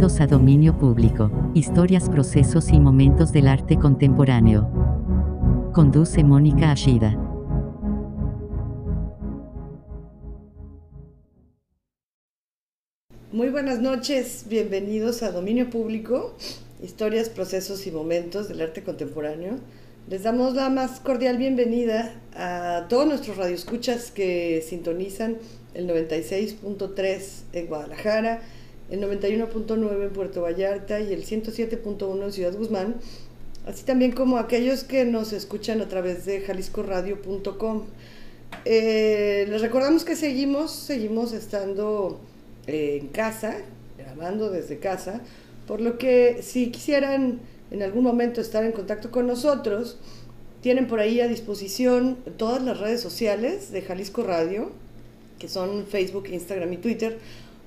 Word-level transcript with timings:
A 0.00 0.26
Dominio 0.26 0.78
Público, 0.78 1.30
historias, 1.52 2.08
procesos 2.08 2.70
y 2.70 2.80
momentos 2.80 3.32
del 3.32 3.46
arte 3.46 3.76
contemporáneo. 3.76 4.66
Conduce 5.74 6.24
Mónica 6.24 6.72
Ashida. 6.72 7.18
Muy 13.30 13.50
buenas 13.50 13.80
noches, 13.80 14.46
bienvenidos 14.48 15.22
a 15.22 15.32
Dominio 15.32 15.68
Público, 15.68 16.34
historias, 16.82 17.28
procesos 17.28 17.86
y 17.86 17.90
momentos 17.90 18.48
del 18.48 18.62
arte 18.62 18.82
contemporáneo. 18.82 19.56
Les 20.08 20.22
damos 20.22 20.54
la 20.54 20.70
más 20.70 20.98
cordial 21.00 21.36
bienvenida 21.36 22.14
a 22.34 22.86
todos 22.88 23.06
nuestros 23.06 23.36
radioescuchas 23.36 24.10
que 24.10 24.64
sintonizan 24.66 25.36
el 25.74 25.86
96.3 25.86 27.42
en 27.52 27.66
Guadalajara, 27.66 28.40
el 28.90 29.00
91.9 29.00 30.02
en 30.02 30.10
Puerto 30.10 30.42
Vallarta 30.42 31.00
y 31.00 31.12
el 31.12 31.24
107.1 31.24 32.24
en 32.24 32.32
Ciudad 32.32 32.54
Guzmán, 32.54 32.96
así 33.66 33.84
también 33.84 34.12
como 34.12 34.38
aquellos 34.38 34.84
que 34.84 35.04
nos 35.04 35.32
escuchan 35.32 35.80
a 35.80 35.88
través 35.88 36.24
de 36.24 36.40
jaliscoradio.com. 36.40 37.84
Eh, 38.64 39.46
les 39.48 39.60
recordamos 39.60 40.04
que 40.04 40.16
seguimos, 40.16 40.72
seguimos 40.72 41.32
estando 41.32 42.20
eh, 42.66 42.98
en 43.00 43.08
casa, 43.08 43.58
grabando 43.96 44.50
desde 44.50 44.78
casa, 44.78 45.20
por 45.66 45.80
lo 45.80 45.98
que 45.98 46.42
si 46.42 46.70
quisieran 46.70 47.40
en 47.70 47.82
algún 47.82 48.02
momento 48.02 48.40
estar 48.40 48.64
en 48.64 48.72
contacto 48.72 49.10
con 49.12 49.26
nosotros, 49.28 49.98
tienen 50.62 50.88
por 50.88 51.00
ahí 51.00 51.20
a 51.20 51.28
disposición 51.28 52.18
todas 52.36 52.62
las 52.62 52.78
redes 52.80 53.00
sociales 53.00 53.70
de 53.70 53.82
Jalisco 53.82 54.24
Radio, 54.24 54.72
que 55.38 55.48
son 55.48 55.86
Facebook, 55.86 56.28
Instagram 56.28 56.72
y 56.72 56.76
Twitter. 56.76 57.18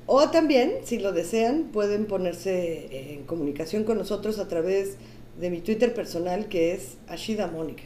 O 0.06 0.30
también, 0.30 0.74
si 0.84 1.00
lo 1.00 1.14
desean, 1.14 1.70
pueden 1.72 2.06
ponerse 2.06 3.14
en 3.14 3.24
comunicación 3.24 3.84
con 3.84 3.98
nosotros 3.98 4.38
a 4.40 4.48
través 4.48 4.98
de 5.40 5.50
mi 5.50 5.62
Twitter 5.62 5.94
personal, 5.94 6.48
que 6.48 6.74
es 6.74 6.98
Ashida 7.08 7.48
Mónica. 7.48 7.84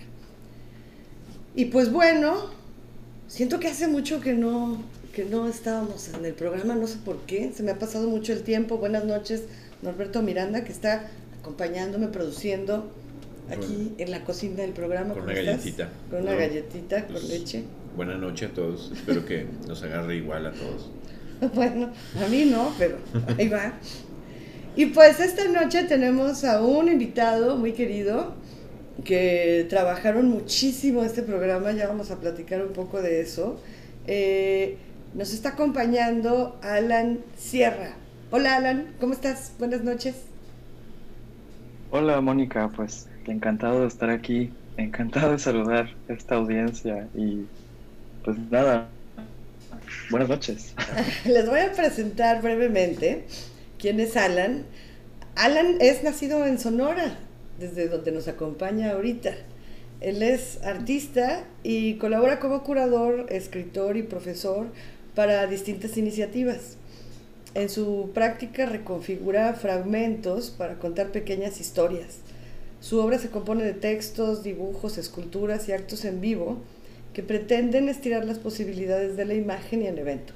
Y 1.56 1.66
pues 1.66 1.92
bueno, 1.92 2.50
siento 3.28 3.60
que 3.60 3.68
hace 3.68 3.88
mucho 3.88 4.20
que 4.22 4.34
no, 4.34 4.82
que 5.14 5.26
no 5.26 5.48
estábamos 5.48 6.10
en 6.10 6.26
el 6.26 6.34
programa, 6.34 6.76
no 6.76 6.88
sé 6.88 6.98
por 7.04 7.18
qué, 7.22 7.52
se 7.54 7.64
me 7.64 7.72
ha 7.72 7.80
pasado 7.80 8.08
mucho 8.08 8.34
el 8.34 8.44
tiempo. 8.44 8.78
Buenas 8.78 9.06
noches, 9.06 9.44
Norberto 9.82 10.22
Miranda, 10.22 10.64
que 10.64 10.72
está 10.72 11.10
acompañándome, 11.40 12.08
produciendo 12.08 12.92
aquí 13.50 13.94
en 13.98 14.12
la 14.12 14.24
cocina 14.24 14.58
del 14.58 14.72
programa. 14.72 15.14
Con 15.14 15.24
una 15.24 15.34
galletita. 15.34 15.90
Con 16.10 16.24
una 16.24 16.36
galletita, 16.36 17.06
con 17.06 17.14
pues, 17.14 17.30
leche. 17.30 17.64
Buenas 17.96 18.20
noches 18.20 18.52
a 18.52 18.54
todos, 18.54 18.92
espero 18.94 19.26
que 19.26 19.48
nos 19.68 19.82
agarre 19.82 20.18
igual 20.18 20.46
a 20.46 20.52
todos. 20.52 20.92
bueno, 21.54 21.90
a 22.24 22.28
mí 22.30 22.46
no, 22.46 22.74
pero 22.78 22.98
ahí 23.38 23.48
va. 23.48 23.74
Y 24.76 24.88
pues 24.88 25.20
esta 25.20 25.48
noche 25.48 25.84
tenemos 25.84 26.44
a 26.44 26.62
un 26.62 26.88
invitado 26.88 27.58
muy 27.58 27.74
querido 27.74 28.36
que 29.04 29.66
trabajaron 29.70 30.30
muchísimo 30.30 31.04
este 31.04 31.22
programa, 31.22 31.72
ya 31.72 31.88
vamos 31.88 32.12
a 32.12 32.20
platicar 32.20 32.62
un 32.64 32.74
poco 32.74 33.02
de 33.02 33.22
eso. 33.22 33.60
Eh, 34.08 34.78
nos 35.14 35.34
está 35.34 35.50
acompañando 35.50 36.60
Alan 36.62 37.20
Sierra. 37.38 37.94
Hola 38.32 38.58
Alan, 38.58 38.88
¿cómo 39.00 39.14
estás? 39.14 39.54
Buenas 39.58 39.84
noches. 39.84 40.16
Hola 41.92 42.20
Mónica, 42.22 42.70
pues 42.76 43.08
encantado 43.26 43.82
de 43.82 43.88
estar 43.88 44.10
aquí, 44.10 44.52
encantado 44.78 45.32
de 45.32 45.40
saludar 45.40 45.90
a 46.10 46.14
esta 46.14 46.36
audiencia 46.36 47.08
y 47.16 47.46
pues 48.24 48.38
nada, 48.52 48.90
buenas 50.10 50.30
noches. 50.30 50.74
Les 51.26 51.48
voy 51.48 51.60
a 51.60 51.72
presentar 51.74 52.42
brevemente 52.42 53.26
quién 53.78 54.00
es 54.00 54.16
Alan. 54.18 54.66
Alan 55.36 55.78
es 55.80 56.04
nacido 56.04 56.46
en 56.46 56.60
Sonora, 56.60 57.20
desde 57.60 57.88
donde 57.88 58.12
nos 58.12 58.28
acompaña 58.28 58.92
ahorita. 58.92 59.36
Él 60.00 60.22
es 60.22 60.64
artista 60.64 61.44
y 61.64 61.96
colabora 61.96 62.40
como 62.40 62.64
curador, 62.64 63.26
escritor 63.30 63.98
y 63.98 64.04
profesor 64.04 64.68
para 65.16 65.48
distintas 65.48 65.98
iniciativas. 65.98 66.78
En 67.56 67.70
su 67.70 68.12
práctica 68.14 68.68
reconfigura 68.68 69.54
fragmentos 69.54 70.52
para 70.52 70.78
contar 70.78 71.12
pequeñas 71.12 71.60
historias. 71.60 72.20
Su 72.80 73.00
obra 73.00 73.18
se 73.18 73.30
compone 73.30 73.64
de 73.64 73.74
textos, 73.74 74.44
dibujos, 74.44 75.00
esculturas 75.00 75.68
y 75.68 75.72
actos 75.72 76.06
en 76.06 76.22
vivo 76.22 76.62
que 77.18 77.24
pretenden 77.24 77.90
estirar 77.90 78.26
las 78.26 78.38
posibilidades 78.38 79.18
de 79.18 79.26
la 79.26 79.34
imagen 79.34 79.82
y 79.82 79.88
el 79.88 79.98
evento. 79.98 80.34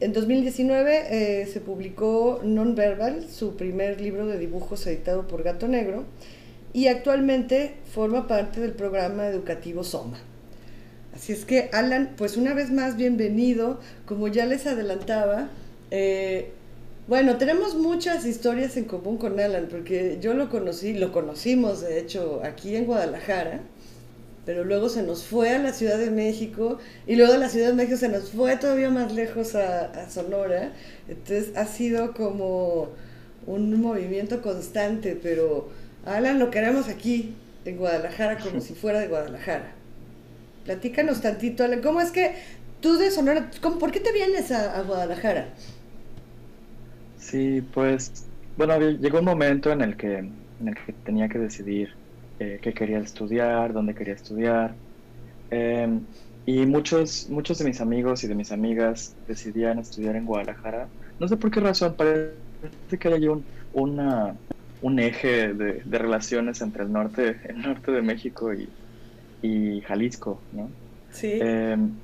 En 0.00 0.12
2019 0.12 1.42
eh, 1.42 1.46
se 1.46 1.60
publicó 1.60 2.40
Non-Verbal, 2.42 3.28
su 3.30 3.54
primer 3.54 4.00
libro 4.00 4.26
de 4.26 4.36
dibujos 4.36 4.84
editado 4.88 5.28
por 5.28 5.44
Gato 5.44 5.68
Negro, 5.68 6.02
y 6.72 6.88
actualmente 6.88 7.74
forma 7.92 8.26
parte 8.26 8.60
del 8.60 8.72
programa 8.72 9.28
educativo 9.28 9.84
Soma. 9.84 10.18
Así 11.14 11.32
es 11.32 11.44
que, 11.44 11.70
Alan, 11.72 12.14
pues 12.16 12.36
una 12.36 12.54
vez 12.54 12.72
más, 12.72 12.96
bienvenido. 12.96 13.78
Como 14.04 14.26
ya 14.26 14.46
les 14.46 14.66
adelantaba, 14.66 15.48
eh, 15.92 16.50
bueno, 17.06 17.36
tenemos 17.36 17.76
muchas 17.76 18.26
historias 18.26 18.76
en 18.76 18.86
común 18.86 19.16
con 19.16 19.38
Alan, 19.38 19.68
porque 19.70 20.18
yo 20.20 20.34
lo 20.34 20.50
conocí, 20.50 20.94
lo 20.94 21.12
conocimos 21.12 21.82
de 21.82 22.00
hecho 22.00 22.40
aquí 22.42 22.74
en 22.74 22.86
Guadalajara, 22.86 23.60
pero 24.46 24.64
luego 24.64 24.88
se 24.88 25.02
nos 25.02 25.24
fue 25.24 25.50
a 25.50 25.58
la 25.58 25.72
Ciudad 25.72 25.98
de 25.98 26.10
México 26.10 26.78
y 27.06 27.16
luego 27.16 27.32
de 27.32 27.38
la 27.38 27.48
Ciudad 27.48 27.68
de 27.68 27.74
México 27.74 27.96
se 27.96 28.08
nos 28.08 28.30
fue 28.30 28.56
todavía 28.56 28.90
más 28.90 29.12
lejos 29.12 29.54
a, 29.54 30.08
Sonora. 30.10 30.72
Entonces 31.08 31.56
ha 31.56 31.66
sido 31.66 32.12
como 32.12 32.90
un 33.46 33.80
movimiento 33.80 34.42
constante, 34.42 35.18
pero 35.20 35.68
Alan 36.04 36.38
lo 36.38 36.50
queremos 36.50 36.88
aquí 36.88 37.34
en 37.64 37.76
Guadalajara 37.76 38.38
como 38.38 38.60
si 38.60 38.74
fuera 38.74 39.00
de 39.00 39.08
Guadalajara. 39.08 39.72
Platícanos 40.64 41.20
tantito, 41.20 41.64
Alan, 41.64 41.82
¿cómo 41.82 42.00
es 42.00 42.10
que 42.10 42.32
tú 42.80 42.96
de 42.96 43.10
Sonora, 43.10 43.50
¿por 43.60 43.90
qué 43.90 44.00
te 44.00 44.12
vienes 44.12 44.50
a 44.52 44.82
Guadalajara? 44.82 45.48
Sí, 47.18 47.62
pues, 47.72 48.26
bueno, 48.58 48.78
llegó 48.78 49.18
un 49.20 49.24
momento 49.24 49.72
en 49.72 49.80
el 49.80 49.96
que, 49.96 50.18
en 50.18 50.68
el 50.68 50.74
que 50.74 50.92
tenía 51.04 51.28
que 51.28 51.38
decidir 51.38 51.94
eh, 52.44 52.60
qué 52.60 52.72
quería 52.72 52.98
estudiar, 52.98 53.72
dónde 53.72 53.94
quería 53.94 54.14
estudiar. 54.14 54.76
Em, 55.50 56.06
y 56.46 56.66
muchos, 56.66 57.28
muchos 57.28 57.58
de 57.58 57.64
mis 57.64 57.80
amigos 57.80 58.24
y 58.24 58.28
de 58.28 58.34
mis 58.34 58.52
amigas 58.52 59.16
decidían 59.26 59.78
estudiar 59.78 60.16
en 60.16 60.26
Guadalajara. 60.26 60.88
No 61.18 61.28
sé 61.28 61.36
por 61.36 61.50
qué 61.50 61.60
razón, 61.60 61.96
parece 61.96 62.98
que 62.98 63.08
hay 63.08 63.28
un, 63.28 63.46
una, 63.72 64.36
un 64.80 64.98
eje 64.98 65.54
de, 65.54 65.82
de, 65.84 65.98
relaciones 65.98 66.60
entre 66.60 66.84
el 66.84 66.92
norte, 66.92 67.40
el 67.44 67.62
norte 67.62 67.92
de 67.92 68.02
México 68.02 68.52
y, 68.52 68.68
y 69.42 69.80
Jalisco, 69.82 70.42
¿no? 70.52 70.70
Sí. 71.10 71.38
Em, 71.40 72.00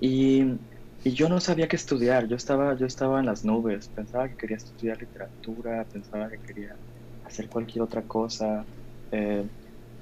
y 0.00 0.58
y 1.04 1.12
yo 1.12 1.28
no 1.28 1.38
sabía 1.38 1.68
qué 1.68 1.76
estudiar, 1.76 2.26
yo 2.26 2.36
estaba, 2.36 2.74
yo 2.78 2.86
estaba 2.86 3.20
en 3.20 3.26
las 3.26 3.44
nubes, 3.44 3.88
pensaba 3.90 4.26
que 4.26 4.36
quería 4.36 4.56
estudiar 4.56 4.98
literatura, 4.98 5.86
pensaba 5.92 6.30
que 6.30 6.38
quería 6.38 6.78
hacer 7.22 7.50
cualquier 7.50 7.82
otra 7.82 8.02
cosa, 8.06 8.64
eh, 9.10 9.46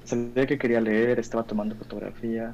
sabía 0.03 0.45
que 0.45 0.57
quería 0.57 0.81
leer, 0.81 1.19
estaba 1.19 1.43
tomando 1.43 1.75
fotografía 1.75 2.53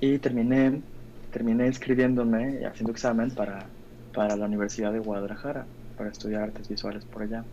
y 0.00 0.18
terminé, 0.18 0.82
terminé 1.30 1.66
inscribiéndome 1.66 2.60
y 2.60 2.64
haciendo 2.64 2.92
examen 2.92 3.30
para, 3.30 3.66
para 4.14 4.36
la 4.36 4.46
Universidad 4.46 4.92
de 4.92 4.98
Guadalajara, 4.98 5.66
para 5.96 6.10
estudiar 6.10 6.44
artes 6.44 6.68
visuales 6.68 7.04
por 7.04 7.22
allá. 7.22 7.44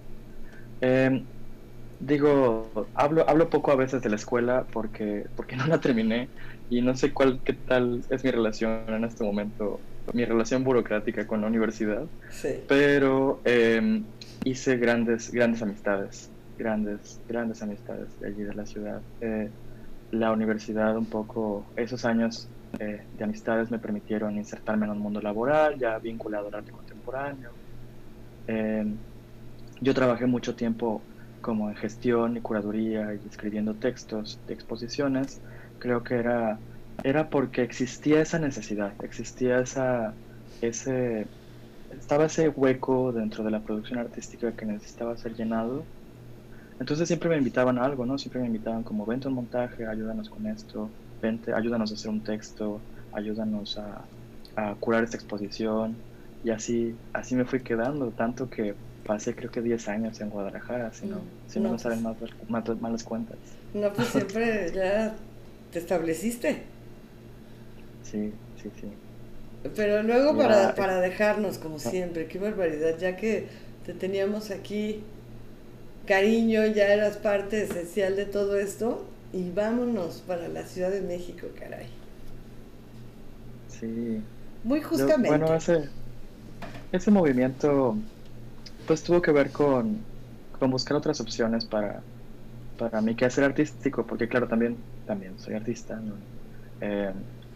Em, 0.82 1.26
digo, 2.00 2.72
hablo, 2.96 3.28
hablo 3.30 3.50
poco 3.50 3.72
a 3.72 3.76
veces 3.76 4.02
de 4.02 4.10
la 4.10 4.16
escuela 4.16 4.66
porque, 4.72 5.26
porque 5.36 5.56
no 5.56 5.68
la 5.68 5.80
terminé 5.80 6.30
y 6.70 6.82
no 6.82 6.96
sé 6.96 7.14
cuál, 7.14 7.42
qué 7.44 7.54
tal 7.54 8.02
es 8.10 8.24
mi 8.24 8.32
relación 8.32 8.84
en 8.88 9.04
este 9.04 9.24
momento 9.24 9.80
mi 10.14 10.26
relación 10.26 10.64
burocrática 10.64 11.28
con 11.28 11.42
la 11.42 11.48
universidad, 11.48 12.06
pero 12.68 13.42
em, 13.46 14.04
hice 14.44 14.78
grandes, 14.78 15.32
grandes 15.32 15.62
amistades, 15.62 16.32
grandes, 16.60 17.20
grandes 17.28 17.64
amistades 17.64 18.20
de 18.20 18.28
allí 18.28 18.44
de 18.44 18.54
la 18.54 18.66
ciudad. 18.66 19.02
Eh, 19.22 19.50
la 20.12 20.32
universidad 20.32 20.96
un 20.98 21.06
poco, 21.06 21.66
esos 21.76 22.06
años 22.06 22.48
eh, 22.80 23.02
de 23.18 23.24
amistades 23.24 23.72
me 23.72 23.80
permitieron 23.80 24.36
insertarme 24.38 24.86
en 24.86 24.92
un 24.92 25.00
mundo 25.00 25.22
laboral, 25.22 25.80
ya 25.80 25.98
vinculado 25.98 26.50
al 26.50 26.56
arte 26.56 26.72
contemporáneo. 26.72 27.52
Em, 28.46 28.98
yo 29.82 29.94
trabajé 29.94 30.28
mucho 30.28 30.56
tiempo 30.56 31.02
como 31.42 31.70
en 31.70 31.76
gestión 31.76 32.38
y 32.38 32.42
curaduría 32.42 33.14
y 33.16 33.28
escribiendo 33.28 33.74
textos 33.76 34.40
de 34.46 34.54
exposiciones. 34.54 35.42
Creo 35.80 36.04
que 36.04 36.16
era 36.16 36.60
era 37.04 37.30
porque 37.30 37.62
existía 37.64 38.22
esa 38.22 38.40
necesidad, 38.40 38.94
existía 39.04 39.60
esa, 39.60 40.14
ese, 40.62 41.28
estaba 41.92 42.26
ese 42.26 42.50
hueco 42.50 43.12
dentro 43.12 43.44
de 43.44 43.52
la 43.52 43.62
producción 43.62 44.00
artística 44.00 44.56
que 44.56 44.66
necesitaba 44.66 45.18
ser 45.18 45.36
llenado. 45.36 45.84
Entonces 46.80 47.08
siempre 47.08 47.30
me 47.30 47.38
invitaban 47.38 47.78
a 47.78 47.86
algo, 47.86 48.06
¿no? 48.06 48.18
Siempre 48.18 48.42
me 48.42 48.48
invitaban 48.48 48.84
como, 48.84 49.06
vente 49.06 49.28
un 49.28 49.34
montaje, 49.36 49.86
ayúdanos 49.88 50.30
con 50.30 50.48
esto, 50.48 50.96
vente, 51.22 51.54
ayúdanos 51.54 51.92
a 51.92 51.96
hacer 51.96 52.10
un 52.12 52.24
texto, 52.24 52.86
ayúdanos 53.12 53.78
a, 53.78 54.10
a 54.56 54.76
curar 54.80 55.04
esta 55.04 55.18
exposición. 55.18 56.06
Y 56.42 56.52
así, 56.52 57.02
así 57.14 57.36
me 57.36 57.46
fui 57.46 57.64
quedando, 57.64 58.14
tanto 58.14 58.50
que 58.50 58.80
pasé 59.04 59.36
creo 59.36 59.52
que 59.52 59.62
10 59.62 59.88
años 59.90 60.22
en 60.22 60.30
Guadalajara, 60.30 60.94
si 60.94 61.08
no, 61.08 61.34
si 61.46 61.60
no, 61.60 61.70
no, 61.70 61.70
me 61.70 61.80
salen 61.80 62.02
pues. 62.18 62.32
malas, 62.80 63.04
cuentas. 63.04 63.60
No, 63.74 63.94
pues 63.94 64.10
siempre 64.12 64.72
ya 64.74 65.16
te 65.72 65.80
estableciste. 65.80 66.76
Sí, 68.02 68.42
sí, 68.56 68.72
sí. 68.72 69.00
Pero 69.76 70.04
luego 70.04 70.36
Ya, 70.36 70.38
para, 70.38 70.76
para 70.76 71.00
dejarnos, 71.02 71.58
como 71.60 71.80
siempre, 71.80 72.28
qué 72.28 72.40
barbaridad, 72.40 72.98
ya 72.98 73.16
que 73.18 73.50
te 73.84 73.94
teníamos 73.94 74.52
aquí 74.52 75.04
cariño, 76.10 76.66
ya 76.68 76.88
eras 76.94 77.18
parte 77.18 77.64
esencial 77.64 78.16
de 78.18 78.26
todo 78.26 78.60
esto, 78.60 78.90
y 79.32 79.52
vámonos 79.52 80.22
para 80.28 80.50
la 80.50 80.66
Ciudad 80.66 80.92
de 80.92 81.02
México, 81.02 81.48
caray. 81.60 81.88
Sí. 83.68 83.88
Muy 84.64 84.82
Yo- 84.94 85.14
justamente. 85.14 85.26
bueno, 85.26 85.56
ese, 85.56 85.92
ese 86.92 87.12
movimiento 87.12 88.02
pues 88.86 89.04
tuvo 89.04 89.22
que 89.22 89.32
ver 89.32 89.52
con, 89.54 90.10
con 90.52 90.72
buscar 90.72 90.98
otras 90.98 91.22
opciones 91.22 91.68
para, 91.68 92.06
para 92.78 93.02
mi 93.02 93.16
quehacer 93.16 93.46
artístico, 93.46 94.08
porque 94.08 94.30
claro, 94.30 94.48
también, 94.48 94.86
también 95.06 95.40
soy 95.40 95.56
artista, 95.56 95.98
¿no? 96.02 96.24
Eh, 96.82 97.14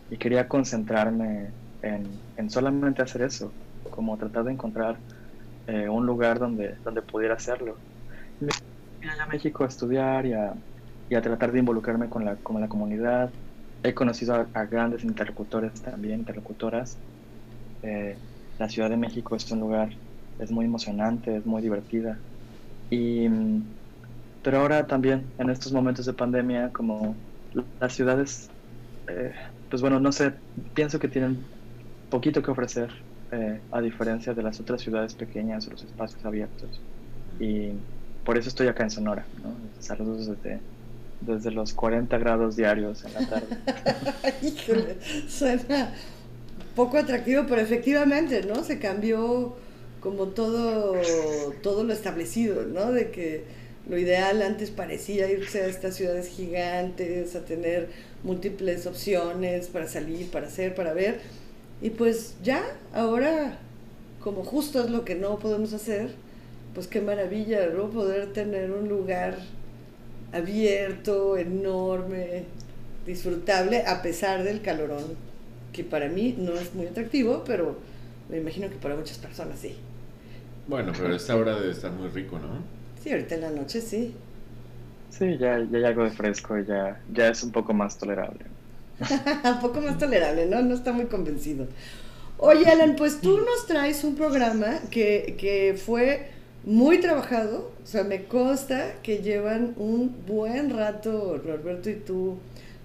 y 0.09 0.17
quería 0.19 0.47
concentrarme 0.49 1.55
en, 1.81 2.23
en 2.35 2.49
solamente 2.51 3.01
hacer 3.03 3.23
eso, 3.23 3.57
como 3.83 4.17
tratar 4.17 4.45
de 4.45 4.53
encontrar 4.53 5.03
eh, 5.67 5.89
un 5.89 6.05
lugar 6.07 6.39
donde, 6.39 6.79
donde 6.85 7.03
pudiera 7.03 7.35
hacerlo. 7.35 7.81
Allá 9.01 9.23
a 9.23 9.27
México 9.27 9.63
a 9.63 9.67
estudiar 9.67 10.25
y 10.25 10.33
a, 10.33 10.53
y 11.09 11.15
a 11.15 11.21
tratar 11.21 11.51
de 11.51 11.59
involucrarme 11.59 12.09
con 12.09 12.25
la, 12.25 12.37
con 12.41 12.59
la 12.61 12.67
comunidad. 12.69 13.33
He 13.83 13.93
conocido 13.93 14.35
a, 14.35 14.49
a 14.53 14.65
grandes 14.65 15.03
interlocutores 15.03 15.81
también, 15.81 16.19
interlocutoras. 16.21 17.01
Eh, 17.81 18.21
la 18.57 18.69
Ciudad 18.69 18.89
de 18.91 18.97
México 18.97 19.35
es 19.35 19.49
un 19.51 19.59
lugar, 19.61 19.91
es 20.39 20.51
muy 20.51 20.65
emocionante, 20.65 21.37
es 21.37 21.45
muy 21.45 21.61
divertida. 21.61 22.25
Y, 22.89 23.29
mm, 23.29 23.79
pero 24.41 24.59
ahora 24.59 24.87
también, 24.87 25.33
en 25.37 25.49
estos 25.49 25.73
momentos 25.73 26.05
de 26.05 26.13
pandemia, 26.13 26.71
como 26.73 27.23
las 27.79 27.93
ciudades, 27.95 28.53
eh, 29.07 29.33
pues 29.69 29.81
bueno, 29.81 29.99
no 29.99 30.11
sé, 30.11 30.41
pienso 30.73 30.99
que 30.99 31.09
tienen 31.09 31.51
poquito 32.09 32.41
que 32.43 32.51
ofrecer, 32.51 32.93
eh, 33.31 33.65
a 33.71 33.81
diferencia 33.81 34.33
de 34.33 34.43
las 34.43 34.59
otras 34.61 34.81
ciudades 34.81 35.15
pequeñas 35.15 35.67
o 35.67 35.71
los 35.71 35.83
espacios 35.83 36.23
abiertos. 36.25 36.85
Y 37.39 37.85
por 38.23 38.37
eso 38.37 38.49
estoy 38.49 38.67
acá 38.67 38.83
en 38.83 38.91
Sonora, 38.91 39.25
¿no? 39.43 39.53
Saludos 39.81 40.27
desde, 40.27 40.59
desde 41.21 41.51
los 41.51 41.73
40 41.73 42.17
grados 42.17 42.55
diarios 42.55 43.03
en 43.05 43.13
la 43.13 43.27
tarde. 43.27 43.47
Híjole, 44.41 44.97
suena 45.27 45.93
poco 46.75 46.97
atractivo, 46.97 47.43
pero 47.47 47.61
efectivamente, 47.61 48.43
¿no? 48.43 48.63
Se 48.63 48.79
cambió 48.79 49.55
como 49.99 50.27
todo, 50.27 50.95
todo 51.61 51.83
lo 51.83 51.93
establecido, 51.93 52.63
¿no? 52.63 52.91
De 52.91 53.11
que 53.11 53.43
lo 53.87 53.97
ideal 53.97 54.41
antes 54.41 54.69
parecía 54.69 55.29
irse 55.29 55.61
a 55.61 55.67
estas 55.67 55.95
ciudades 55.95 56.27
gigantes, 56.27 57.35
a 57.35 57.45
tener 57.45 57.89
múltiples 58.23 58.85
opciones 58.85 59.67
para 59.67 59.87
salir, 59.87 60.29
para 60.31 60.47
hacer, 60.47 60.75
para 60.75 60.93
ver. 60.93 61.19
Y 61.81 61.89
pues 61.89 62.35
ya, 62.43 62.63
ahora, 62.93 63.59
como 64.21 64.43
justo 64.43 64.83
es 64.83 64.89
lo 64.89 65.03
que 65.03 65.15
no 65.15 65.37
podemos 65.39 65.73
hacer, 65.73 66.11
pues 66.73 66.87
qué 66.87 67.01
maravilla, 67.01 67.67
¿no? 67.67 67.89
Poder 67.89 68.33
tener 68.33 68.71
un 68.71 68.89
lugar 68.89 69.37
abierto, 70.31 71.37
enorme, 71.37 72.45
disfrutable, 73.05 73.85
a 73.85 74.01
pesar 74.01 74.43
del 74.43 74.61
calorón, 74.61 75.03
que 75.71 75.83
para 75.83 76.07
mí 76.07 76.35
no 76.37 76.53
es 76.53 76.73
muy 76.73 76.87
atractivo, 76.87 77.43
pero 77.45 77.77
me 78.29 78.37
imagino 78.37 78.69
que 78.69 78.75
para 78.75 78.95
muchas 78.95 79.17
personas 79.17 79.59
sí. 79.59 79.75
Bueno, 80.67 80.93
pero 80.97 81.13
esta 81.15 81.35
hora 81.35 81.55
debe 81.59 81.71
estar 81.71 81.91
muy 81.91 82.07
rico, 82.09 82.39
¿no? 82.39 82.63
Sí, 83.01 83.11
ahorita 83.11 83.35
en 83.35 83.41
la 83.41 83.49
noche 83.51 83.81
sí. 83.81 84.15
Sí, 85.09 85.37
ya, 85.37 85.59
ya 85.59 85.77
hay 85.77 85.83
algo 85.83 86.03
de 86.03 86.11
fresco 86.11 86.57
ya, 86.59 86.99
ya 87.13 87.27
es 87.29 87.43
un 87.43 87.51
poco 87.51 87.73
más 87.73 87.97
tolerable. 87.97 88.45
un 89.43 89.59
poco 89.59 89.81
más 89.81 89.97
tolerable, 89.97 90.45
¿no? 90.47 90.61
No 90.61 90.73
está 90.73 90.91
muy 90.91 91.05
convencido. 91.05 91.67
Oye, 92.37 92.65
Alan, 92.65 92.95
pues 92.95 93.21
tú 93.21 93.37
nos 93.37 93.67
traes 93.67 94.03
un 94.03 94.15
programa 94.15 94.79
que, 94.89 95.35
que 95.37 95.75
fue 95.77 96.29
muy 96.65 96.99
trabajado, 96.99 97.71
o 97.83 97.85
sea, 97.85 98.03
me 98.03 98.23
consta 98.23 98.93
que 99.03 99.17
llevan 99.17 99.73
un 99.77 100.15
buen 100.25 100.69
rato, 100.69 101.41
Norberto 101.45 101.89
y 101.89 101.95
tú, 101.95 102.37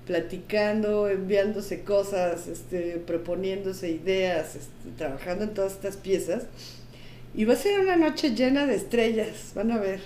platicando, 0.06 1.08
enviándose 1.08 1.82
cosas, 1.82 2.48
este, 2.48 2.96
proponiéndose 3.06 3.90
ideas, 3.90 4.56
este, 4.56 4.90
trabajando 4.96 5.44
en 5.44 5.54
todas 5.54 5.74
estas 5.74 5.96
piezas. 5.96 6.44
Y 7.34 7.44
va 7.44 7.52
a 7.52 7.56
ser 7.56 7.78
una 7.78 7.96
noche 7.96 8.34
llena 8.34 8.66
de 8.66 8.74
estrellas, 8.74 9.52
van 9.54 9.70
a 9.70 9.78
ver. 9.78 10.00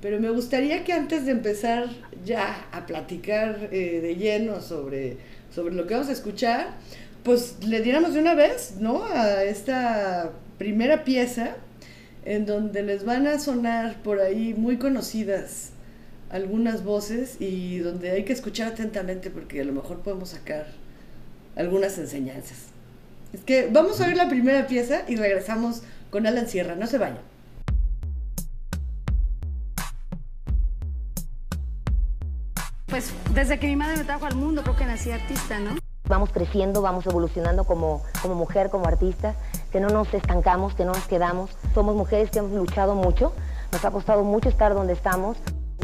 Pero 0.00 0.18
me 0.18 0.30
gustaría 0.30 0.82
que 0.82 0.92
antes 0.92 1.26
de 1.26 1.32
empezar 1.32 1.88
ya 2.24 2.66
a 2.72 2.86
platicar 2.86 3.68
eh, 3.70 4.00
de 4.00 4.16
lleno 4.16 4.60
sobre, 4.60 5.18
sobre 5.54 5.74
lo 5.74 5.86
que 5.86 5.94
vamos 5.94 6.08
a 6.08 6.12
escuchar, 6.12 6.70
pues 7.22 7.56
le 7.64 7.80
diéramos 7.82 8.14
de 8.14 8.20
una 8.20 8.34
vez, 8.34 8.74
¿no? 8.80 9.04
A 9.04 9.44
esta 9.44 10.32
primera 10.58 11.04
pieza 11.04 11.56
en 12.24 12.46
donde 12.46 12.82
les 12.82 13.04
van 13.04 13.26
a 13.26 13.38
sonar 13.38 14.02
por 14.02 14.20
ahí 14.20 14.54
muy 14.54 14.76
conocidas 14.78 15.70
algunas 16.30 16.82
voces 16.84 17.36
y 17.40 17.78
donde 17.78 18.10
hay 18.10 18.24
que 18.24 18.32
escuchar 18.32 18.72
atentamente 18.72 19.30
porque 19.30 19.60
a 19.60 19.64
lo 19.64 19.72
mejor 19.72 20.00
podemos 20.00 20.30
sacar 20.30 20.66
algunas 21.56 21.98
enseñanzas. 21.98 22.68
Es 23.32 23.40
que 23.40 23.68
vamos 23.70 24.00
a 24.00 24.06
ver 24.06 24.16
la 24.16 24.28
primera 24.28 24.66
pieza 24.66 25.02
y 25.08 25.16
regresamos 25.16 25.82
con 26.10 26.26
Alan 26.26 26.48
Sierra, 26.48 26.74
no 26.74 26.86
se 26.86 26.98
vayan. 26.98 27.32
Pues 32.86 33.10
desde 33.34 33.58
que 33.58 33.66
mi 33.66 33.76
madre 33.76 33.96
me 33.96 34.04
trajo 34.04 34.26
al 34.26 34.36
mundo, 34.36 34.62
creo 34.62 34.76
que 34.76 34.84
nací 34.84 35.10
artista, 35.10 35.58
¿no? 35.58 35.81
Vamos 36.08 36.30
creciendo, 36.30 36.82
vamos 36.82 37.06
evolucionando 37.06 37.64
como, 37.64 38.02
como 38.20 38.34
mujer, 38.34 38.70
como 38.70 38.86
artista, 38.86 39.34
que 39.70 39.80
no 39.80 39.88
nos 39.88 40.12
estancamos, 40.12 40.74
que 40.74 40.84
no 40.84 40.92
nos 40.92 41.06
quedamos. 41.06 41.50
Somos 41.74 41.94
mujeres 41.94 42.30
que 42.30 42.40
hemos 42.40 42.52
luchado 42.52 42.94
mucho, 42.94 43.32
nos 43.70 43.84
ha 43.84 43.90
costado 43.90 44.24
mucho 44.24 44.48
estar 44.48 44.74
donde 44.74 44.92
estamos. 44.92 45.36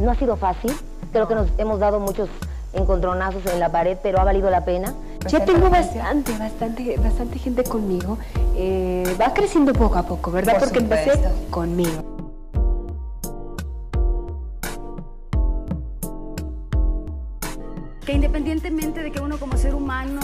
No 0.02 0.10
ha 0.10 0.14
sido 0.16 0.36
fácil, 0.36 0.72
creo 1.12 1.28
que 1.28 1.34
nos 1.34 1.48
hemos 1.58 1.78
dado 1.78 2.00
muchos 2.00 2.28
encontronazos 2.72 3.46
en 3.46 3.60
la 3.60 3.70
pared, 3.70 3.96
pero 4.02 4.20
ha 4.20 4.24
valido 4.24 4.50
la 4.50 4.64
pena. 4.64 4.94
Yo 5.28 5.42
tengo 5.42 5.70
bastante, 5.70 6.36
bastante, 6.38 6.96
bastante 6.96 7.38
gente 7.38 7.64
conmigo. 7.64 8.18
Eh, 8.56 9.16
va 9.20 9.32
creciendo 9.32 9.72
poco 9.72 9.98
a 9.98 10.02
poco, 10.02 10.30
¿verdad? 10.30 10.54
Por 10.54 10.64
Porque 10.64 10.78
empecé 10.78 11.12
conmigo. 11.50 12.17
Que 18.08 18.14
independientemente 18.14 19.02
de 19.02 19.10
que 19.12 19.20
uno 19.20 19.36
como 19.36 19.58
ser 19.58 19.74
humano 19.74 20.20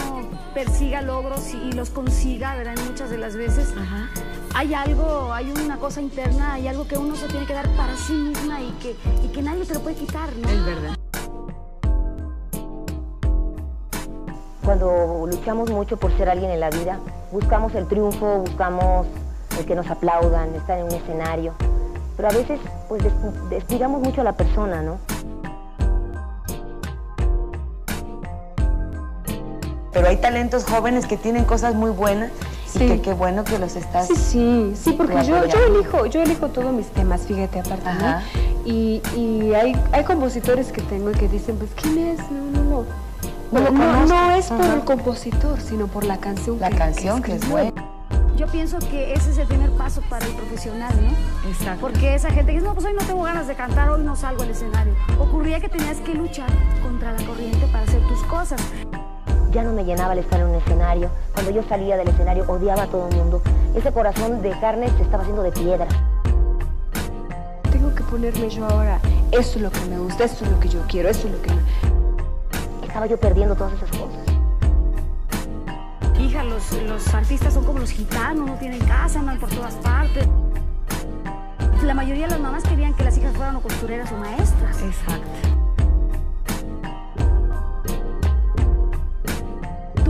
persiga 0.55 1.03
logros 1.03 1.53
y, 1.53 1.59
y 1.69 1.73
los 1.73 1.91
consiga, 1.91 2.55
¿verdad? 2.57 2.77
Muchas 2.89 3.11
de 3.11 3.19
las 3.19 3.37
veces, 3.37 3.75
hay 4.55 4.73
algo, 4.73 5.31
hay 5.35 5.51
una 5.51 5.77
cosa 5.77 6.01
interna, 6.01 6.55
hay 6.55 6.67
algo 6.67 6.89
que 6.89 6.97
uno 6.97 7.15
se 7.15 7.27
tiene 7.29 7.45
que 7.45 7.53
dar 7.53 7.69
para 7.77 7.95
sí 7.95 8.15
misma 8.15 8.63
y 8.63 8.71
que, 8.81 8.97
y 9.23 9.29
que 9.29 9.43
nadie 9.43 9.67
te 9.67 9.75
lo 9.75 9.81
puede 9.81 9.97
quitar, 9.97 10.31
¿no? 10.35 10.49
Es 10.49 10.65
verdad. 10.65 10.95
Cuando 14.65 15.27
luchamos 15.27 15.71
mucho 15.71 15.99
por 15.99 16.11
ser 16.17 16.31
alguien 16.31 16.53
en 16.53 16.61
la 16.61 16.71
vida, 16.71 16.99
buscamos 17.33 17.75
el 17.75 17.87
triunfo, 17.87 18.39
buscamos 18.39 19.07
el 19.59 19.67
que 19.67 19.75
nos 19.75 19.91
aplaudan, 19.91 20.55
estar 20.55 20.79
en 20.79 20.87
un 20.87 20.93
escenario. 20.93 21.53
Pero 22.17 22.31
a 22.31 22.33
veces, 22.33 22.59
pues, 22.89 23.05
des- 23.05 23.13
descuidamos 23.51 24.01
mucho 24.01 24.23
a 24.23 24.25
la 24.25 24.33
persona, 24.39 24.81
¿no? 24.81 24.97
Pero 30.05 30.17
hay 30.17 30.21
talentos 30.21 30.65
jóvenes 30.65 31.07
que 31.07 31.17
tienen 31.17 31.47
cosas 31.47 31.75
muy 31.75 31.89
buenas 31.91 32.31
y 32.75 32.79
que 32.81 33.01
qué 33.01 33.15
bueno 33.15 33.43
que 33.43 33.59
los 33.59 33.75
estás... 33.75 34.07
Sí, 34.07 34.15
sí, 34.17 34.73
sí, 34.77 34.93
porque 34.93 35.25
yo, 35.25 35.39
elijo, 35.39 36.05
yo 36.05 36.21
elijo 36.21 36.49
todos 36.49 36.75
mis 36.75 36.89
temas, 36.89 37.23
fíjate, 37.23 37.61
aparte. 37.61 37.89
Y, 38.67 39.01
y 39.17 39.55
hay, 39.55 39.75
hay 39.93 40.05
compositores 40.05 40.73
que 40.73 40.83
tengo 40.83 41.11
y 41.11 41.15
que 41.15 41.27
dicen, 41.27 41.57
pues, 41.57 41.71
¿quién 41.81 41.97
es? 41.97 42.19
No, 42.31 42.51
no, 42.53 42.85
no. 43.51 43.71
No 43.71 44.05
No, 44.05 44.31
es 44.33 44.49
por 44.49 44.61
Ajá. 44.61 44.75
el 44.75 44.85
compositor, 44.85 45.59
sino 45.63 45.87
por 45.87 46.05
la 46.05 46.19
canción 46.19 46.61
La 46.61 46.69
que, 46.69 46.77
canción 46.77 47.23
que 47.23 47.33
es 47.33 47.37
escribió. 47.39 47.71
buena. 47.73 47.85
Yo 48.37 48.47
pienso 48.49 48.79
que 48.81 49.15
ese 49.15 49.31
es 49.31 49.39
el 49.39 49.47
primer 49.47 49.71
paso 49.71 50.03
para 50.11 50.27
el 50.27 50.33
profesional, 50.33 50.93
¿no? 51.03 51.49
Exacto. 51.49 51.81
Porque 51.81 52.15
esa 52.15 52.29
gente 52.29 52.53
que 52.53 52.59
dice, 52.59 52.67
no, 52.67 52.75
pues 52.75 52.85
hoy 52.85 52.93
no 52.93 53.07
tengo 53.07 53.23
ganas 53.23 53.47
de 53.47 53.55
cantar, 53.55 53.89
hoy 53.89 54.03
no 54.03 54.17
salgo 54.17 54.43
al 54.43 54.51
escenario. 54.51 54.93
Ocurría 55.19 55.61
que 55.61 55.71
tenías 55.71 55.97
que 56.01 56.13
luchar 56.15 56.51
contra 56.83 57.13
la 57.13 57.25
corriente 57.25 57.67
para 57.73 57.85
hacer 57.85 58.03
tus 58.07 58.23
cosas. 58.25 58.61
Ya 59.55 59.63
no 59.63 59.73
me 59.73 59.85
llenaba 59.85 60.15
el 60.15 60.19
estar 60.19 60.41
en 60.41 60.49
un 60.49 60.57
escenario. 60.57 61.11
Cuando 61.33 61.53
yo 61.53 61.63
salía 61.69 61.97
del 61.97 62.09
escenario 62.09 62.45
odiaba 62.49 62.83
a 62.83 62.87
todo 62.89 63.09
el 63.09 63.15
mundo. 63.15 63.41
Ese 63.77 63.93
corazón 63.93 64.43
de 64.43 64.51
carne 64.59 64.89
se 64.97 65.03
estaba 65.03 65.23
haciendo 65.23 65.45
de 65.45 65.53
piedra. 65.53 65.87
Tengo 67.71 67.95
que 67.95 68.03
ponerme 68.03 68.51
yo 68.51 68.67
ahora, 68.67 68.99
eso 69.31 69.59
es 69.59 69.63
lo 69.63 69.71
que 69.71 69.81
me 69.85 69.97
gusta, 69.99 70.25
eso 70.25 70.45
es 70.45 70.51
lo 70.51 70.59
que 70.59 70.69
yo 70.69 70.81
quiero, 70.89 71.09
eso 71.09 71.29
es 71.29 71.35
lo 71.35 71.43
que... 71.43 71.51
Estaba 72.85 73.07
yo 73.07 73.17
perdiendo 73.17 73.55
todas 73.55 73.75
esas 73.75 73.91
cosas. 73.91 74.19
Hija, 76.19 76.43
los, 76.43 76.73
los 76.83 77.15
artistas 77.15 77.55
son 77.55 77.65
como 77.65 77.79
los 77.79 77.91
gitanos, 77.91 78.49
no 78.49 78.55
tienen 78.55 78.81
casa, 78.81 79.21
andan 79.21 79.39
por 79.39 79.51
todas 79.51 79.75
partes. 79.75 80.27
la 81.85 81.95
mayoría 81.95 82.25
de 82.25 82.31
las 82.31 82.41
mamás 82.41 82.65
querían 82.65 82.93
que 82.95 83.05
las 83.05 83.17
hijas 83.19 83.37
fueran 83.37 83.55
o 83.55 83.61
costureras 83.61 84.11
o 84.11 84.17
maestras. 84.17 84.83
Exacto. 84.83 85.54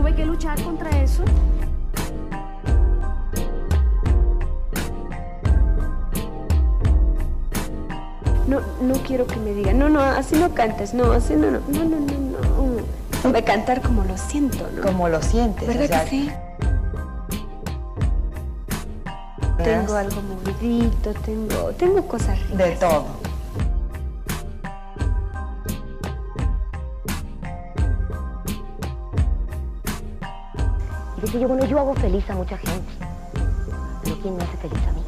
Tuve 0.05 0.17
que 0.17 0.27
luchar 0.27 0.63
contra 0.63 0.91
eso. 1.03 1.25
No, 8.47 8.61
no 8.83 8.95
quiero 9.07 9.27
que 9.27 9.37
me 9.37 9.55
digan, 9.55 9.79
no, 9.79 9.89
no, 9.89 10.03
así 10.03 10.37
no 10.37 10.53
cantas, 10.53 10.93
no, 10.93 11.11
así 11.13 11.33
no, 11.33 11.53
no, 11.53 11.61
no, 11.69 11.85
no, 11.87 12.01
no, 12.01 12.83
no. 13.25 13.33
De 13.33 13.45
cantar 13.45 13.81
como 13.81 14.05
lo 14.05 14.19
siento, 14.19 14.69
¿no? 14.77 14.83
Como 14.83 15.09
lo 15.09 15.23
sientes. 15.23 15.67
¿Verdad 15.67 15.85
o 15.85 15.89
sea, 15.89 16.05
que 16.05 16.11
sí? 16.11 16.31
Tengo 19.57 19.95
algo 19.95 20.21
movidito, 20.21 21.15
tengo, 21.25 21.71
tengo 21.79 22.07
cosas 22.07 22.39
ricas. 22.51 22.59
De 22.59 22.71
todo. 22.73 23.07
Yo, 31.41 31.49
bueno, 31.49 31.64
yo 31.64 31.81
hago 31.81 31.95
feliz 31.95 32.31
a 32.31 32.35
mucha 32.37 32.57
gente, 32.57 32.93
pero 34.05 34.17
¿quién 34.23 34.37
me 34.37 34.45
hace 34.45 34.57
feliz 34.57 34.79
a 34.87 34.93
mí? 34.93 35.03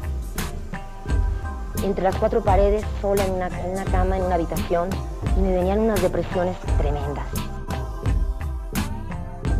Entre 1.85 2.03
las 2.03 2.17
cuatro 2.17 2.43
paredes, 2.43 2.83
sola 3.01 3.23
en 3.23 3.31
una, 3.31 3.47
en 3.47 3.71
una 3.71 3.85
cama, 3.85 4.17
en 4.17 4.23
una 4.23 4.35
habitación, 4.35 4.89
y 5.37 5.39
me 5.39 5.53
venían 5.53 5.79
unas 5.79 6.01
depresiones 6.01 6.57
tremendas. 6.77 7.25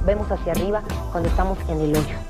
Vemos 0.06 0.30
hacia 0.30 0.52
arriba 0.52 0.82
cuando 1.14 1.30
estamos 1.30 1.58
en 1.70 1.80
el 1.80 1.96
hoyo. 1.96 2.27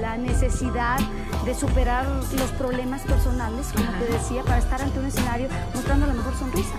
La 0.00 0.16
necesidad 0.18 0.98
de 1.44 1.54
superar 1.54 2.06
los 2.06 2.50
problemas 2.58 3.02
personales, 3.02 3.72
como 3.72 3.90
te 3.98 4.12
decía, 4.12 4.42
para 4.42 4.58
estar 4.58 4.82
ante 4.82 4.98
un 4.98 5.06
escenario 5.06 5.48
mostrando 5.72 6.06
la 6.06 6.14
mejor 6.14 6.34
sonrisa. 6.36 6.74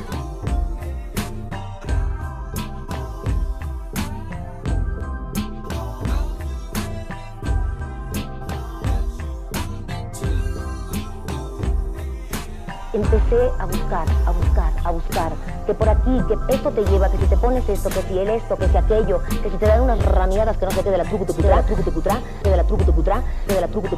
Empecé 12.94 13.50
a 13.60 13.66
buscar, 13.66 14.08
a 14.26 14.32
buscar, 14.32 14.74
a 14.86 14.92
buscar, 14.92 15.32
que 15.66 15.74
por 15.74 15.90
aquí, 15.90 16.22
que 16.28 16.56
esto 16.56 16.72
te 16.72 16.86
lleva, 16.86 17.12
que 17.12 17.18
si 17.18 17.26
te 17.26 17.38
pones 17.38 17.68
esto, 17.68 17.90
que 17.90 18.02
si 18.04 18.20
el 18.20 18.30
esto, 18.30 18.58
que 18.58 18.68
si 18.68 18.78
aquello, 18.78 19.22
que 19.42 19.50
si 19.50 19.58
te 19.58 19.66
dan 19.66 19.82
unas 19.82 20.04
ramiadas 20.06 20.58
que 20.58 20.66
no 20.66 20.72
sé 20.72 20.84
qué 20.84 20.92
de 20.92 20.98
la 20.98 21.06
truco 21.06 21.26
de 21.26 21.42
la 21.44 21.64
truco 21.64 21.84
que 21.84 22.50
de 22.50 22.58
la 22.58 22.64
truco 22.64 22.86
que 22.86 23.54
de 23.54 23.62
la 23.62 23.68
truco 23.68 23.90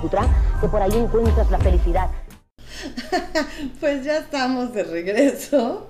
que 0.61 0.67
por 0.67 0.81
ahí 0.81 0.97
encuentras 0.97 1.51
la 1.51 1.59
felicidad. 1.59 2.09
Pues 3.79 4.03
ya 4.03 4.17
estamos 4.17 4.73
de 4.73 4.83
regreso. 4.83 5.89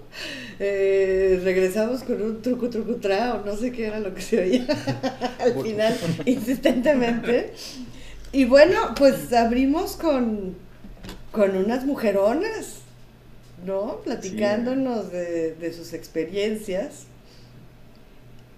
Eh, 0.60 1.40
regresamos 1.44 2.04
con 2.04 2.22
un 2.22 2.42
truco 2.42 2.70
trucutra 2.70 3.36
o 3.36 3.46
no 3.46 3.56
sé 3.56 3.72
qué 3.72 3.88
era 3.88 4.00
lo 4.00 4.14
que 4.16 4.22
se 4.22 4.42
oía 4.42 4.66
al 5.40 5.54
final, 5.62 5.96
insistentemente. 6.26 7.54
Y 8.32 8.46
bueno, 8.46 8.96
pues 8.96 9.32
abrimos 9.34 9.96
con, 9.96 10.56
con 11.32 11.56
unas 11.56 11.86
mujeronas, 11.86 12.80
¿no? 13.66 14.02
Platicándonos 14.04 15.12
de, 15.12 15.56
de 15.56 15.74
sus 15.74 15.94
experiencias. 15.94 17.08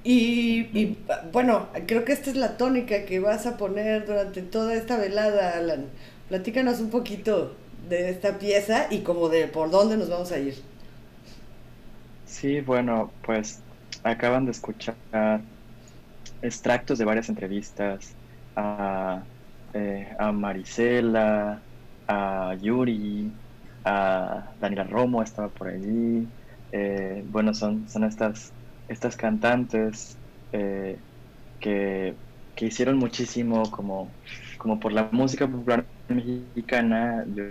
Y, 0.04 0.70
y, 0.80 0.98
bueno, 1.32 1.70
creo 1.88 2.06
que 2.06 2.14
esta 2.14 2.30
es 2.30 2.38
la 2.38 2.58
tónica 2.58 3.06
que 3.06 3.20
vas 3.20 3.46
a 3.46 3.58
poner 3.58 4.06
durante 4.06 4.42
toda 4.42 4.74
esta 4.76 4.98
velada, 4.98 5.58
Alan. 5.58 5.86
Platícanos 6.30 6.80
un 6.80 6.90
poquito 6.90 7.56
de 7.90 8.10
esta 8.10 8.40
pieza 8.40 8.88
y 8.90 9.00
como 9.02 9.30
de 9.30 9.48
por 9.48 9.72
dónde 9.72 9.98
nos 9.98 10.10
vamos 10.10 10.32
a 10.32 10.40
ir. 10.40 10.56
Sí, 12.26 12.62
bueno, 12.62 13.12
pues 13.26 13.64
acaban 14.04 14.46
de 14.46 14.52
escuchar 14.52 14.96
extractos 16.42 16.98
de 17.00 17.06
varias 17.06 17.30
entrevistas 17.30 18.16
a, 18.56 19.24
eh, 19.74 20.16
a 20.18 20.32
Marisela, 20.32 21.66
a 22.08 22.56
Yuri, 22.62 23.32
a 23.84 24.54
Daniela 24.58 24.84
Romo 24.86 25.24
estaba 25.24 25.54
por 25.54 25.70
allí. 25.70 26.34
Eh, 26.72 27.24
bueno, 27.26 27.54
son, 27.54 27.88
son 27.90 28.04
estas, 28.04 28.56
estas 28.88 29.16
cantantes 29.18 30.22
eh, 30.52 31.04
que, 31.60 32.20
que 32.56 32.66
hicieron 32.68 32.98
muchísimo 32.98 33.72
como, 33.72 34.18
como 34.60 34.80
por 34.80 34.94
la 34.94 35.10
música 35.12 35.50
popular 35.52 35.90
mexicana, 36.10 37.26
yo 37.30 37.44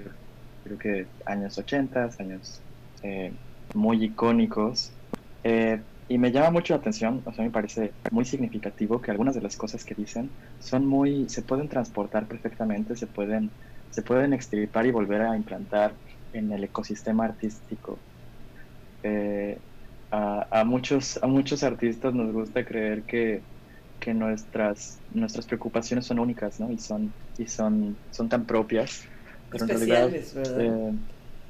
creo 0.62 0.78
que 0.78 1.10
años 1.26 1.56
80, 1.58 2.08
años 2.18 2.64
eh, 3.02 3.38
muy 3.72 4.04
icónicos. 4.04 4.98
Eh, 5.42 5.84
y 6.08 6.18
me 6.18 6.32
llama 6.32 6.50
mucho 6.50 6.72
la 6.74 6.78
atención, 6.80 7.22
o 7.26 7.32
sea, 7.32 7.44
me 7.44 7.50
parece 7.50 7.96
muy 8.10 8.24
significativo 8.24 9.00
que 9.00 9.10
algunas 9.10 9.34
de 9.34 9.42
las 9.42 9.56
cosas 9.56 9.84
que 9.84 9.94
dicen 9.94 10.34
son 10.58 10.86
muy, 10.86 11.28
se 11.28 11.42
pueden 11.42 11.68
transportar 11.68 12.26
perfectamente, 12.28 12.96
se 12.96 13.08
pueden, 13.08 13.54
se 13.90 14.02
pueden 14.02 14.32
extirpar 14.32 14.86
y 14.86 14.90
volver 14.90 15.22
a 15.22 15.36
implantar 15.36 15.98
en 16.32 16.52
el 16.52 16.64
ecosistema 16.64 17.24
artístico. 17.24 18.04
Eh, 19.02 19.60
a, 20.10 20.60
a, 20.60 20.64
muchos, 20.64 21.22
a 21.22 21.26
muchos 21.26 21.62
artistas 21.62 22.14
nos 22.14 22.32
gusta 22.32 22.64
creer 22.64 23.04
que, 23.04 23.44
que 23.98 24.14
nuestras, 24.14 25.02
nuestras 25.10 25.46
preocupaciones 25.46 26.06
son 26.06 26.18
únicas, 26.18 26.58
¿no? 26.60 26.70
Y 26.70 26.78
son, 26.78 27.14
y 27.36 27.46
son, 27.46 27.98
son 28.10 28.28
tan 28.28 28.46
propias. 28.46 29.02
Pero 29.50 29.64
en 29.64 29.70
realidad, 29.70 30.10
eh, 30.14 30.92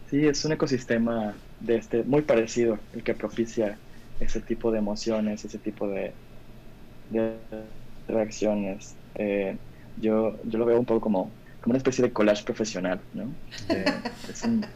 sí, 0.06 0.26
es 0.26 0.44
un 0.44 0.52
ecosistema 0.52 1.37
de 1.58 1.76
este, 1.76 2.04
muy 2.04 2.23
parecido, 2.23 2.78
el 2.92 3.02
que 3.02 3.14
propicia 3.14 3.80
ese 4.20 4.40
tipo 4.40 4.70
de 4.70 4.78
emociones, 4.78 5.44
ese 5.44 5.58
tipo 5.58 5.88
de, 5.88 6.16
de 7.08 7.40
reacciones. 8.06 8.99
Eh, 9.14 9.58
yo, 9.97 10.40
yo 10.44 10.58
lo 10.58 10.66
veo 10.66 10.78
un 10.78 10.87
poco 10.87 11.00
como, 11.00 11.38
como 11.68 11.72
una 11.72 11.78
especie 11.78 12.02
de 12.02 12.12
collage 12.14 12.44
profesional, 12.44 12.98
¿no? 13.12 13.30
Es 14.30 14.42
un... 14.42 14.64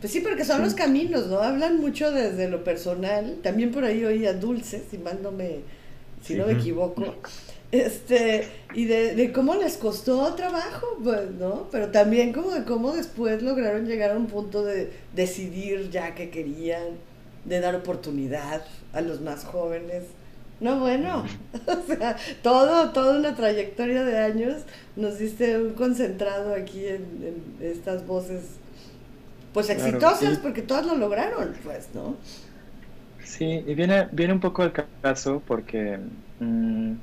Pues 0.00 0.12
sí, 0.12 0.20
porque 0.20 0.44
son 0.44 0.58
sí. 0.58 0.62
los 0.62 0.74
caminos, 0.74 1.26
¿no? 1.26 1.40
Hablan 1.40 1.80
mucho 1.80 2.12
desde 2.12 2.48
lo 2.48 2.62
personal. 2.62 3.38
También 3.42 3.72
por 3.72 3.82
ahí 3.82 4.04
oía 4.04 4.32
Dulce, 4.32 4.84
si 4.88 4.96
mal 4.96 5.18
no 5.24 5.32
me, 5.32 5.62
si 6.22 6.34
sí. 6.34 6.34
no 6.36 6.46
me 6.46 6.52
equivoco. 6.52 7.16
Este, 7.72 8.46
y 8.74 8.84
de, 8.84 9.16
de, 9.16 9.32
cómo 9.32 9.56
les 9.56 9.76
costó 9.76 10.32
trabajo, 10.34 10.86
pues, 11.02 11.32
¿no? 11.32 11.66
Pero 11.72 11.88
también 11.88 12.32
como 12.32 12.52
de 12.52 12.62
cómo 12.62 12.92
después 12.92 13.42
lograron 13.42 13.86
llegar 13.86 14.12
a 14.12 14.16
un 14.16 14.28
punto 14.28 14.62
de 14.62 14.92
decidir 15.16 15.90
ya 15.90 16.14
que 16.14 16.30
querían, 16.30 16.84
de 17.44 17.58
dar 17.58 17.74
oportunidad 17.74 18.62
a 18.92 19.00
los 19.00 19.20
más 19.20 19.44
jóvenes. 19.44 20.04
No, 20.60 20.80
bueno, 20.80 21.24
o 21.66 21.82
sea, 21.86 22.16
todo, 22.42 22.90
toda 22.92 23.18
una 23.18 23.34
trayectoria 23.36 24.04
de 24.04 24.18
años, 24.18 24.64
nos 24.96 25.18
diste 25.18 25.56
un 25.58 25.74
concentrado 25.74 26.54
aquí 26.54 26.86
en, 26.86 27.22
en 27.22 27.58
estas 27.60 28.06
voces, 28.06 28.58
pues 29.52 29.70
exitosas, 29.70 30.38
claro, 30.38 30.42
porque 30.42 30.62
todas 30.62 30.86
lo 30.86 30.96
lograron, 30.96 31.54
pues, 31.64 31.94
¿no? 31.94 32.18
Sí, 33.20 33.44
y 33.66 33.74
viene, 33.74 34.08
viene 34.12 34.32
un 34.34 34.40
poco 34.40 34.62
el 34.64 34.72
caso 35.02 35.44
porque... 35.44 35.98
Mmm, 36.38 36.94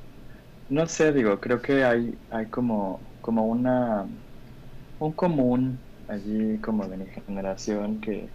no 0.68 0.86
sé, 0.86 1.12
digo, 1.12 1.40
creo 1.40 1.62
que 1.62 1.84
hay, 1.84 2.20
hay 2.30 2.50
como, 2.50 3.12
como 3.20 3.46
una 3.46 4.08
un 4.98 5.14
común 5.14 5.86
allí 6.08 6.60
como 6.60 6.88
de 6.88 6.98
mi 6.98 7.06
generación 7.08 8.00
que, 8.00 8.34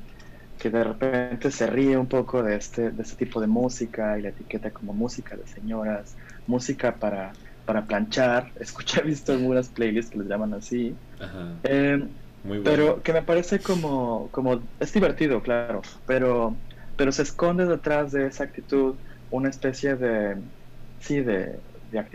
que 0.62 0.70
de 0.70 0.84
repente 0.84 1.50
se 1.50 1.66
ríe 1.66 1.98
un 1.98 2.08
poco 2.08 2.44
de 2.44 2.56
este, 2.56 2.92
de 2.92 3.02
este 3.02 3.16
tipo 3.16 3.42
de 3.42 3.48
música 3.48 4.20
y 4.20 4.22
la 4.22 4.30
etiqueta 4.30 4.70
como 4.70 4.94
música 4.94 5.36
de 5.36 5.48
señoras, 5.48 6.16
música 6.46 7.00
para, 7.00 7.34
para 7.66 7.88
planchar, 7.88 8.52
escuché, 8.60 9.00
he 9.00 9.04
visto 9.04 9.32
algunas 9.32 9.70
playlists 9.70 10.12
que 10.12 10.20
les 10.20 10.28
llaman 10.28 10.54
así, 10.54 10.96
eh, 11.64 11.98
Muy 12.44 12.60
bueno. 12.60 12.64
pero 12.64 13.02
que 13.02 13.12
me 13.12 13.24
parece 13.24 13.60
como, 13.60 14.30
como, 14.30 14.70
es 14.80 14.94
divertido, 14.94 15.42
claro, 15.42 15.82
pero, 16.06 16.62
pero 16.96 17.12
se 17.12 17.24
esconde 17.24 17.66
detrás 17.66 18.12
de 18.12 18.28
esa 18.28 18.44
actitud 18.44 19.00
una 19.32 19.50
especie 19.50 19.96
de, 19.96 20.44
sí, 21.00 21.22
de, 21.22 21.64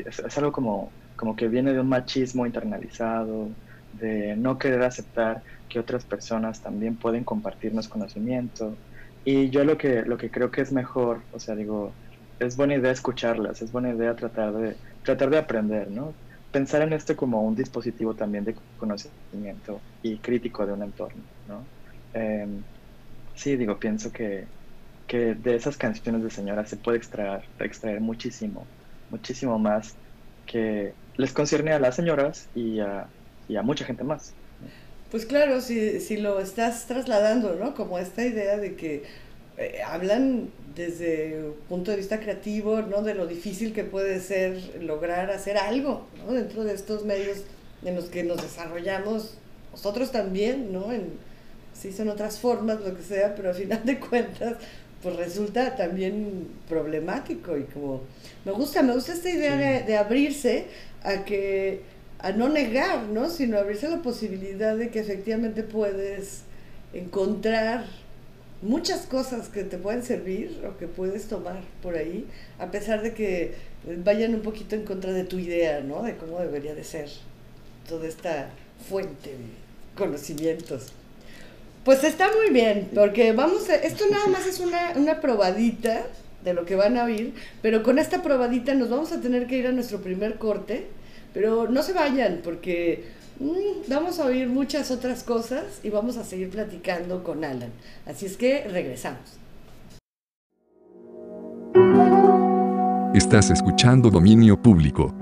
es, 0.04 0.20
es, 0.20 0.38
algo 0.38 0.52
como, 0.52 0.94
como 1.16 1.34
que 1.34 1.48
viene 1.48 1.72
de 1.72 1.80
un 1.80 1.88
machismo 1.88 2.46
internalizado, 2.46 3.56
de 3.90 4.36
no 4.36 4.56
querer 4.56 4.82
aceptar 4.82 5.42
que 5.68 5.78
otras 5.80 6.06
personas 6.06 6.60
también 6.62 6.98
pueden 6.98 7.24
compartirnos 7.24 7.88
conocimiento. 7.88 8.80
Y 9.24 9.50
yo 9.50 9.64
lo 9.64 9.76
que, 9.78 10.02
lo 10.02 10.16
que 10.16 10.30
creo 10.30 10.50
que 10.50 10.62
es 10.62 10.72
mejor, 10.72 11.26
o 11.30 11.38
sea, 11.38 11.54
digo, 11.56 11.98
es 12.38 12.56
buena 12.56 12.76
idea 12.76 12.92
escucharlas, 12.92 13.62
es 13.62 13.72
buena 13.72 13.90
idea 13.94 14.14
tratar 14.16 14.52
de, 14.54 14.80
tratar 15.02 15.30
de 15.30 15.38
aprender, 15.38 15.90
¿no? 15.90 16.18
Pensar 16.50 16.82
en 16.82 16.92
esto 16.92 17.16
como 17.16 17.42
un 17.42 17.54
dispositivo 17.54 18.14
también 18.16 18.44
de 18.44 18.56
conocimiento 18.76 19.84
y 20.02 20.20
crítico 20.20 20.66
de 20.66 20.72
un 20.72 20.82
entorno, 20.84 21.24
¿no? 21.44 21.70
Eh, 22.12 22.46
sí, 23.34 23.56
digo, 23.56 23.78
pienso 23.78 24.12
que, 24.12 24.50
que 25.06 25.34
de 25.36 25.56
esas 25.56 25.78
canciones 25.78 26.22
de 26.22 26.30
señora 26.30 26.66
se 26.66 26.78
puede 26.78 26.98
extraer, 26.98 27.44
extraer 27.58 28.00
muchísimo, 28.00 28.72
muchísimo 29.08 29.58
más 29.58 29.98
que 30.46 30.98
les 31.16 31.32
concierne 31.32 31.72
a 31.72 31.80
las 31.80 31.96
señoras 31.96 32.50
y 32.54 32.80
a, 32.80 33.12
y 33.48 33.56
a 33.56 33.62
mucha 33.62 33.84
gente 33.84 34.04
más. 34.04 34.38
Pues 35.10 35.24
claro, 35.24 35.60
si, 35.60 36.00
si 36.00 36.16
lo 36.16 36.40
estás 36.40 36.86
trasladando, 36.86 37.54
¿no? 37.54 37.74
Como 37.74 37.98
esta 37.98 38.24
idea 38.24 38.56
de 38.56 38.74
que 38.74 39.04
eh, 39.56 39.80
hablan 39.86 40.50
desde 40.74 41.42
un 41.44 41.54
punto 41.68 41.90
de 41.90 41.96
vista 41.96 42.20
creativo, 42.20 42.82
¿no? 42.82 43.02
De 43.02 43.14
lo 43.14 43.26
difícil 43.26 43.72
que 43.72 43.84
puede 43.84 44.20
ser 44.20 44.82
lograr 44.82 45.30
hacer 45.30 45.56
algo, 45.58 46.06
¿no? 46.18 46.32
Dentro 46.32 46.64
de 46.64 46.74
estos 46.74 47.04
medios 47.04 47.38
en 47.84 47.94
los 47.94 48.06
que 48.06 48.24
nos 48.24 48.42
desarrollamos, 48.42 49.34
nosotros 49.72 50.10
también, 50.10 50.72
¿no? 50.72 50.92
En, 50.92 51.12
sí 51.72 51.92
son 51.92 52.08
otras 52.08 52.38
formas, 52.38 52.80
lo 52.80 52.96
que 52.96 53.02
sea, 53.02 53.34
pero 53.34 53.50
al 53.50 53.54
final 53.54 53.84
de 53.84 54.00
cuentas, 54.00 54.56
pues 55.02 55.16
resulta 55.16 55.76
también 55.76 56.48
problemático 56.68 57.56
y 57.56 57.64
como, 57.64 58.02
me 58.44 58.52
gusta, 58.52 58.82
me 58.82 58.92
gusta 58.92 59.12
esta 59.12 59.30
idea 59.30 59.56
de, 59.56 59.82
de 59.84 59.96
abrirse 59.96 60.66
a 61.02 61.24
que, 61.24 61.80
a 62.18 62.32
no 62.32 62.48
negar, 62.48 63.04
¿no? 63.04 63.28
Sino 63.28 63.58
abrirse 63.58 63.88
la 63.88 64.02
posibilidad 64.02 64.76
de 64.76 64.90
que 64.90 65.00
efectivamente 65.00 65.62
puedes 65.62 66.42
encontrar 66.92 67.84
muchas 68.62 69.02
cosas 69.06 69.48
que 69.48 69.64
te 69.64 69.78
pueden 69.78 70.02
servir 70.02 70.62
o 70.66 70.78
que 70.78 70.86
puedes 70.86 71.26
tomar 71.26 71.60
por 71.82 71.96
ahí, 71.96 72.26
a 72.58 72.70
pesar 72.70 73.02
de 73.02 73.12
que 73.12 73.54
vayan 74.04 74.34
un 74.34 74.40
poquito 74.40 74.74
en 74.74 74.84
contra 74.84 75.12
de 75.12 75.24
tu 75.24 75.38
idea, 75.38 75.80
¿no? 75.80 76.02
De 76.02 76.16
cómo 76.16 76.40
debería 76.40 76.74
de 76.74 76.84
ser 76.84 77.08
toda 77.88 78.08
esta 78.08 78.48
fuente 78.88 79.30
de 79.30 79.36
conocimientos. 79.96 80.92
Pues 81.84 82.02
está 82.02 82.30
muy 82.32 82.52
bien, 82.52 82.88
porque 82.94 83.32
vamos 83.32 83.68
esto 83.68 84.04
nada 84.10 84.26
más 84.26 84.46
es 84.46 84.58
una, 84.58 84.92
una 84.96 85.20
probadita 85.20 86.04
de 86.44 86.54
lo 86.54 86.64
que 86.64 86.74
van 86.74 86.96
a 86.96 87.04
oír, 87.04 87.34
pero 87.62 87.82
con 87.82 87.98
esta 87.98 88.22
probadita 88.22 88.74
nos 88.74 88.90
vamos 88.90 89.12
a 89.12 89.20
tener 89.20 89.46
que 89.46 89.56
ir 89.58 89.66
a 89.66 89.72
nuestro 89.72 90.00
primer 90.00 90.36
corte, 90.36 90.86
pero 91.36 91.68
no 91.68 91.82
se 91.82 91.92
vayan, 91.92 92.40
porque 92.42 93.04
mm, 93.40 93.90
vamos 93.90 94.18
a 94.20 94.24
oír 94.24 94.48
muchas 94.48 94.90
otras 94.90 95.22
cosas 95.22 95.80
y 95.82 95.90
vamos 95.90 96.16
a 96.16 96.24
seguir 96.24 96.48
platicando 96.48 97.22
con 97.22 97.44
Alan. 97.44 97.72
Así 98.06 98.24
es 98.24 98.38
que 98.38 98.64
regresamos. 98.66 99.20
Estás 103.14 103.50
escuchando 103.50 104.08
Dominio 104.08 104.62
Público. 104.62 105.14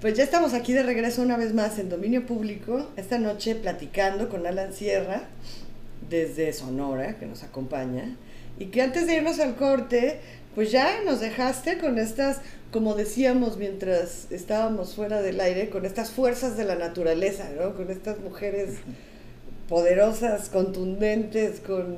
Pues 0.00 0.14
ya 0.16 0.24
estamos 0.24 0.54
aquí 0.54 0.72
de 0.72 0.82
regreso 0.82 1.22
una 1.22 1.36
vez 1.36 1.54
más 1.54 1.78
en 1.78 1.88
Dominio 1.88 2.26
Público, 2.26 2.88
esta 2.96 3.20
noche 3.20 3.54
platicando 3.54 4.28
con 4.28 4.44
Alan 4.44 4.72
Sierra 4.72 5.22
desde 6.08 6.52
Sonora, 6.52 7.16
que 7.16 7.26
nos 7.26 7.44
acompaña, 7.44 8.16
y 8.60 8.66
que 8.66 8.82
antes 8.82 9.06
de 9.06 9.16
irnos 9.16 9.40
al 9.40 9.56
corte, 9.56 10.20
pues 10.54 10.70
ya 10.70 11.02
nos 11.04 11.20
dejaste 11.20 11.78
con 11.78 11.98
estas, 11.98 12.42
como 12.70 12.94
decíamos 12.94 13.56
mientras 13.56 14.30
estábamos 14.30 14.94
fuera 14.94 15.22
del 15.22 15.40
aire, 15.40 15.70
con 15.70 15.86
estas 15.86 16.10
fuerzas 16.10 16.56
de 16.58 16.64
la 16.64 16.76
naturaleza, 16.76 17.50
¿no? 17.58 17.74
Con 17.74 17.90
estas 17.90 18.20
mujeres 18.20 18.76
poderosas, 19.68 20.50
contundentes, 20.50 21.60
con, 21.60 21.96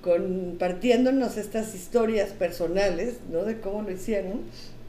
compartiéndonos 0.00 1.36
estas 1.36 1.74
historias 1.74 2.30
personales, 2.30 3.16
¿no? 3.30 3.42
De 3.42 3.60
cómo 3.60 3.82
lo 3.82 3.90
hicieron 3.90 4.42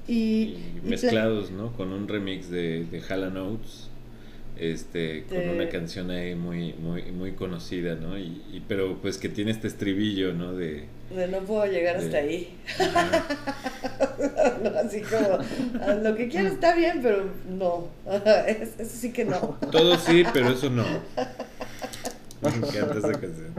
y, 0.08 0.58
mezclados, 0.84 1.50
¿no? 1.50 1.74
Con 1.74 1.91
un 1.91 2.08
remix 2.08 2.52
de, 2.52 2.86
de 2.86 3.02
Hall 3.02 3.36
Oates, 3.36 3.88
este, 4.60 5.26
con 5.30 5.50
una 5.50 5.69
canción 5.69 6.12
ahí 6.12 6.36
muy, 6.36 6.74
muy, 6.74 7.04
muy 7.12 7.32
conocida, 7.34 7.95
¿no? 7.95 8.17
Y, 8.17 8.63
pero 8.67 8.98
pues 9.02 9.17
que 9.17 9.30
tiene 9.30 9.52
este 9.52 9.67
estribillo, 9.67 10.34
¿no? 10.34 10.54
De, 10.54 10.86
no 11.30 11.39
puedo 11.39 11.65
llegar 11.65 11.98
hasta 11.98 12.17
ahí. 12.17 12.56
así 14.86 15.02
como, 15.02 15.39
ah, 15.82 15.93
lo 15.95 16.15
que 16.15 16.28
quiero 16.28 16.50
está 16.50 16.76
bien, 16.76 17.00
pero 17.02 17.26
no. 17.50 17.88
eso 18.48 18.86
sí 18.86 19.12
que 19.12 19.26
no. 19.26 19.58
Todo 19.72 19.98
sí, 19.98 20.24
pero 20.34 20.50
eso 20.50 20.69
no. 20.69 20.86
Me 22.41 22.50
encanta 22.50 22.98
esa 22.98 23.12
canción. 23.12 23.54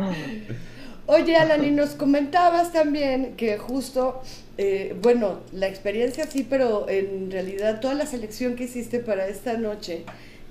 Oye, 1.13 1.35
Alan, 1.35 1.65
y 1.65 1.73
nos 1.73 1.91
comentabas 1.91 2.73
también 2.73 3.35
que 3.37 3.59
justo, 3.59 4.23
eh, 4.59 4.95
bueno, 5.03 5.41
la 5.53 5.67
experiencia 5.67 6.25
sí, 6.29 6.47
pero 6.49 6.89
en 6.89 7.33
realidad 7.33 7.81
toda 7.81 7.95
la 7.95 8.07
selección 8.07 8.55
que 8.55 8.65
hiciste 8.65 9.01
para 9.01 9.27
esta 9.27 9.55
noche, 9.55 10.05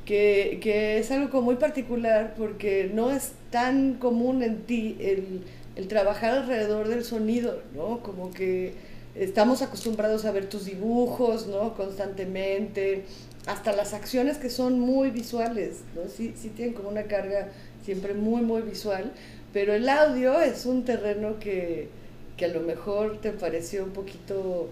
que, 0.10 0.58
que 0.60 0.98
es 0.98 1.12
algo 1.12 1.44
muy 1.44 1.58
particular 1.58 2.34
porque 2.36 2.90
no 2.92 3.12
es 3.12 3.34
tan 3.52 3.94
común 3.94 4.42
en 4.42 4.64
ti 4.64 4.98
el, 5.00 5.88
trabajar 5.88 6.40
alrededor 6.40 6.88
del 6.88 7.06
sonido, 7.06 7.62
¿no? 7.76 8.00
Como 8.02 8.32
que 8.32 8.74
estamos 9.16 9.62
acostumbrados 9.62 10.26
a 10.26 10.32
ver 10.32 10.50
tus 10.50 10.66
dibujos, 10.66 11.46
¿no? 11.46 11.76
Constantemente, 11.76 13.06
hasta 13.46 13.72
las 13.72 13.94
acciones 13.94 14.38
que 14.38 14.50
son 14.50 14.80
muy 14.80 15.12
visuales, 15.12 15.84
¿no? 15.96 16.10
Sí, 16.10 16.34
sí 16.36 16.50
tienen 16.50 16.74
como 16.74 16.90
una 16.90 17.04
carga 17.04 17.50
siempre 17.86 18.14
muy, 18.14 18.42
muy 18.42 18.62
visual 18.64 19.14
pero 19.54 19.74
el 19.74 19.90
audio 19.90 20.40
es 20.40 20.66
un 20.66 20.86
terreno 20.86 21.40
que, 21.40 21.90
a 22.42 22.48
lo 22.48 22.62
mejor 22.62 23.20
te 23.20 23.32
pareció 23.32 23.84
un 23.84 23.92
poquito 23.92 24.70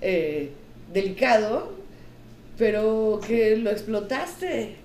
eh, 0.00 0.50
delicado, 0.92 1.72
pero 2.56 3.20
que 3.26 3.56
lo 3.56 3.70
explotaste 3.70 4.76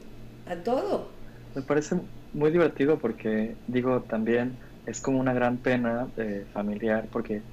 a 0.45 0.63
todo. 0.63 1.15
Me 1.55 1.61
parece 1.63 1.99
muy 2.33 2.51
divertido 2.51 2.99
porque, 2.99 3.57
digo, 3.65 4.03
también 4.03 4.59
es 4.85 5.01
como 5.01 5.19
una 5.19 5.33
gran 5.33 5.61
pena 5.61 6.11
eh, 6.17 6.45
familiar 6.53 7.09
porque 7.11 7.43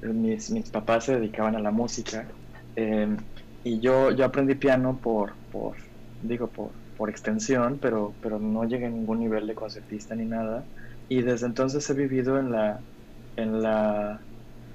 mis, 0.00 0.50
mis, 0.50 0.70
papás 0.70 1.04
se 1.04 1.16
dedicaban 1.16 1.56
a 1.56 1.60
la 1.60 1.70
música 1.70 2.34
em, 2.74 3.16
y 3.62 3.80
yo, 3.80 4.10
yo 4.12 4.24
aprendí 4.24 4.54
piano 4.54 5.00
por, 5.00 5.36
por 5.50 5.76
digo, 6.20 6.50
por, 6.50 6.74
por 6.96 7.10
extensión, 7.10 7.78
pero, 7.80 8.16
pero 8.20 8.38
no 8.38 8.64
llegué 8.64 8.86
a 8.86 8.90
ningún 8.90 9.20
nivel 9.20 9.46
de 9.46 9.54
concertista 9.54 10.14
ni 10.14 10.26
nada 10.26 10.68
y 11.08 11.22
desde 11.22 11.46
entonces 11.46 11.88
he 11.90 11.94
vivido 11.94 12.38
en 12.38 12.50
la 12.52 12.84
en 13.36 13.62
la 13.62 14.26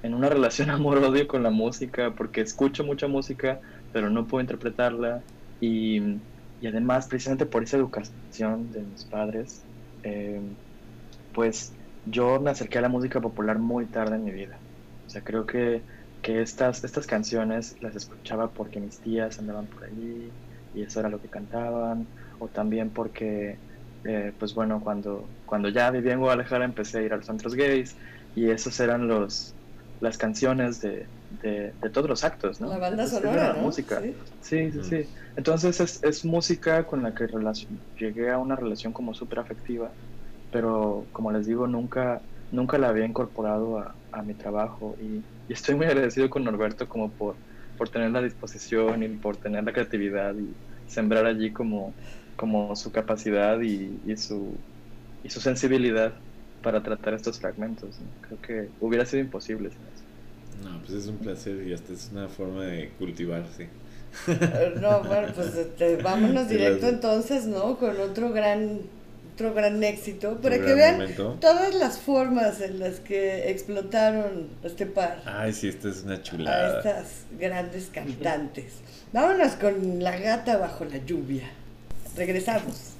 en 0.02 0.14
una 0.14 0.28
relación 0.28 0.70
amor-odio 0.70 1.26
con 1.26 1.42
la 1.42 1.50
música 1.50 2.14
porque 2.14 2.40
escucho 2.42 2.84
mucha 2.84 3.08
música 3.08 3.60
pero 3.90 4.10
no 4.10 4.26
puedo 4.26 4.42
interpretarla 4.42 5.24
y, 5.60 6.00
y 6.58 6.66
además 6.68 7.08
precisamente 7.08 7.46
por 7.46 7.62
esa 7.64 7.76
educación 7.78 8.70
de 8.70 8.84
mis 8.84 9.04
padres 9.06 9.66
eh, 10.02 10.40
pues 11.32 11.74
yo 12.04 12.40
me 12.40 12.50
acerqué 12.50 12.78
a 12.78 12.82
la 12.82 12.88
música 12.88 13.20
popular 13.20 13.58
muy 13.58 13.90
tarde 13.90 14.16
en 14.16 14.24
mi 14.24 14.32
vida. 14.32 14.62
O 15.06 15.08
sea 15.08 15.22
creo 15.22 15.46
que, 15.46 15.84
que 16.22 16.42
estas, 16.42 16.84
estas 16.84 17.06
canciones 17.06 17.74
las 17.80 17.96
escuchaba 17.96 18.52
porque 18.52 18.80
mis 18.80 19.00
tías 19.00 19.38
andaban 19.38 19.68
por 19.68 19.84
allí 19.84 20.36
y 20.72 20.82
eso 20.82 21.00
era 21.00 21.08
lo 21.08 21.20
que 21.20 21.30
cantaban 21.30 22.12
o 22.38 22.50
también 22.50 22.92
porque 22.92 23.62
eh, 24.04 24.34
pues 24.38 24.54
bueno, 24.54 24.80
cuando, 24.80 25.34
cuando 25.44 25.68
ya 25.68 25.90
vivía 25.90 26.12
en 26.14 26.20
Guadalajara 26.20 26.64
empecé 26.64 26.98
a 26.98 27.02
ir 27.02 27.12
a 27.12 27.16
los 27.16 27.26
centros 27.26 27.54
gays 27.54 27.96
y 28.34 28.50
esos 28.50 28.78
eran 28.80 29.08
los 29.08 29.56
las 29.98 30.18
canciones 30.18 30.80
de, 30.80 31.10
de, 31.28 31.74
todos 31.92 32.08
los 32.08 32.24
actos, 32.24 32.60
¿no? 32.60 32.68
La 32.68 32.78
banda 32.78 33.06
sonora, 33.06 33.54
la 33.54 33.60
música. 33.60 34.00
Sí, 34.40 34.70
sí, 34.72 34.82
sí. 34.82 35.10
Entonces 35.36 35.80
es, 35.80 36.02
es, 36.02 36.24
música 36.24 36.86
con 36.86 37.02
la 37.02 37.14
que 37.14 37.26
llegué 37.98 38.30
a 38.30 38.38
una 38.38 38.56
relación 38.56 38.92
como 38.92 39.14
súper 39.14 39.40
afectiva, 39.40 39.92
pero 40.50 41.08
como 41.12 41.32
les 41.32 41.46
digo, 41.46 41.66
nunca, 41.66 42.22
nunca 42.50 42.78
la 42.78 42.88
había 42.88 43.04
incorporado 43.04 43.78
a, 43.78 43.96
a 44.12 44.22
mi 44.22 44.34
trabajo 44.34 44.96
y, 45.00 45.24
y, 45.48 45.52
estoy 45.52 45.74
muy 45.74 45.86
agradecido 45.86 46.30
con 46.30 46.44
Norberto 46.44 46.88
como 46.88 47.12
por, 47.12 47.38
por 47.76 47.88
tener 47.88 48.10
la 48.10 48.22
disposición 48.22 49.02
y 49.02 49.08
por 49.16 49.36
tener 49.36 49.64
la 49.64 49.72
creatividad 49.72 50.34
y 50.36 50.56
sembrar 50.86 51.26
allí 51.26 51.52
como 51.52 51.94
como 52.36 52.76
su 52.76 52.92
capacidad 52.92 53.60
y, 53.60 54.00
y, 54.04 54.16
su, 54.16 54.54
y 55.22 55.30
su 55.30 55.40
sensibilidad 55.40 56.14
para 56.62 56.82
tratar 56.82 57.14
estos 57.14 57.40
fragmentos. 57.40 57.98
Creo 58.20 58.40
que 58.40 58.70
hubiera 58.78 59.06
sido 59.06 59.22
imposible 59.22 59.70
No, 60.64 60.80
pues 60.80 60.92
es 60.92 61.06
un 61.06 61.18
placer 61.18 61.66
y 61.66 61.72
hasta 61.72 61.92
es 61.92 62.10
una 62.12 62.28
forma 62.28 62.64
de 62.64 62.90
cultivarse. 62.98 63.68
No, 64.80 65.02
bueno, 65.02 65.28
pues 65.34 65.54
este, 65.54 65.96
vámonos 65.96 66.48
directo 66.50 66.88
entonces, 66.88 67.46
¿no? 67.46 67.76
Con 67.78 68.00
otro 68.00 68.32
gran 68.32 68.80
otro 69.36 69.52
gran 69.52 69.84
éxito, 69.84 70.38
para 70.40 70.56
que 70.56 70.72
vean 70.72 71.14
todas 71.42 71.74
las 71.74 71.98
formas 71.98 72.62
en 72.62 72.78
las 72.78 73.00
que 73.00 73.50
explotaron 73.50 74.48
este 74.64 74.86
par. 74.86 75.20
Ay, 75.26 75.52
sí, 75.52 75.68
esta 75.68 75.90
es 75.90 76.04
una 76.04 76.22
chulada. 76.22 76.76
A 76.76 76.78
estas 76.78 77.06
grandes 77.38 77.88
cantantes. 77.92 78.76
Vámonos 79.12 79.52
con 79.56 80.02
La 80.02 80.18
gata 80.18 80.56
bajo 80.56 80.86
la 80.86 81.04
lluvia. 81.04 81.50
Regresamos. 82.16 82.94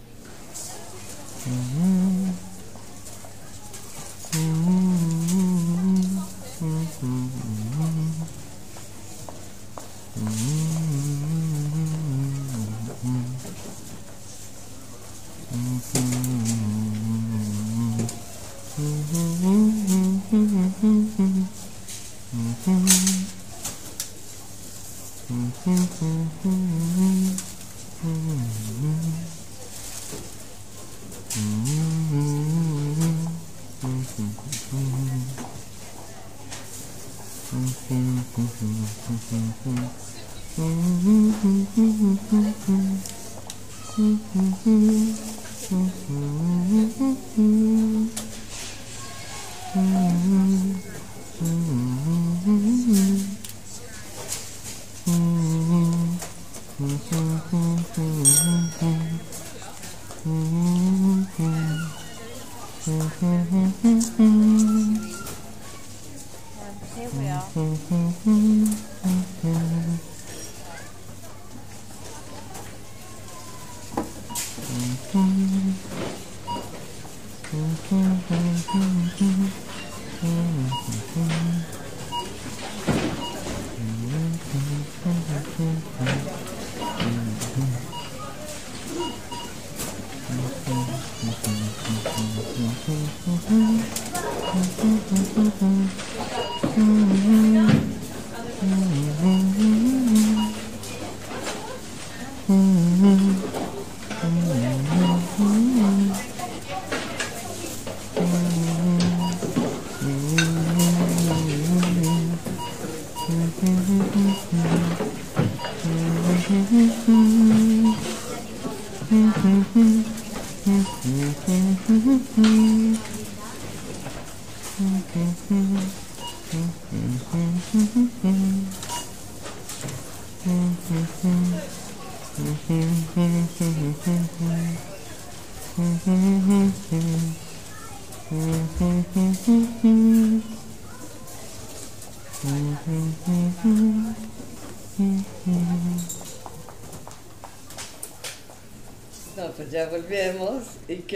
Mm-hmm. 20.82 21.46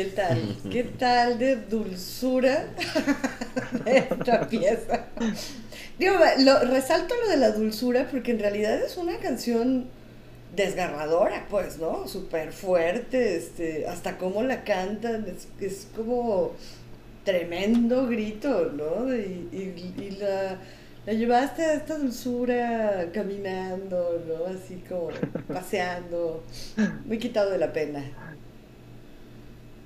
Qué 0.01 0.05
tal? 0.07 0.57
¿Qué 0.71 0.85
tal 0.85 1.39
de 1.39 1.57
dulzura 1.57 2.75
de 3.85 3.99
esta 3.99 4.49
pieza? 4.49 5.07
Digo, 5.99 6.15
lo, 6.41 6.61
resalto 6.65 7.15
lo 7.25 7.31
de 7.31 7.37
la 7.37 7.53
dulzura 7.53 8.09
porque 8.11 8.33
en 8.33 8.39
realidad 8.41 8.81
es 8.83 8.97
una 8.97 9.19
canción 9.19 9.87
desgarradora, 10.57 11.47
pues, 11.51 11.79
¿no? 11.79 12.09
Súper 12.09 12.53
fuerte, 12.53 13.37
este, 13.37 13.87
hasta 13.89 14.19
cómo 14.19 14.43
la 14.43 14.65
cantan, 14.65 15.27
es, 15.29 15.49
es 15.61 15.89
como 15.97 16.57
tremendo 17.25 18.07
grito, 18.09 18.73
¿no? 18.73 19.15
Y, 19.15 19.49
y- 19.53 19.95
y 20.03 20.11
la, 20.13 20.59
la 21.07 21.13
llevaste 21.13 21.63
a 21.65 21.75
esta 21.75 21.99
dulzura 21.99 23.11
caminando, 23.13 24.25
¿no? 24.27 24.47
Así 24.57 24.83
como 24.89 25.11
paseando, 25.53 26.45
muy 27.05 27.19
quitado 27.19 27.51
de 27.51 27.59
la 27.59 27.73
pena. 27.73 28.30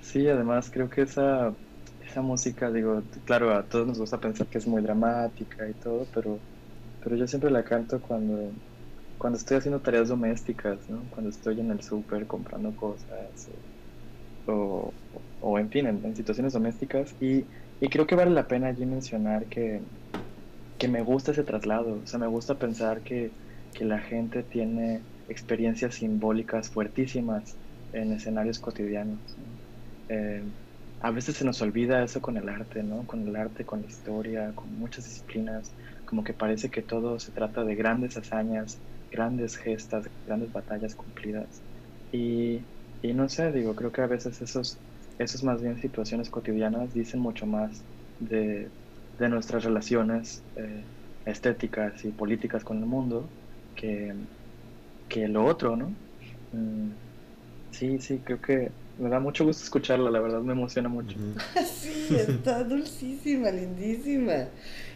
Sí, 0.04 0.28
además 0.28 0.70
creo 0.70 0.88
que 0.90 1.02
esa, 1.02 1.56
esa 1.98 2.20
música, 2.22 2.70
digo, 2.70 3.02
claro, 3.24 3.52
a 3.54 3.66
todos 3.68 3.86
nos 3.86 3.98
gusta 3.98 4.20
pensar 4.20 4.48
que 4.48 4.58
es 4.58 4.66
muy 4.66 4.82
dramática 4.82 5.68
y 5.68 5.74
todo, 5.76 6.08
pero, 6.12 6.44
pero 7.00 7.16
yo 7.16 7.26
siempre 7.28 7.50
la 7.50 7.64
canto 7.64 8.00
cuando, 8.02 8.54
cuando 9.18 9.38
estoy 9.38 9.58
haciendo 9.58 9.82
tareas 9.82 10.08
domésticas, 10.10 10.88
¿no? 10.90 11.08
Cuando 11.10 11.30
estoy 11.30 11.60
en 11.60 11.70
el 11.72 11.82
súper 11.82 12.26
comprando 12.26 12.74
cosas 12.76 13.50
o, 14.46 14.52
o, 14.52 14.96
o 15.40 15.58
en 15.58 15.70
fin, 15.70 15.86
en, 15.86 16.04
en 16.06 16.16
situaciones 16.16 16.54
domésticas. 16.54 17.16
Y, 17.20 17.48
y 17.80 17.88
creo 17.90 18.06
que 18.06 18.16
vale 18.16 18.32
la 18.32 18.48
pena 18.48 18.68
allí 18.68 18.86
mencionar 18.86 19.48
que, 19.48 19.84
que 20.78 20.88
me 20.88 21.02
gusta 21.02 21.32
ese 21.32 21.44
traslado, 21.44 22.02
o 22.02 22.06
sea, 22.06 22.18
me 22.20 22.28
gusta 22.28 22.58
pensar 22.58 23.02
que, 23.04 23.36
que 23.74 23.84
la 23.86 24.00
gente 24.00 24.44
tiene 24.44 25.06
experiencias 25.28 25.96
simbólicas 25.96 26.70
fuertísimas 26.70 27.58
en 27.92 28.12
escenarios 28.14 28.60
cotidianos. 28.60 29.22
¿no? 29.38 29.63
Eh, 30.08 30.44
a 31.00 31.10
veces 31.10 31.36
se 31.36 31.44
nos 31.44 31.60
olvida 31.62 32.02
eso 32.02 32.20
con 32.22 32.36
el 32.36 32.48
arte, 32.48 32.82
¿no? 32.82 33.06
Con 33.06 33.26
el 33.28 33.36
arte, 33.36 33.64
con 33.66 33.80
la 33.82 33.86
historia, 33.86 34.54
con 34.54 34.74
muchas 34.76 35.04
disciplinas, 35.04 35.76
como 36.04 36.24
que 36.24 36.34
parece 36.34 36.70
que 36.70 36.82
todo 36.82 37.18
se 37.18 37.32
trata 37.32 37.64
de 37.64 37.74
grandes 37.74 38.16
hazañas, 38.16 38.82
grandes 39.10 39.56
gestas, 39.56 40.10
grandes 40.24 40.52
batallas 40.52 40.94
cumplidas. 40.96 41.64
Y, 42.10 42.68
y 43.02 43.14
no 43.14 43.28
sé, 43.28 43.52
digo, 43.52 43.74
creo 43.76 43.92
que 43.92 44.02
a 44.02 44.06
veces 44.06 44.40
esos, 44.40 44.82
esos 45.18 45.42
más 45.44 45.62
bien 45.62 45.78
situaciones 45.78 46.30
cotidianas 46.30 46.92
dicen 46.92 47.20
mucho 47.20 47.46
más 47.46 47.86
de, 48.18 48.72
de 49.18 49.28
nuestras 49.28 49.64
relaciones 49.64 50.46
eh, 50.56 50.88
estéticas 51.24 52.04
y 52.04 52.12
políticas 52.12 52.64
con 52.64 52.78
el 52.78 52.86
mundo 52.86 53.34
que, 53.74 54.14
que 55.08 55.28
lo 55.28 55.44
otro, 55.46 55.76
¿no? 55.76 55.96
Mm, 56.52 56.94
sí, 57.70 58.00
sí, 58.00 58.22
creo 58.22 58.40
que 58.40 58.74
me 58.98 59.08
da 59.08 59.20
mucho 59.20 59.44
gusto 59.44 59.64
escucharla, 59.64 60.10
la 60.10 60.20
verdad 60.20 60.40
me 60.40 60.52
emociona 60.52 60.88
mucho. 60.88 61.16
Sí, 61.64 62.16
está 62.16 62.64
dulcísima, 62.64 63.50
lindísima. 63.50 64.48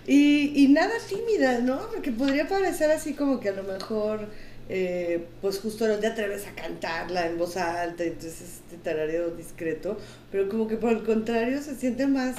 Y, 0.07 0.65
y 0.65 0.69
nada 0.69 0.95
tímida, 1.09 1.61
¿no? 1.61 1.81
Porque 1.93 2.13
podría 2.13 2.49
parecer 2.49 2.91
así 2.91 3.15
como 3.15 3.41
que 3.41 3.51
a 3.51 3.53
lo 3.53 3.63
mejor, 3.63 4.27
eh, 4.69 5.27
pues 5.41 5.61
justo 5.61 5.87
no 5.87 5.97
te 5.99 6.07
atreves 6.07 6.47
a 6.47 6.55
cantarla 6.55 7.27
en 7.27 7.39
voz 7.39 7.57
alta, 7.57 8.05
entonces 8.05 8.41
este 8.41 8.77
tarareo 8.79 9.31
discreto, 9.31 9.99
pero 10.31 10.49
como 10.49 10.67
que 10.67 10.77
por 10.77 10.93
el 10.93 11.05
contrario 11.05 11.61
se 11.63 11.75
siente 11.75 12.07
más, 12.07 12.37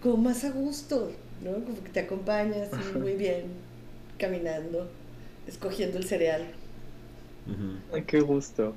como 0.00 0.16
más 0.18 0.44
a 0.44 0.50
gusto, 0.50 1.12
¿no? 1.42 1.52
Como 1.64 1.82
que 1.82 1.90
te 1.90 2.00
acompañas 2.00 2.68
muy 2.94 3.14
bien, 3.14 3.44
caminando, 4.18 4.88
escogiendo 5.46 5.98
el 5.98 6.04
cereal. 6.04 6.42
Ay, 7.92 8.02
qué 8.02 8.20
gusto. 8.20 8.74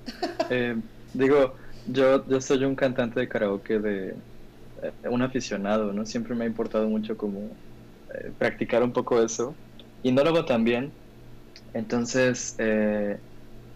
Eh, 0.49 0.75
digo, 1.13 1.55
yo, 1.85 2.27
yo 2.27 2.41
soy 2.41 2.63
un 2.65 2.75
cantante 2.75 3.19
de 3.19 3.29
karaoke 3.29 3.79
de 3.79 4.09
eh, 4.83 4.95
un 5.09 5.23
aficionado, 5.23 5.93
¿no? 5.93 6.05
Siempre 6.05 6.35
me 6.35 6.45
ha 6.45 6.47
importado 6.47 6.89
mucho 6.89 7.17
como 7.17 7.59
eh, 8.09 8.33
practicar 8.37 8.83
un 8.83 8.93
poco 8.93 9.21
eso. 9.23 9.59
Y 10.03 10.13
no 10.13 10.23
lo 10.23 10.31
hago 10.31 10.45
tan 10.45 10.65
bien. 10.65 10.97
Entonces, 11.73 12.55
eh, 12.59 13.21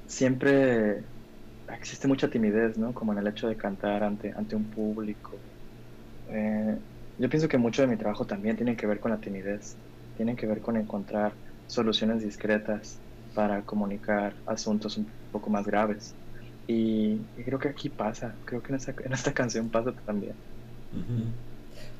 siempre 0.08 1.08
existe 1.70 2.08
mucha 2.10 2.30
timidez, 2.32 2.78
¿no? 2.80 2.94
Como 2.96 3.14
en 3.14 3.20
el 3.20 3.28
hecho 3.30 3.48
de 3.50 3.58
cantar 3.58 4.04
ante, 4.04 4.34
ante 4.36 4.56
un 4.58 4.70
público. 4.72 5.46
Eh, 6.28 6.80
yo 7.18 7.30
pienso 7.30 7.50
que 7.50 7.60
mucho 7.60 7.84
de 7.84 7.90
mi 7.90 7.98
trabajo 7.98 8.28
también 8.28 8.58
tiene 8.58 8.78
que 8.78 8.88
ver 8.88 9.02
con 9.02 9.12
la 9.12 9.22
timidez. 9.22 9.80
Tiene 10.16 10.38
que 10.38 10.48
ver 10.48 10.62
con 10.62 10.78
encontrar 10.78 11.40
soluciones 11.68 12.24
discretas 12.24 13.04
para 13.34 13.66
comunicar 13.66 14.38
asuntos 14.48 14.98
un 14.98 15.16
poco 15.32 15.52
más 15.52 15.68
graves. 15.68 16.19
Y, 16.70 17.28
y 17.36 17.44
creo 17.44 17.58
que 17.58 17.70
aquí 17.70 17.90
pasa, 17.90 18.36
creo 18.46 18.62
que 18.62 18.70
en 18.70 18.76
esta, 18.76 18.94
en 19.04 19.12
esta 19.14 19.34
canción 19.34 19.72
pasa 19.72 19.92
también. 20.06 20.36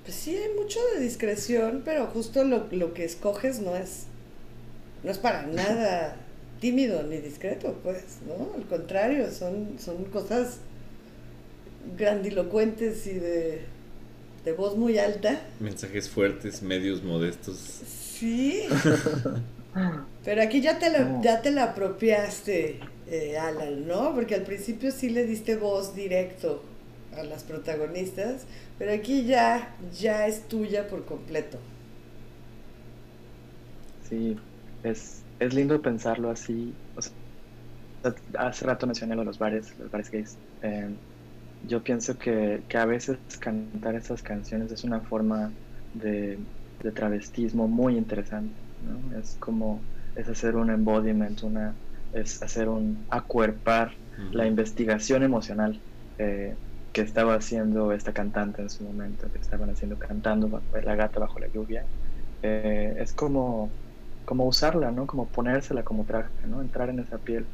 Pues 0.04 0.16
sí, 0.16 0.36
hay 0.36 0.54
mucho 0.54 0.80
de 0.94 1.02
discreción, 1.02 1.82
pero 1.84 2.06
justo 2.06 2.44
lo, 2.44 2.68
lo 2.72 2.94
que 2.94 3.04
escoges 3.04 3.62
no 3.62 3.76
es, 3.76 4.06
no 5.04 5.10
es 5.10 5.18
para 5.18 5.48
nada 5.48 6.18
tímido 6.60 7.02
ni 7.04 7.18
discreto, 7.18 7.80
pues, 7.84 8.20
¿no? 8.28 8.54
Al 8.56 8.68
contrario, 8.68 9.32
son, 9.32 9.80
son 9.80 10.06
cosas 10.06 10.58
grandilocuentes 11.98 13.08
y 13.08 13.14
de, 13.14 13.62
de 14.46 14.54
voz 14.54 14.78
muy 14.78 15.00
alta. 15.00 15.42
Mensajes 15.60 16.10
fuertes, 16.10 16.62
medios 16.62 17.04
modestos. 17.04 17.58
Sí. 17.58 18.64
Pero 20.24 20.42
aquí 20.42 20.62
ya 20.62 20.78
te 20.80 20.90
la, 20.90 21.22
ya 21.22 21.42
te 21.42 21.52
la 21.52 21.64
apropiaste, 21.64 22.80
eh, 23.12 23.38
Alan, 23.38 23.88
¿no? 23.88 24.14
Porque 24.14 24.36
al 24.36 24.44
principio 24.44 24.92
sí 24.92 25.10
le 25.10 25.26
diste 25.26 25.56
voz 25.56 25.96
directo 25.96 26.62
a 27.18 27.24
las 27.24 27.44
protagonistas, 27.44 28.46
pero 28.78 28.94
aquí 28.94 29.26
ya, 29.26 29.76
ya 30.00 30.28
es 30.28 30.48
tuya 30.48 30.88
por 30.88 31.06
completo. 31.06 31.58
Sí, 34.08 34.38
es, 34.84 35.24
es 35.40 35.54
lindo 35.54 35.82
pensarlo 35.82 36.30
así. 36.30 36.74
O 36.96 37.02
sea, 37.02 37.14
hace 38.38 38.66
rato 38.66 38.88
mencioné 38.88 39.16
lo 39.16 39.24
los 39.24 39.38
bares, 39.38 39.74
los 39.80 39.92
bares 39.92 40.10
gays. 40.12 40.38
Eh, 40.62 40.90
yo 41.68 41.84
pienso 41.84 42.18
que, 42.18 42.62
que, 42.68 42.78
a 42.78 42.86
veces 42.86 43.18
cantar 43.40 43.96
esas 43.96 44.24
canciones 44.24 44.72
es 44.72 44.84
una 44.84 45.02
forma 45.02 45.52
de, 45.94 46.40
de 46.82 46.92
travestismo 46.92 47.68
muy 47.68 47.98
interesante. 47.98 48.56
¿no? 48.82 49.18
Es 49.18 49.36
como, 49.40 49.82
es 50.16 50.28
hacer 50.28 50.56
un 50.56 50.70
embodiment, 50.70 51.44
una, 51.44 51.76
es 52.12 52.42
hacer 52.44 52.70
un 52.70 53.06
acuerpar 53.10 53.98
la 54.32 54.46
investigación 54.48 55.24
emocional 55.24 55.84
eh, 56.18 56.58
que 56.92 57.02
estaba 57.02 57.36
haciendo 57.36 57.92
esta 57.94 58.14
cantante 58.14 58.62
en 58.62 58.70
su 58.70 58.84
momento, 58.84 59.32
que 59.32 59.40
estaban 59.40 59.70
haciendo 59.70 59.98
cantando 59.98 60.66
La 60.84 60.96
gata 60.96 61.20
bajo 61.20 61.40
la 61.40 61.50
lluvia. 61.52 61.88
Eh, 62.42 62.96
es 62.98 63.14
como, 63.14 63.78
como 64.26 64.46
usarla, 64.48 64.92
¿no? 64.92 65.08
Como 65.08 65.32
ponérsela 65.32 65.84
como 65.84 66.06
traje, 66.06 66.48
¿no? 66.48 66.62
Entrar 66.62 66.90
en 66.90 67.00
esa 67.00 67.20
piel. 67.20 67.52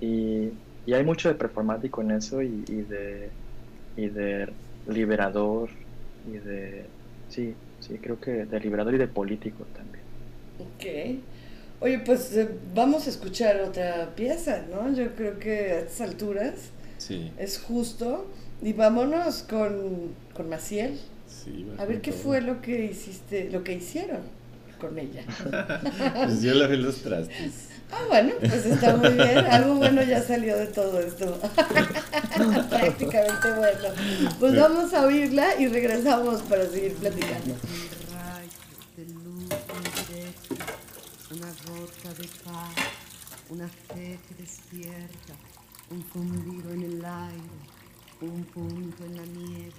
Y, 0.00 0.52
y 0.84 0.94
hay 0.94 1.04
mucho 1.04 1.28
de 1.28 1.34
performático 1.36 2.02
en 2.02 2.12
eso 2.12 2.42
y, 2.42 2.64
y, 2.68 2.82
de, 2.84 3.36
y 3.96 4.08
de 4.10 4.58
liberador 4.86 5.70
y 6.24 6.38
de... 6.38 6.94
Sí, 7.26 7.62
sí, 7.78 8.00
creo 8.00 8.20
que 8.20 8.46
de 8.46 8.60
liberador 8.60 8.94
y 8.94 8.98
de 8.98 9.08
político 9.08 9.66
también. 9.68 10.06
Ok. 10.56 10.84
Oye, 11.80 12.00
pues 12.00 12.36
eh, 12.36 12.48
vamos 12.74 13.06
a 13.06 13.10
escuchar 13.10 13.60
otra 13.60 14.14
pieza, 14.16 14.64
¿no? 14.70 14.92
Yo 14.94 15.14
creo 15.14 15.38
que 15.38 15.72
a 15.72 15.78
estas 15.80 16.00
alturas 16.00 16.54
sí. 16.98 17.32
es 17.38 17.58
justo. 17.58 18.26
Y 18.60 18.72
vámonos 18.72 19.44
con, 19.44 20.14
con 20.34 20.48
Maciel. 20.48 20.98
Sí, 21.28 21.66
a 21.78 21.84
ver 21.84 22.00
qué 22.00 22.10
todo. 22.10 22.20
fue 22.20 22.40
lo 22.40 22.60
que 22.60 22.86
hiciste, 22.86 23.48
lo 23.50 23.62
que 23.62 23.74
hicieron 23.74 24.22
con 24.80 24.98
ella. 24.98 25.22
pues 26.24 26.42
yo 26.42 26.54
lavé 26.54 26.76
los 26.76 27.02
trastes. 27.02 27.68
Ah, 27.90 28.04
bueno, 28.08 28.32
pues 28.40 28.66
está 28.66 28.96
muy 28.96 29.10
bien. 29.10 29.38
Algo 29.38 29.76
bueno 29.76 30.02
ya 30.02 30.22
salió 30.22 30.56
de 30.56 30.66
todo 30.66 31.00
esto. 31.00 31.38
Prácticamente 32.68 33.52
bueno. 33.56 34.34
Pues 34.38 34.56
vamos 34.56 34.92
a 34.92 35.06
oírla 35.06 35.58
y 35.58 35.68
regresamos 35.68 36.42
para 36.42 36.66
seguir 36.66 36.94
platicando. 36.94 37.54
Una 43.50 43.68
fe 43.68 44.18
que 44.28 44.34
despierta, 44.34 45.34
un 45.90 46.02
fundido 46.04 46.70
en 46.72 46.82
el 46.82 47.04
aire, 47.04 47.58
un 48.20 48.44
punto 48.44 49.04
en 49.04 49.16
la 49.16 49.24
nieve, 49.24 49.72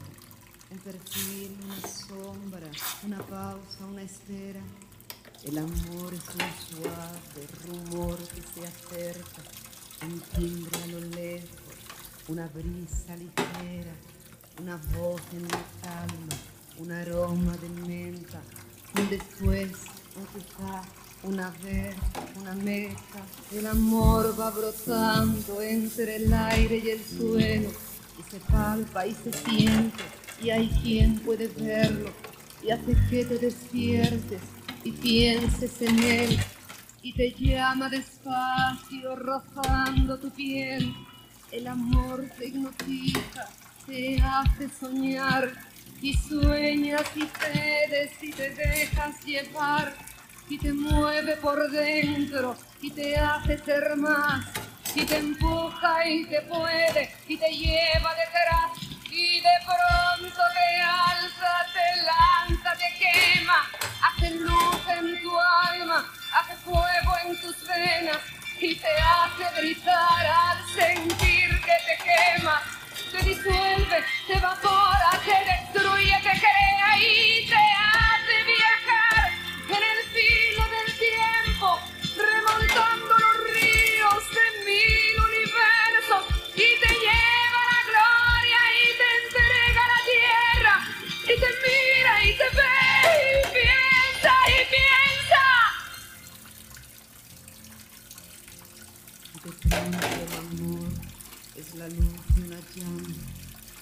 un 0.72 0.78
perfil, 0.80 1.58
una 1.64 1.82
sombra, 1.88 2.72
una 3.04 3.18
pausa, 3.20 3.86
una 3.86 4.02
espera. 4.02 4.62
El 5.44 5.58
amor 5.58 6.14
es 6.14 6.24
un 6.36 6.82
suave 6.82 7.48
rumor 7.66 8.18
que 8.18 8.42
se 8.42 8.68
acerca, 8.68 9.42
un 10.06 10.20
timbre 10.36 10.84
a 10.84 10.88
lo 10.88 11.00
lejos, 11.00 11.50
una 12.28 12.48
brisa 12.48 13.16
ligera, 13.16 13.94
una 14.62 14.76
voz 14.98 15.22
en 15.34 15.44
la 15.44 15.64
calma, 15.82 16.36
un 16.78 16.92
aroma 16.92 17.56
de 17.58 17.70
menta, 17.70 18.42
un 18.96 19.10
después, 19.10 19.72
un 20.16 20.26
quizá, 20.28 20.84
una 21.24 21.50
vez, 21.64 21.96
una 22.40 22.54
meta. 22.56 23.22
El 23.52 23.68
amor 23.68 24.40
va 24.40 24.52
brotando 24.52 25.62
entre 25.62 26.18
el 26.18 26.34
aire 26.34 26.82
y 26.84 26.90
el 26.90 27.04
suelo 27.04 27.70
y 28.18 28.32
se 28.32 28.40
palpa 28.52 29.06
y 29.06 29.14
se 29.14 29.32
siente 29.34 30.04
y 30.42 30.50
hay 30.50 30.70
quien 30.82 31.20
puede 31.20 31.48
verlo 31.48 32.12
y 32.64 32.72
hace 32.72 32.96
que 33.10 33.26
te 33.26 33.38
despiertes 33.38 34.42
y 34.84 34.92
pienses 34.92 35.82
en 35.82 36.00
él 36.00 36.40
y 37.02 37.14
te 37.14 37.32
llama 37.32 37.90
despacio 37.90 39.16
rozando 39.16 40.18
tu 40.20 40.30
piel. 40.32 40.94
El 41.52 41.68
amor 41.68 42.30
te 42.38 42.48
hipnotiza, 42.48 43.50
te 43.86 44.22
hace 44.22 44.70
soñar 44.70 45.52
y 46.02 46.14
sueñas 46.14 47.04
y 47.16 47.22
cedes 47.22 48.12
y 48.22 48.32
te 48.32 48.50
dejas 48.52 49.26
llevar 49.26 49.94
y 50.50 50.58
te 50.58 50.74
mueve 50.74 51.38
por 51.38 51.70
dentro 51.70 52.58
y 52.82 52.90
te 52.90 53.16
hace 53.16 53.58
ser 53.60 53.96
más 53.98 54.44
y 54.96 55.06
te 55.06 55.18
empuja 55.18 56.08
y 56.08 56.26
te 56.26 56.42
puede 56.42 57.16
y 57.28 57.38
te 57.38 57.50
lleva 57.52 58.16
detrás 58.16 58.72
y 59.12 59.42
de 59.42 59.50
pronto 59.64 60.42
te 60.54 60.82
alza, 60.82 61.66
te 61.72 62.02
lanza, 62.02 62.74
te 62.74 62.98
quema, 62.98 63.70
hace 64.02 64.32
luz 64.32 64.82
en 64.88 65.22
tu 65.22 65.40
alma, 65.40 66.06
hace 66.34 66.56
fuego 66.56 67.14
en 67.26 67.42
tus 67.42 67.68
venas 67.68 68.18
y 68.60 68.76
te 68.76 68.88
hace 68.88 69.62
gritar 69.62 70.26
al 70.26 70.66
sentir 70.74 71.62
que 71.62 71.78
te 71.86 72.04
quema, 72.04 72.62
te 73.12 73.24
disuelve, 73.24 74.04
te 74.26 74.34
evapora, 74.34 75.12
te 75.24 75.78
destruye, 75.78 76.18
te 76.24 76.40
crea 76.40 76.98
y 76.98 77.48
te 77.48 77.79
De 99.70 99.76
pronto 99.76 100.08
el 100.08 100.62
amor 100.64 100.90
es 101.56 101.76
la 101.76 101.88
luz 101.90 102.20
de 102.34 102.42
una 102.42 102.60
llama 102.76 103.14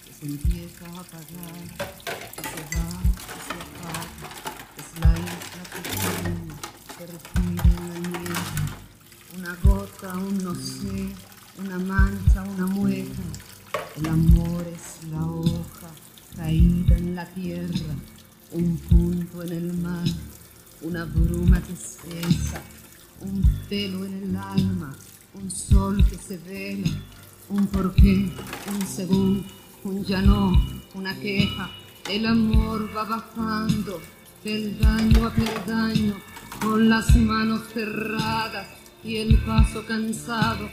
que 0.05 0.13
se 0.13 0.25
empieza 0.25 0.85
a 0.85 0.99
apagar, 0.99 1.63
que 2.35 2.43
se 2.43 2.61
va, 2.75 2.89
que 3.23 3.39
se 3.45 3.53
apaga. 3.63 4.03
Es 4.75 4.89
la 4.99 5.11
isla 5.17 5.63
pequeña 5.73 6.55
que 6.97 7.05
respira 7.07 7.63
en 7.63 7.93
la 7.93 7.99
nieve. 8.09 8.35
Una 9.37 9.55
gota, 9.63 10.13
un 10.15 10.43
no 10.43 10.55
sé, 10.55 11.13
una 11.57 11.79
mancha, 11.79 12.43
una 12.43 12.65
mueca. 12.65 13.23
El 13.95 14.07
amor 14.07 14.65
es 14.67 15.07
la 15.09 15.25
hoja 15.25 15.89
caída 16.35 16.97
en 16.97 17.15
la 17.15 17.25
tierra, 17.27 17.95
un 18.51 18.77
punto 18.77 19.41
en 19.41 19.53
el 19.53 19.73
mar, 19.77 20.05
una 20.81 21.05
bruma 21.05 21.61
que 21.61 21.71
espesa, 21.71 22.61
un 23.21 23.41
pelo 23.69 24.05
en 24.05 24.23
el 24.23 24.35
alma, 24.35 24.93
un 25.37 25.51
sol 25.51 26.03
que 26.09 26.17
se 26.17 26.37
vela, 26.37 26.89
un 27.49 27.67
porqué, 27.67 28.31
un 28.71 28.87
según, 28.87 29.45
un 29.83 30.03
ya 30.03 30.21
no, 30.21 30.51
una 30.95 31.13
queja. 31.19 31.69
El 32.09 32.25
amor 32.25 32.89
va 32.95 33.03
bajando 33.03 34.01
peldaño 34.43 35.27
a 35.27 35.33
peldaño, 35.33 36.15
con 36.59 36.89
las 36.89 37.15
manos 37.15 37.61
cerradas 37.73 38.67
y 39.03 39.17
el 39.17 39.37
paso 39.43 39.85
cansado. 39.85 40.69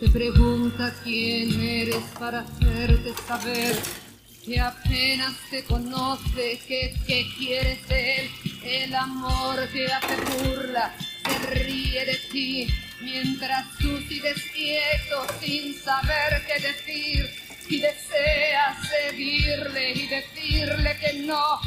Te 0.00 0.08
pregunta 0.08 0.94
quién 1.04 1.60
eres 1.60 2.02
para 2.18 2.40
hacerte 2.40 3.12
saber 3.26 3.76
que 4.44 4.58
apenas 4.58 5.34
te 5.50 5.62
conoce, 5.64 6.60
que, 6.66 6.94
que 7.06 7.26
quieres 7.36 7.78
él. 7.88 8.30
El 8.64 8.94
amor 8.94 9.56
te 9.72 9.86
hace 9.92 10.16
burla, 10.42 10.94
se 11.24 11.50
ríe 11.50 12.04
de 12.04 12.18
ti, 12.32 12.68
mientras 13.00 13.64
tú 13.78 13.98
sigues 14.08 14.42
quieto 14.52 15.26
sin 15.40 15.74
saber 15.80 16.44
qué 16.46 16.60
decir. 16.60 17.48
Y 17.68 17.80
deseas 17.80 18.78
seguirle 18.88 19.90
y 19.90 20.06
decirle 20.06 20.96
que 20.98 21.12
no, 21.24 21.60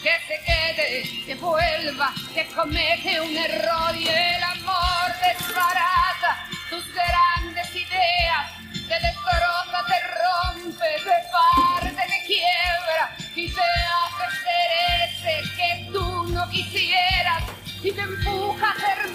que 0.00 0.12
se 0.28 0.40
quede, 0.44 1.24
que 1.26 1.34
vuelva, 1.34 2.14
que 2.32 2.46
comete 2.46 3.20
un 3.20 3.36
error 3.36 3.96
y 3.96 4.06
el 4.06 4.42
amor 4.42 5.10
desbarata 5.20 6.48
tus 6.70 6.84
grandes 6.94 7.74
ideas, 7.74 8.52
te 8.72 9.00
destroza, 9.00 9.84
te 9.88 10.00
rompe, 10.22 10.86
te 11.02 11.16
parte, 11.32 12.06
te 12.06 12.26
quiebra 12.26 13.16
y 13.34 13.50
te 13.50 13.60
hace 13.60 14.36
ser 14.44 15.42
ese 15.42 15.56
que 15.56 15.90
tú 15.92 16.24
no 16.28 16.48
quisieras 16.50 17.61
y 17.84 17.90
te 17.90 18.00
empuja 18.00 18.70
a 18.70 18.74
ser 18.76 19.10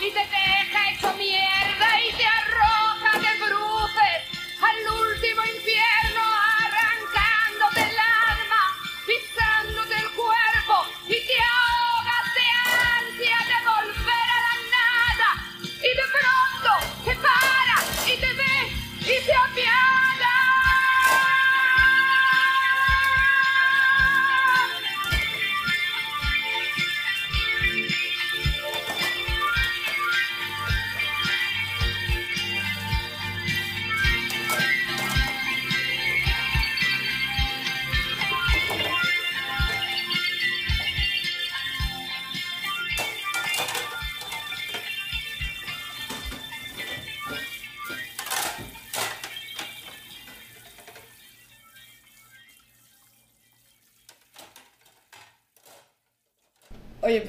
y 0.00 0.10
te 0.12 0.20
deja 0.20 0.90
hecho 0.90 1.12
mierda 1.16 2.00
y 2.00 2.12
te 2.16 2.24
arroja 2.24 2.81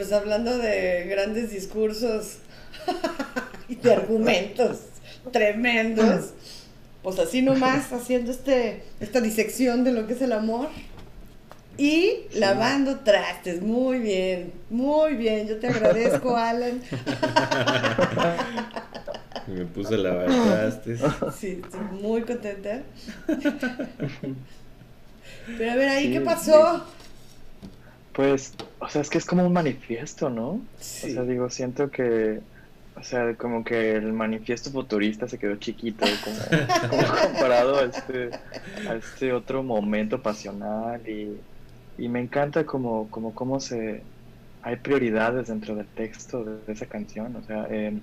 pues 0.04 0.12
hablando 0.12 0.58
de 0.58 1.06
grandes 1.10 1.50
discursos 1.50 2.40
y 3.70 3.76
de 3.76 3.94
argumentos 3.94 4.80
tremendos, 5.32 6.32
pues 7.02 7.20
así 7.20 7.42
nomás 7.42 7.94
haciendo 7.94 8.32
este, 8.32 8.84
esta 9.00 9.22
disección 9.22 9.86
de 9.86 9.94
lo 9.94 10.06
que 10.06 10.12
es 10.12 10.22
el 10.22 10.34
amor 10.34 10.68
y 11.78 12.26
lavando 12.34 13.00
trastes. 13.00 13.62
Muy 13.62 14.00
bien, 14.00 14.52
muy 14.70 15.14
bien. 15.14 15.48
Yo 15.48 15.58
te 15.60 15.68
agradezco, 15.68 16.36
Alan. 16.52 16.82
Me 19.48 19.64
puse 19.68 19.96
a 19.96 20.00
lavar 20.00 20.28
trastes. 20.28 21.00
Sí, 21.40 21.62
estoy 21.64 21.80
muy 22.02 22.24
contenta. 22.24 22.82
Pero 25.58 25.72
a 25.72 25.76
ver, 25.76 25.88
ahí, 25.88 26.12
¿qué 26.12 26.20
pasó? 26.20 26.84
Pues, 28.14 28.54
o 28.80 28.88
sea, 28.90 29.02
es 29.02 29.10
que 29.10 29.18
es 29.18 29.26
como 29.26 29.46
un 29.46 29.54
manifiesto, 29.54 30.30
¿no? 30.30 30.50
O 30.50 30.62
sea, 30.80 31.24
digo, 31.24 31.50
siento 31.50 31.90
que, 31.90 32.42
o 32.96 33.02
sea, 33.02 33.34
como 33.36 33.64
que 33.64 33.94
el 33.96 34.14
manifiesto 34.14 34.70
futurista 34.70 35.28
se 35.28 35.40
quedó 35.40 35.56
chiquito, 35.56 36.06
como, 36.24 36.38
como 36.90 37.22
comparado 37.22 37.80
a 37.80 37.86
este, 37.86 38.30
a 38.88 38.96
este 38.96 39.34
otro 39.34 39.64
momento 39.64 40.22
pasional 40.22 41.02
y, 41.10 41.40
y 41.98 42.08
me 42.08 42.20
encanta 42.20 42.66
como, 42.66 43.10
como 43.10 43.34
cómo 43.34 43.60
se, 43.60 44.04
hay 44.62 44.76
prioridades 44.78 45.48
dentro 45.48 45.76
del 45.76 45.88
texto 45.88 46.44
de, 46.44 46.72
esa 46.72 46.86
canción, 46.86 47.36
o 47.36 47.42
sea, 47.42 47.68
eh, 47.72 48.00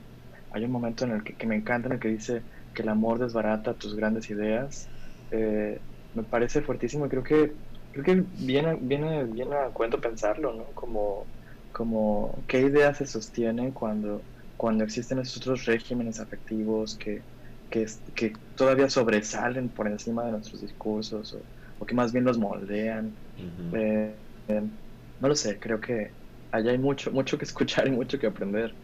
hay 0.51 0.65
un 0.65 0.73
momento 0.73 1.05
en 1.05 1.13
el 1.13 1.23
que, 1.23 1.35
que, 1.35 1.47
me 1.47 1.55
encanta 1.55 1.87
en 1.87 1.95
el 1.95 2.01
que 2.01 2.09
dice 2.09 2.43
que 2.75 2.83
el 2.83 2.89
amor 2.89 3.21
desbarata 3.21 3.75
tus 3.75 3.95
grandes 3.95 4.29
ideas, 4.29 4.89
eh, 5.31 5.79
me 6.15 6.25
parece 6.25 6.63
fuertísimo 6.63 7.07
y 7.07 7.09
creo 7.09 7.23
que 7.23 7.53
creo 7.91 8.05
que 8.05 8.25
viene, 8.33 8.77
viene, 8.81 9.25
viene 9.27 9.57
a 9.57 9.71
cuento 9.73 10.01
pensarlo, 10.01 10.55
¿no? 10.55 10.73
Como, 10.75 11.31
como 11.73 12.45
qué 12.49 12.61
idea 12.63 12.95
se 12.95 13.07
sostiene 13.07 13.73
cuando, 13.73 14.27
cuando 14.57 14.85
existen 14.85 15.19
esos 15.19 15.37
otros 15.39 15.65
regímenes 15.65 16.21
afectivos 16.21 16.97
que, 16.99 17.27
que, 17.69 17.87
que 18.15 18.33
todavía 18.55 18.89
sobresalen 18.91 19.73
por 19.73 19.89
encima 19.89 20.25
de 20.25 20.33
nuestros 20.33 20.61
discursos 20.61 21.33
o, 21.35 21.47
o 21.79 21.87
que 21.87 21.95
más 21.95 22.13
bien 22.13 22.25
los 22.25 22.39
moldean. 22.39 23.19
Uh 23.37 23.43
-huh. 23.43 23.81
eh, 23.81 24.23
eh, 24.49 24.63
no 25.19 25.29
lo 25.29 25.35
sé, 25.37 25.59
creo 25.59 25.81
que 25.81 26.17
allá 26.51 26.71
hay 26.73 26.79
mucho, 26.79 27.11
mucho 27.13 27.39
que 27.39 27.45
escuchar 27.45 27.87
y 27.89 27.91
mucho 27.93 28.19
que 28.19 28.27
aprender. 28.27 28.77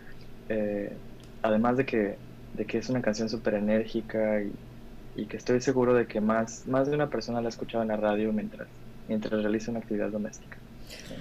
Eh, 0.48 1.00
además 1.42 1.76
de 1.76 1.86
que, 1.86 2.22
de 2.52 2.66
que 2.66 2.78
es 2.78 2.88
una 2.88 3.02
canción 3.02 3.28
súper 3.28 3.54
enérgica 3.54 4.42
y, 4.42 4.60
y 5.14 5.28
que 5.28 5.36
estoy 5.36 5.60
seguro 5.60 5.94
de 5.94 6.06
que 6.06 6.20
más, 6.20 6.66
más 6.66 6.88
de 6.88 6.94
una 6.94 7.10
persona 7.10 7.40
la 7.40 7.48
ha 7.48 7.50
escuchado 7.50 7.82
en 7.82 7.88
la 7.88 7.96
radio 7.96 8.32
mientras, 8.32 8.70
mientras 9.08 9.42
realiza 9.42 9.70
una 9.70 9.80
actividad 9.80 10.10
doméstica. 10.10 10.58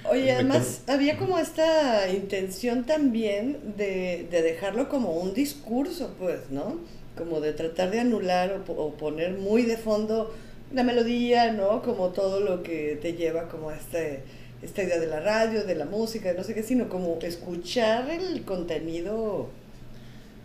Oye, 0.10 0.32
además 0.32 0.84
había 0.88 1.18
como 1.18 1.40
esta 1.40 2.10
intención 2.12 2.84
también 2.84 3.58
de, 3.78 4.28
de, 4.30 4.42
dejarlo 4.42 4.90
como 4.90 5.14
un 5.14 5.34
discurso, 5.34 6.14
pues, 6.20 6.52
¿no? 6.52 6.80
Como 7.18 7.42
de 7.42 7.54
tratar 7.54 7.92
de 7.92 8.00
anular 8.00 8.62
o, 8.68 8.72
o, 8.72 8.94
poner 8.94 9.38
muy 9.38 9.64
de 9.64 9.78
fondo 9.78 10.34
la 10.74 10.84
melodía, 10.84 11.52
¿no? 11.54 11.82
Como 11.82 12.10
todo 12.10 12.40
lo 12.40 12.62
que 12.62 13.00
te 13.02 13.14
lleva 13.14 13.48
como 13.48 13.70
a 13.70 13.76
este, 13.76 14.22
esta 14.62 14.84
idea 14.84 15.00
de 15.00 15.08
la 15.08 15.20
radio, 15.20 15.64
de 15.64 15.76
la 15.76 15.86
música, 15.86 16.30
de 16.30 16.38
no 16.38 16.44
sé 16.44 16.54
qué, 16.54 16.62
sino 16.62 16.88
como 16.88 17.18
escuchar 17.22 18.10
el 18.10 18.44
contenido. 18.44 19.50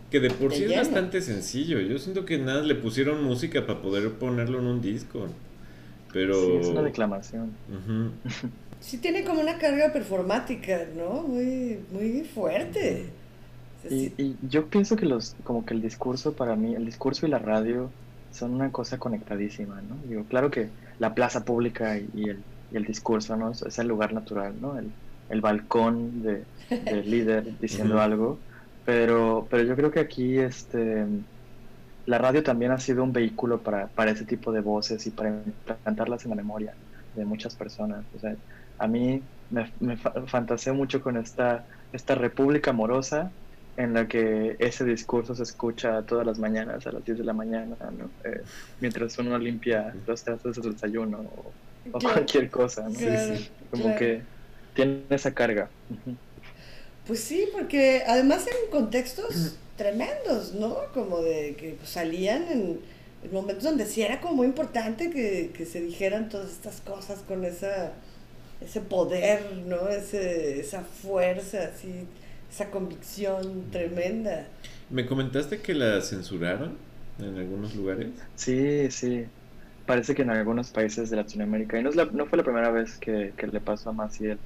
Que 0.09 0.19
de 0.19 0.29
por 0.31 0.53
sí 0.53 0.63
es 0.63 0.75
bastante 0.75 1.21
sencillo. 1.21 1.79
Yo 1.79 1.99
siento 1.99 2.25
que 2.25 2.37
nada 2.37 2.63
le 2.63 2.75
pusieron 2.75 3.23
música 3.23 3.65
para 3.65 3.81
poder 3.81 4.09
ponerlo 4.13 4.59
en 4.59 4.65
un 4.65 4.81
disco. 4.81 5.27
Pero... 6.13 6.33
Sí, 6.33 6.51
es 6.61 6.67
una 6.67 6.81
declamación. 6.81 7.51
Uh 7.69 7.91
-huh. 7.91 8.11
Sí 8.79 8.97
tiene 8.97 9.23
como 9.23 9.41
una 9.41 9.57
carga 9.57 9.93
performática, 9.93 10.85
¿no? 10.97 11.21
Muy, 11.21 11.79
muy 11.91 12.23
fuerte. 12.23 13.05
Y, 13.89 14.11
y, 14.17 14.35
yo 14.49 14.67
pienso 14.67 14.95
que 14.95 15.05
los, 15.05 15.35
como 15.43 15.65
que 15.65 15.73
el 15.73 15.81
discurso 15.81 16.33
para 16.33 16.55
mí, 16.55 16.75
el 16.75 16.85
discurso 16.85 17.25
y 17.25 17.29
la 17.29 17.39
radio 17.39 17.89
son 18.31 18.53
una 18.53 18.71
cosa 18.71 18.97
conectadísima, 18.97 19.81
¿no? 19.81 19.95
Digo, 20.07 20.23
claro 20.25 20.49
que 20.51 20.69
la 20.99 21.13
plaza 21.13 21.45
pública 21.45 21.97
y, 21.97 22.09
y 22.15 22.29
el, 22.29 22.39
y 22.71 22.77
el 22.77 22.85
discurso, 22.85 23.35
¿no? 23.35 23.51
Es, 23.51 23.61
es, 23.61 23.79
el 23.79 23.87
lugar 23.87 24.13
natural, 24.13 24.53
¿no? 24.59 24.77
El, 24.77 24.91
el 25.29 25.41
balcón 25.41 26.23
del 26.23 26.45
de 26.69 27.03
líder 27.05 27.59
diciendo 27.59 27.99
algo. 28.01 28.39
Pero, 28.85 29.47
pero 29.49 29.63
yo 29.63 29.75
creo 29.75 29.91
que 29.91 29.99
aquí, 29.99 30.37
este 30.39 31.05
la 32.05 32.17
radio 32.17 32.43
también 32.43 32.71
ha 32.71 32.79
sido 32.79 33.03
un 33.03 33.13
vehículo 33.13 33.59
para, 33.59 33.87
para 33.87 34.11
ese 34.11 34.25
tipo 34.25 34.51
de 34.51 34.61
voces 34.61 35.05
y 35.07 35.11
para 35.11 35.29
implantarlas 35.29 36.23
en 36.23 36.31
la 36.31 36.35
memoria 36.35 36.73
de 37.15 37.25
muchas 37.25 37.55
personas. 37.55 38.03
O 38.15 38.19
sea, 38.19 38.35
a 38.79 38.87
mí 38.87 39.21
me, 39.49 39.71
me 39.79 39.97
fantaseé 39.97 40.73
mucho 40.73 41.01
con 41.01 41.17
esta, 41.17 41.65
esta 41.93 42.15
república 42.15 42.71
amorosa 42.71 43.31
en 43.77 43.93
la 43.93 44.07
que 44.07 44.55
ese 44.59 44.83
discurso 44.83 45.33
se 45.35 45.43
escucha 45.43 46.01
todas 46.03 46.25
las 46.25 46.39
mañanas 46.39 46.85
a 46.87 46.91
las 46.91 47.05
10 47.05 47.19
de 47.19 47.23
la 47.23 47.33
mañana, 47.33 47.75
¿no? 47.97 48.09
eh, 48.23 48.41
mientras 48.79 49.17
uno 49.17 49.37
limpia 49.37 49.93
los 50.05 50.23
trastes 50.23 50.61
del 50.61 50.73
desayuno 50.73 51.19
o, 51.19 51.51
o 51.91 51.99
claro. 51.99 52.15
cualquier 52.15 52.49
cosa, 52.49 52.87
¿no? 52.87 52.93
Claro, 52.93 53.35
sí, 53.35 53.43
sí. 53.43 53.49
Como 53.69 53.83
claro. 53.83 53.99
que 53.99 54.21
tiene 54.73 55.03
esa 55.09 55.33
carga. 55.33 55.69
Pues 57.07 57.21
sí, 57.23 57.47
porque 57.51 58.03
además 58.07 58.45
en 58.47 58.71
contextos 58.71 59.57
tremendos, 59.81 60.53
¿no? 60.53 60.77
Como 60.93 61.21
de 61.21 61.55
que 61.57 61.75
pues, 61.77 61.89
salían 61.89 62.43
en, 62.51 62.79
en, 63.23 63.33
momentos 63.33 63.63
donde 63.63 63.85
sí 63.85 64.03
era 64.03 64.21
como 64.21 64.35
muy 64.35 64.47
importante 64.47 65.09
que, 65.09 65.51
que, 65.55 65.65
se 65.65 65.81
dijeran 65.81 66.29
todas 66.29 66.51
estas 66.51 66.81
cosas 66.81 67.19
con 67.27 67.43
esa 67.45 67.93
ese 68.61 68.79
poder, 68.79 69.41
¿no? 69.65 69.89
Ese, 69.89 70.59
esa 70.59 70.81
fuerza, 70.81 71.71
así, 71.73 72.05
esa 72.51 72.69
convicción 72.69 73.71
tremenda. 73.71 74.45
¿Me 74.91 75.07
comentaste 75.07 75.61
que 75.61 75.73
la 75.73 75.99
censuraron 76.01 76.77
en 77.17 77.37
algunos 77.39 77.73
lugares? 77.73 78.09
Sí, 78.35 78.91
sí. 78.91 79.25
Parece 79.87 80.13
que 80.13 80.21
en 80.21 80.29
algunos 80.29 80.69
países 80.69 81.09
de 81.09 81.15
Latinoamérica, 81.15 81.79
y 81.79 81.83
no, 81.83 81.89
es 81.89 81.95
la, 81.95 82.05
no 82.05 82.27
fue 82.27 82.37
la 82.37 82.43
primera 82.43 82.69
vez 82.69 82.97
que, 82.99 83.33
que 83.35 83.47
le 83.47 83.59
pasó 83.59 83.89
a 83.89 83.93
Maciel, 83.93 84.37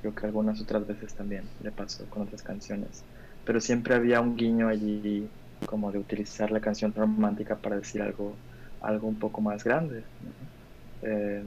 creo 0.00 0.14
que 0.14 0.26
algunas 0.26 0.60
otras 0.60 0.86
veces 0.86 1.12
también 1.14 1.42
le 1.64 1.72
pasó 1.72 2.04
con 2.06 2.22
otras 2.22 2.42
canciones 2.42 3.02
pero 3.46 3.60
siempre 3.60 3.94
había 3.94 4.20
un 4.20 4.36
guiño 4.36 4.68
allí 4.68 5.26
como 5.66 5.90
de 5.92 5.98
utilizar 5.98 6.50
la 6.50 6.60
canción 6.60 6.92
romántica 6.92 7.56
para 7.56 7.76
decir 7.76 8.02
algo, 8.02 8.32
algo 8.82 9.08
un 9.08 9.18
poco 9.18 9.40
más 9.40 9.64
grande. 9.64 10.00
¿no? 10.20 11.08
Eh, 11.08 11.44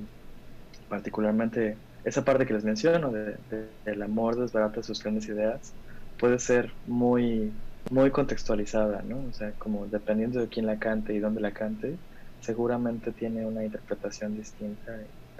particularmente 0.88 1.78
esa 2.04 2.24
parte 2.24 2.46
que 2.46 2.54
les 2.54 2.64
menciono, 2.64 3.12
de, 3.12 3.38
de, 3.50 3.70
del 3.86 4.02
amor 4.02 4.40
desbarata 4.40 4.82
sus 4.82 5.04
grandes 5.04 5.28
ideas, 5.28 5.74
puede 6.18 6.40
ser 6.40 6.72
muy, 6.88 7.52
muy 7.92 8.12
contextualizada, 8.12 9.02
¿no? 9.04 9.18
O 9.30 9.34
sea, 9.34 9.52
como 9.54 9.86
dependiendo 9.88 10.40
de 10.40 10.48
quién 10.48 10.66
la 10.66 10.80
cante 10.80 11.14
y 11.14 11.20
dónde 11.20 11.42
la 11.42 11.52
cante, 11.52 11.96
seguramente 12.40 13.12
tiene 13.12 13.46
una 13.46 13.64
interpretación 13.66 14.36
distinta 14.36 14.92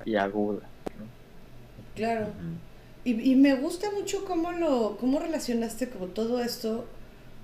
y, 0.06 0.12
y 0.12 0.16
aguda. 0.18 0.68
¿no? 0.98 1.06
Claro. 1.96 2.28
Y, 3.06 3.32
y, 3.32 3.36
me 3.36 3.56
gusta 3.56 3.92
mucho 3.92 4.26
cómo 4.26 4.52
lo 4.52 4.98
cómo 4.98 5.20
relacionaste 5.20 5.90
como 5.90 6.08
todo 6.08 6.42
esto 6.42 6.86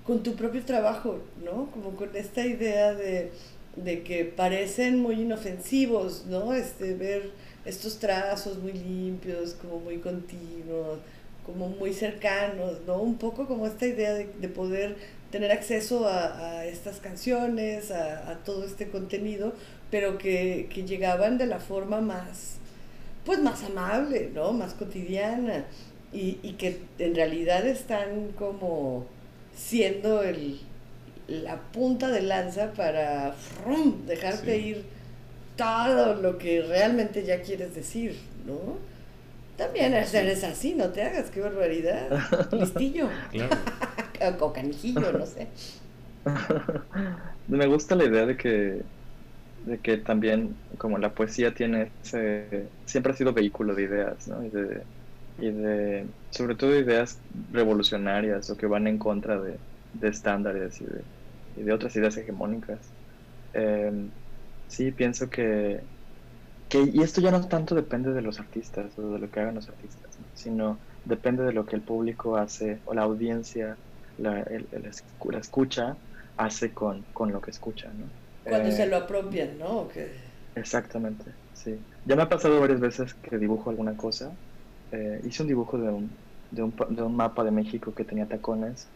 con 0.06 0.22
tu 0.22 0.34
propio 0.36 0.64
trabajo, 0.64 1.18
¿no? 1.44 1.70
Como 1.72 1.96
con 1.96 2.14
esta 2.14 2.44
idea 2.46 2.94
de, 2.94 3.32
de 3.76 4.02
que 4.02 4.24
parecen 4.24 5.00
muy 5.00 5.22
inofensivos, 5.22 6.26
¿no? 6.26 6.54
Este, 6.54 6.94
ver 6.94 7.30
estos 7.64 7.98
trazos 7.98 8.58
muy 8.58 8.72
limpios, 8.72 9.54
como 9.54 9.80
muy 9.80 9.98
continuos, 9.98 10.98
como 11.44 11.68
muy 11.68 11.92
cercanos, 11.92 12.80
¿no? 12.86 13.00
Un 13.00 13.16
poco 13.16 13.46
como 13.46 13.66
esta 13.66 13.86
idea 13.86 14.14
de, 14.14 14.26
de 14.26 14.48
poder 14.48 14.96
tener 15.30 15.50
acceso 15.50 16.06
a, 16.06 16.58
a 16.58 16.66
estas 16.66 16.98
canciones, 17.00 17.90
a, 17.90 18.30
a, 18.30 18.38
todo 18.44 18.64
este 18.64 18.88
contenido, 18.88 19.52
pero 19.90 20.18
que, 20.18 20.68
que 20.72 20.84
llegaban 20.84 21.38
de 21.38 21.46
la 21.46 21.58
forma 21.58 22.00
más 22.00 22.58
pues 23.26 23.40
más 23.42 23.62
amable, 23.64 24.30
¿no? 24.32 24.52
Más 24.52 24.72
cotidiana 24.74 25.66
y, 26.12 26.38
y 26.42 26.52
que 26.52 26.80
en 26.98 27.14
realidad 27.14 27.66
están 27.66 28.32
como 28.38 29.06
siendo 29.54 30.22
el, 30.22 30.60
la 31.28 31.56
punta 31.72 32.10
de 32.10 32.22
lanza 32.22 32.72
para 32.72 33.32
frum, 33.32 34.06
dejarte 34.06 34.60
sí. 34.60 34.66
ir 34.68 34.84
todo 35.56 36.14
lo 36.14 36.38
que 36.38 36.62
realmente 36.62 37.24
ya 37.24 37.42
quieres 37.42 37.74
decir, 37.74 38.16
¿no? 38.46 38.78
También 39.56 39.94
eres 39.94 40.44
así, 40.44 40.74
no 40.74 40.90
te 40.90 41.02
hagas, 41.02 41.30
qué 41.30 41.40
barbaridad. 41.40 42.08
Listillo. 42.52 43.08
O 44.40 44.50
canijillo, 44.50 45.12
no 45.12 45.26
sé. 45.26 45.46
Me 47.48 47.66
gusta 47.66 47.94
la 47.94 48.04
idea 48.04 48.24
de 48.24 48.34
que 48.34 48.80
de 49.66 49.80
que 49.80 49.98
también 49.98 50.56
como 50.78 50.98
la 50.98 51.12
poesía 51.12 51.52
tiene 51.52 51.92
ese, 52.02 52.70
siempre 52.86 53.12
ha 53.12 53.16
sido 53.16 53.32
vehículo 53.32 53.74
de 53.74 53.82
ideas, 53.82 54.28
¿no? 54.28 54.42
Y 54.44 54.50
de, 54.50 54.82
y 55.38 55.50
de 55.50 56.06
sobre 56.30 56.54
todo 56.54 56.78
ideas 56.78 57.20
revolucionarias 57.50 58.48
o 58.48 58.56
que 58.56 58.66
van 58.66 58.86
en 58.86 58.98
contra 58.98 59.40
de, 59.40 59.58
de 59.92 60.08
estándares 60.08 60.80
y 60.80 60.84
de, 60.86 61.04
y 61.56 61.62
de, 61.64 61.72
otras 61.72 61.94
ideas 61.96 62.16
hegemónicas. 62.16 62.78
Eh, 63.54 64.08
sí, 64.68 64.92
pienso 64.92 65.28
que, 65.28 65.80
que, 66.68 66.82
y 66.92 67.02
esto 67.02 67.20
ya 67.20 67.32
no 67.32 67.48
tanto 67.48 67.74
depende 67.74 68.12
de 68.12 68.22
los 68.22 68.38
artistas 68.38 68.96
o 68.98 69.14
de 69.14 69.18
lo 69.18 69.30
que 69.30 69.40
hagan 69.40 69.56
los 69.56 69.68
artistas, 69.68 70.16
sino 70.34 70.78
depende 71.04 71.42
de 71.44 71.52
lo 71.52 71.66
que 71.66 71.76
el 71.76 71.82
público 71.82 72.36
hace 72.36 72.82
o 72.84 72.94
la 72.94 73.02
audiencia, 73.02 73.76
la, 74.18 74.42
el, 74.42 74.68
la 74.70 75.38
escucha, 75.38 75.96
hace 76.36 76.72
con, 76.72 77.02
con, 77.12 77.32
lo 77.32 77.40
que 77.40 77.50
escucha, 77.50 77.92
¿no? 77.92 78.06
Cuando 78.48 78.70
se 78.70 78.86
lo 78.86 78.96
apropian, 78.96 79.58
¿no? 79.58 79.88
Exactamente, 80.54 81.24
sí. 81.52 81.78
Ya 82.04 82.16
me 82.16 82.22
ha 82.22 82.28
pasado 82.28 82.60
varias 82.60 82.80
veces 82.80 83.14
que 83.14 83.38
dibujo 83.38 83.70
alguna 83.70 83.96
cosa. 83.96 84.32
Eh, 84.92 85.20
hice 85.24 85.42
un 85.42 85.48
dibujo 85.48 85.78
de 85.78 85.90
un, 85.90 86.10
de 86.50 86.62
un, 86.62 86.74
de 86.90 87.02
un, 87.02 87.16
mapa 87.16 87.42
de 87.44 87.50
México 87.50 87.92
que 87.92 88.04
tenía 88.04 88.26
tacones 88.26 88.88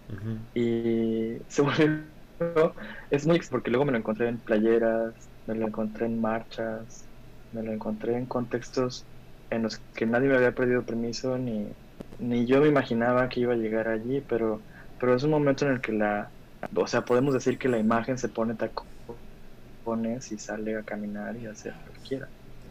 y 0.55 1.36
se 1.48 1.62
volvió... 1.62 2.05
Es 3.11 3.26
muy 3.26 3.40
porque 3.51 3.70
luego 3.70 3.84
me 3.84 3.92
lo 3.92 3.98
encontré 3.98 4.28
en 4.28 4.38
playeras, 4.38 5.14
me 5.46 5.55
lo 5.55 5.66
encontré 5.66 6.07
en 6.07 6.20
marchas, 6.20 7.05
me 7.53 7.62
lo 7.62 7.72
encontré 7.72 8.16
en 8.16 8.26
contextos 8.26 9.05
en 9.51 9.64
los 9.64 9.78
que 9.94 10.07
nadie 10.07 10.28
me 10.28 10.36
había 10.36 10.55
pedido 10.55 10.86
permiso 10.86 11.36
ni, 11.36 11.66
ni 12.18 12.46
yo 12.46 12.61
me 12.61 12.68
imaginaba 12.68 13.28
que 13.28 13.40
iba 13.40 13.55
a 13.55 13.57
llegar 13.57 13.88
allí, 13.88 14.20
pero, 14.22 14.62
pero 14.98 15.14
es 15.14 15.22
un 15.24 15.30
momento 15.32 15.66
en 15.66 15.72
el 15.72 15.80
que 15.80 15.92
la, 15.92 16.32
o 16.74 16.86
sea, 16.86 17.05
podemos 17.05 17.34
decir 17.34 17.59
que 17.59 17.68
la 17.68 17.78
imagen 17.78 18.16
se 18.16 18.28
pone 18.28 18.55
tacones 19.81 20.31
y 20.33 20.39
sale 20.39 20.76
a 20.76 20.83
caminar 20.83 21.37
y 21.37 21.47
hacer 21.47 21.74
lo 21.87 21.93
que 21.93 22.09
quiera. 22.09 22.28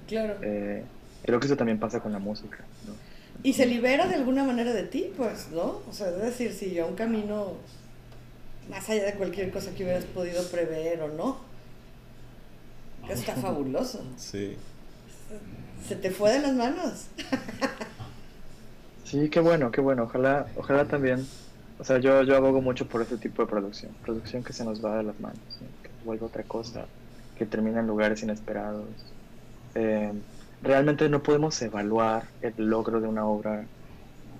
Claro. 0.07 0.37
Eh, 0.41 0.83
creo 1.23 1.39
que 1.39 1.47
eso 1.47 1.57
también 1.57 1.79
pasa 1.79 1.99
con 1.99 2.11
la 2.11 2.19
música, 2.19 2.59
¿no? 2.87 2.93
Y 3.41 3.53
se 3.53 3.65
libera 3.65 4.07
de 4.07 4.15
alguna 4.15 4.43
manera 4.43 4.73
de 4.73 4.83
ti, 4.83 5.11
pues, 5.15 5.49
¿no? 5.51 5.81
O 5.89 5.93
sea, 5.93 6.09
es 6.09 6.21
decir, 6.21 6.53
si 6.53 6.73
yo 6.73 6.87
un 6.87 6.95
camino 6.95 7.53
más 8.69 8.89
allá 8.89 9.05
de 9.05 9.13
cualquier 9.13 9.51
cosa 9.51 9.71
que 9.71 9.83
hubieras 9.83 10.05
podido 10.05 10.43
prever 10.49 11.01
o 11.01 11.07
no, 11.09 11.37
está 13.09 13.35
fabuloso. 13.41 14.03
Sí. 14.17 14.57
Se 15.87 15.95
te 15.95 16.11
fue 16.11 16.33
de 16.33 16.39
las 16.39 16.53
manos. 16.53 17.05
sí, 19.05 19.29
qué 19.29 19.39
bueno, 19.39 19.71
qué 19.71 19.81
bueno. 19.81 20.03
Ojalá, 20.03 20.47
ojalá 20.57 20.85
también. 20.85 21.25
O 21.79 21.83
sea, 21.85 21.97
yo, 21.99 22.23
yo 22.23 22.35
abogo 22.35 22.61
mucho 22.61 22.87
por 22.87 23.01
este 23.01 23.17
tipo 23.17 23.41
de 23.41 23.47
producción. 23.47 23.93
Producción 24.03 24.43
que 24.43 24.51
se 24.51 24.65
nos 24.65 24.83
va 24.83 24.97
de 24.97 25.03
las 25.03 25.19
manos, 25.21 25.39
que 25.81 25.89
vuelva 26.03 26.27
otra 26.27 26.43
cosa, 26.43 26.85
que 27.39 27.45
termina 27.45 27.79
en 27.79 27.87
lugares 27.87 28.21
inesperados. 28.21 28.85
Eh, 29.73 30.11
realmente 30.61 31.07
no 31.09 31.23
podemos 31.23 31.59
evaluar 31.61 32.23
el 32.41 32.53
logro 32.65 32.99
de 32.99 33.07
una 33.07 33.25
obra 33.25 33.65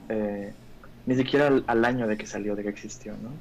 eh, 0.10 0.52
ni 1.06 1.16
siquiera 1.16 1.48
al, 1.48 1.64
al, 1.66 1.86
año 1.86 2.08
de 2.08 2.18
que 2.18 2.28
salió, 2.28 2.56
de 2.56 2.64
que 2.64 2.70
existió, 2.70 3.14
¿no? 3.14 3.32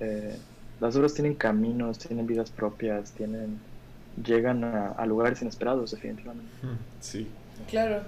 Eh, 0.00 0.36
las 0.80 0.96
obras 0.96 1.14
tienen 1.14 1.34
caminos, 1.34 1.98
tienen 1.98 2.26
vidas 2.26 2.50
propias, 2.50 3.12
tienen 3.12 3.58
llegan 4.22 4.64
a, 4.64 4.88
a 4.88 5.06
lugares 5.06 5.40
inesperados, 5.42 5.92
definitivamente. 5.92 6.50
Sí. 7.00 7.28
Claro. 7.70 8.02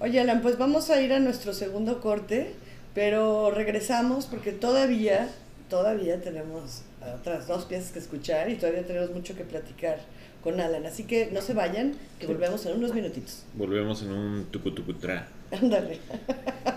Oye, 0.00 0.20
Alan, 0.20 0.42
pues 0.42 0.58
vamos 0.58 0.90
a 0.90 1.00
ir 1.00 1.12
a 1.12 1.20
nuestro 1.20 1.52
segundo 1.52 2.00
corte, 2.00 2.52
pero 2.94 3.50
regresamos 3.50 4.26
porque 4.26 4.52
todavía, 4.52 5.28
todavía 5.70 6.20
tenemos 6.20 6.82
otras 7.14 7.46
dos 7.46 7.64
piezas 7.64 7.92
que 7.92 7.98
escuchar 7.98 8.50
y 8.50 8.56
todavía 8.56 8.86
tenemos 8.86 9.10
mucho 9.10 9.36
que 9.36 9.44
platicar 9.44 9.98
con 10.46 10.60
Alan. 10.60 10.86
Así 10.86 11.02
que 11.02 11.28
no 11.32 11.40
se 11.40 11.54
vayan, 11.54 11.94
que 12.20 12.28
volvemos 12.28 12.64
en 12.66 12.78
unos 12.78 12.94
minutitos. 12.94 13.42
Volvemos 13.54 14.00
en 14.02 14.12
un 14.12 14.44
tucutucutra. 14.44 15.26
Ándale. 15.50 15.98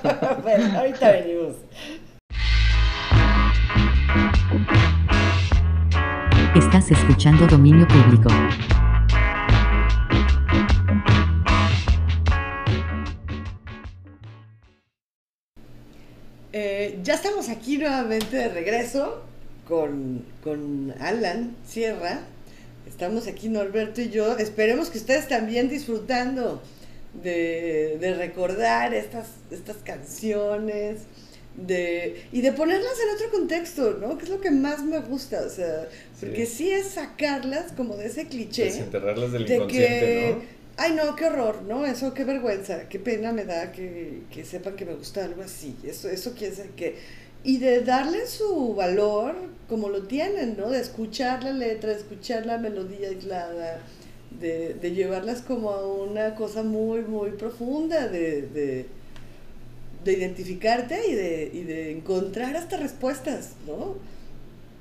bueno, 0.41 0.79
ahorita 0.79 1.11
venimos. 1.11 1.57
Estás 6.55 6.89
escuchando 6.89 7.45
Dominio 7.45 7.87
Público. 7.87 8.29
Eh, 16.53 16.99
ya 17.03 17.13
estamos 17.13 17.49
aquí 17.49 17.77
nuevamente 17.77 18.35
de 18.35 18.49
regreso 18.49 19.21
con, 19.67 20.25
con 20.43 20.95
Alan 20.99 21.55
Sierra. 21.67 22.21
Estamos 22.99 23.27
aquí 23.27 23.47
Norberto 23.47 24.01
y 24.01 24.09
yo. 24.09 24.37
Esperemos 24.37 24.89
que 24.89 24.97
ustedes 24.97 25.29
también 25.29 25.69
disfrutando 25.69 26.61
de, 27.23 27.97
de 27.97 28.13
recordar 28.13 28.93
estas, 28.93 29.27
estas 29.51 29.77
canciones 29.77 31.03
de, 31.55 32.25
y 32.33 32.41
de 32.41 32.51
ponerlas 32.51 32.91
en 33.01 33.15
otro 33.15 33.31
contexto, 33.31 33.97
¿no? 34.01 34.17
Que 34.17 34.25
es 34.25 34.29
lo 34.29 34.41
que 34.41 34.51
más 34.51 34.83
me 34.83 34.99
gusta, 34.99 35.43
o 35.47 35.49
sea, 35.49 35.87
porque 36.19 36.45
sí, 36.45 36.55
sí 36.65 36.71
es 36.71 36.87
sacarlas 36.87 37.71
como 37.71 37.95
de 37.95 38.07
ese 38.07 38.27
cliché. 38.27 38.65
Desenterrarlas 38.65 39.31
del 39.31 39.45
de 39.45 39.55
inconsciente, 39.55 39.99
que, 39.99 40.35
¿no? 40.35 40.41
Ay, 40.75 40.91
no, 40.91 41.15
qué 41.15 41.25
horror, 41.27 41.61
¿no? 41.61 41.85
Eso, 41.85 42.13
qué 42.13 42.25
vergüenza, 42.25 42.89
qué 42.89 42.99
pena 42.99 43.31
me 43.31 43.45
da 43.45 43.71
que, 43.71 44.23
que 44.29 44.43
sepan 44.43 44.75
que 44.75 44.83
me 44.83 44.95
gusta 44.95 45.23
algo 45.23 45.41
así. 45.41 45.73
Eso, 45.85 46.09
eso 46.09 46.33
quiere 46.33 46.53
decir 46.53 46.71
que... 46.71 46.97
Y 47.45 47.59
de 47.59 47.79
darle 47.79 48.27
su 48.27 48.75
valor 48.75 49.37
como 49.69 49.89
lo 49.89 50.03
tienen, 50.07 50.57
¿no? 50.57 50.69
De 50.71 50.79
escuchar 50.81 51.43
la 51.43 51.53
letra, 51.53 51.91
de 51.91 51.97
escuchar 51.97 52.45
la 52.47 52.57
melodía 52.59 53.09
aislada, 53.09 53.83
de, 54.31 54.75
de 54.75 54.91
llevarlas 54.93 55.41
como 55.43 55.71
a 55.71 55.87
una 55.87 56.35
cosa 56.35 56.63
muy, 56.63 57.03
muy 57.03 57.31
profunda, 57.33 58.07
de, 58.09 58.43
de 58.43 58.91
de 60.03 60.13
identificarte 60.13 61.07
y 61.09 61.13
de, 61.15 61.51
y 61.53 61.63
de 61.63 61.91
encontrar 61.91 62.55
hasta 62.55 62.77
respuestas, 62.77 63.57
¿no? 63.65 64.01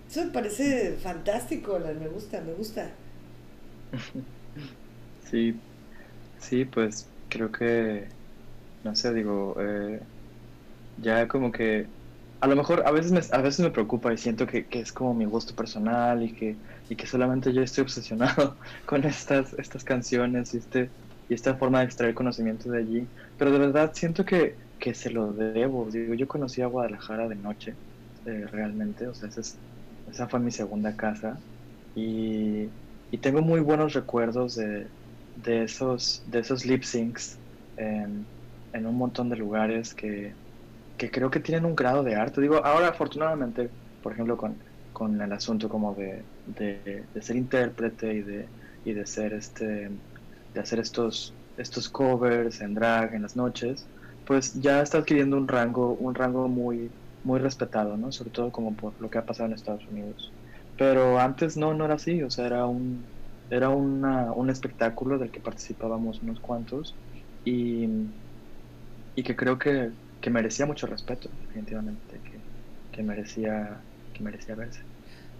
Eso 0.08 0.24
me 0.24 0.32
parece 0.32 0.98
fantástico, 0.98 1.78
me 1.80 2.08
gusta, 2.08 2.40
me 2.42 2.54
gusta. 2.54 2.98
Sí, 5.20 5.62
sí, 6.38 6.64
pues 6.66 7.14
creo 7.28 7.52
que, 7.52 8.16
no 8.82 8.94
sé, 8.96 9.14
digo, 9.14 9.56
eh, 9.60 10.08
ya 10.96 11.28
como 11.28 11.52
que, 11.52 11.94
a 12.40 12.46
lo 12.46 12.56
mejor 12.56 12.86
a 12.86 12.92
veces 12.92 13.12
me, 13.12 13.20
a 13.36 13.42
veces 13.42 13.60
me 13.60 13.70
preocupa 13.70 14.12
y 14.12 14.18
siento 14.18 14.46
que, 14.46 14.68
que 14.68 14.80
es 14.80 14.92
como 14.92 15.14
mi 15.14 15.24
gusto 15.24 15.54
personal 15.54 16.22
y 16.22 16.34
que, 16.34 16.60
y 16.88 16.96
que 16.96 17.06
solamente 17.06 17.52
yo 17.52 17.62
estoy 17.62 17.82
obsesionado 17.82 18.58
con 18.86 19.04
estas, 19.04 19.52
estas 19.54 19.84
canciones 19.84 20.54
y, 20.54 20.58
este, 20.58 20.94
y 21.28 21.34
esta 21.34 21.56
forma 21.56 21.80
de 21.80 21.86
extraer 21.86 22.14
conocimiento 22.14 22.70
de 22.70 22.78
allí, 22.80 23.12
pero 23.36 23.50
de 23.52 23.58
verdad 23.58 23.92
siento 23.94 24.24
que 24.24 24.58
que 24.78 24.94
se 24.94 25.10
lo 25.10 25.32
debo. 25.32 25.90
Digo, 25.90 26.14
yo 26.14 26.28
conocí 26.28 26.62
a 26.62 26.66
Guadalajara 26.68 27.28
de 27.28 27.34
noche, 27.36 27.78
eh, 28.24 28.46
realmente, 28.46 29.08
o 29.08 29.14
sea, 29.14 29.28
esa, 29.28 29.40
es, 29.40 29.60
esa, 30.06 30.28
fue 30.28 30.38
mi 30.40 30.50
segunda 30.52 30.96
casa 30.96 31.42
y, 31.94 32.74
y 33.10 33.18
tengo 33.20 33.42
muy 33.42 33.60
buenos 33.60 33.94
recuerdos 33.94 34.54
de, 34.54 34.92
de, 35.34 35.64
esos, 35.64 36.22
de 36.26 36.40
esos 36.40 36.64
lip 36.64 36.84
syncs 36.84 37.40
en, 37.76 38.30
en 38.72 38.86
un 38.86 38.96
montón 38.96 39.28
de 39.30 39.36
lugares 39.36 39.94
que, 39.94 40.36
que, 40.98 41.10
creo 41.10 41.30
que 41.30 41.40
tienen 41.40 41.64
un 41.64 41.76
grado 41.76 42.02
de 42.02 42.16
arte. 42.16 42.40
Digo, 42.40 42.64
ahora 42.64 42.88
afortunadamente, 42.88 43.70
por 44.02 44.12
ejemplo, 44.12 44.36
con, 44.36 44.58
con 44.92 45.20
el 45.20 45.32
asunto 45.32 45.68
como 45.68 45.94
de, 45.94 46.24
de, 46.46 47.06
ser 47.22 47.36
intérprete 47.36 48.14
y 48.14 48.22
de, 48.22 48.48
y 48.84 48.92
de 48.94 49.06
ser 49.06 49.32
este 49.34 49.90
de 50.54 50.60
hacer 50.60 50.80
estos 50.80 51.34
estos 51.56 51.88
covers 51.88 52.60
en 52.60 52.74
drag 52.74 53.14
en 53.14 53.22
las 53.22 53.36
noches 53.36 53.90
pues 54.28 54.52
ya 54.54 54.82
está 54.82 54.98
adquiriendo 54.98 55.38
un 55.38 55.48
rango, 55.48 55.94
un 55.94 56.14
rango 56.14 56.48
muy, 56.48 56.90
muy 57.22 57.40
respetado, 57.40 57.96
¿no? 57.96 58.12
Sobre 58.12 58.30
todo 58.30 58.52
como 58.52 58.76
por 58.76 59.00
lo 59.00 59.08
que 59.10 59.18
ha 59.18 59.24
pasado 59.26 59.46
en 59.48 59.54
Estados 59.54 59.86
Unidos. 59.88 60.34
Pero 60.76 61.18
antes 61.18 61.56
no, 61.56 61.72
no 61.74 61.86
era 61.86 61.94
así, 61.94 62.22
o 62.22 62.30
sea, 62.30 62.46
era 62.46 62.66
un, 62.66 63.10
era 63.48 63.70
una, 63.70 64.32
un 64.34 64.50
espectáculo 64.50 65.18
del 65.18 65.30
que 65.30 65.40
participábamos 65.40 66.22
unos 66.22 66.40
cuantos 66.40 66.98
y, 67.42 67.88
y 69.14 69.22
que 69.22 69.34
creo 69.36 69.58
que, 69.58 69.92
que 70.20 70.30
merecía 70.30 70.66
mucho 70.66 70.86
respeto, 70.86 71.28
definitivamente, 71.46 72.16
que, 72.24 72.96
que, 72.96 73.02
merecía, 73.02 73.78
que 74.14 74.22
merecía 74.22 74.54
verse. 74.54 74.80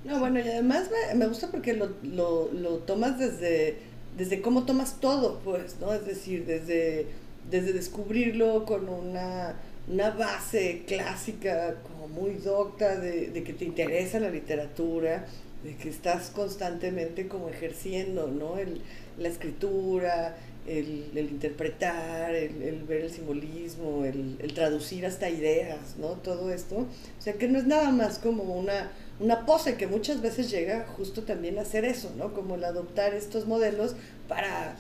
No, 0.05 0.21
bueno, 0.21 0.39
y 0.39 0.43
además 0.43 0.89
me, 0.91 1.19
me 1.19 1.27
gusta 1.27 1.51
porque 1.51 1.75
lo, 1.75 1.91
lo, 2.03 2.51
lo 2.53 2.77
tomas 2.79 3.19
desde, 3.19 3.79
desde 4.17 4.41
cómo 4.41 4.65
tomas 4.65 5.01
todo, 5.01 5.41
pues, 5.41 5.77
¿no? 5.81 5.93
Es 5.93 6.07
decir, 6.07 6.47
desde 6.47 7.07
desde 7.51 7.73
descubrirlo 7.73 8.65
con 8.65 8.89
una, 8.89 9.55
una 9.89 10.11
base 10.11 10.85
clásica 10.87 11.77
como 11.83 12.09
muy 12.09 12.35
docta 12.35 12.97
de, 12.97 13.31
de, 13.31 13.43
que 13.43 13.53
te 13.53 13.65
interesa 13.65 14.21
la 14.21 14.31
literatura, 14.31 15.27
de 15.65 15.77
que 15.77 15.89
estás 15.89 16.31
constantemente 16.31 17.27
como 17.27 17.49
ejerciendo, 17.49 18.29
¿no? 18.29 18.59
El, 18.59 18.83
la 19.19 19.29
escritura, 19.29 20.37
el, 20.69 21.11
el 21.15 21.31
interpretar, 21.31 22.35
el, 22.35 22.63
el, 22.63 22.83
ver 22.85 23.03
el 23.03 23.11
simbolismo, 23.11 24.05
el, 24.05 24.37
el, 24.41 24.55
traducir 24.55 25.07
hasta 25.07 25.31
ideas, 25.31 25.97
¿no? 25.99 26.09
Todo 26.09 26.53
esto. 26.53 26.77
O 26.77 27.23
sea, 27.23 27.35
que 27.35 27.49
no 27.49 27.59
es 27.59 27.67
nada 27.67 27.91
más 27.91 28.19
como 28.19 28.43
una, 28.43 28.91
una 29.21 29.47
pose 29.47 29.77
que 29.77 29.87
muchas 29.87 30.21
veces 30.21 30.51
llega 30.51 30.87
justo 30.97 31.23
también 31.23 31.59
a 31.59 31.63
hacer 31.63 31.85
eso, 31.85 32.13
¿no? 32.17 32.35
Como 32.35 32.57
el 32.57 32.65
adoptar 32.65 33.15
estos 33.15 33.47
modelos 33.47 33.95
para 34.29 34.77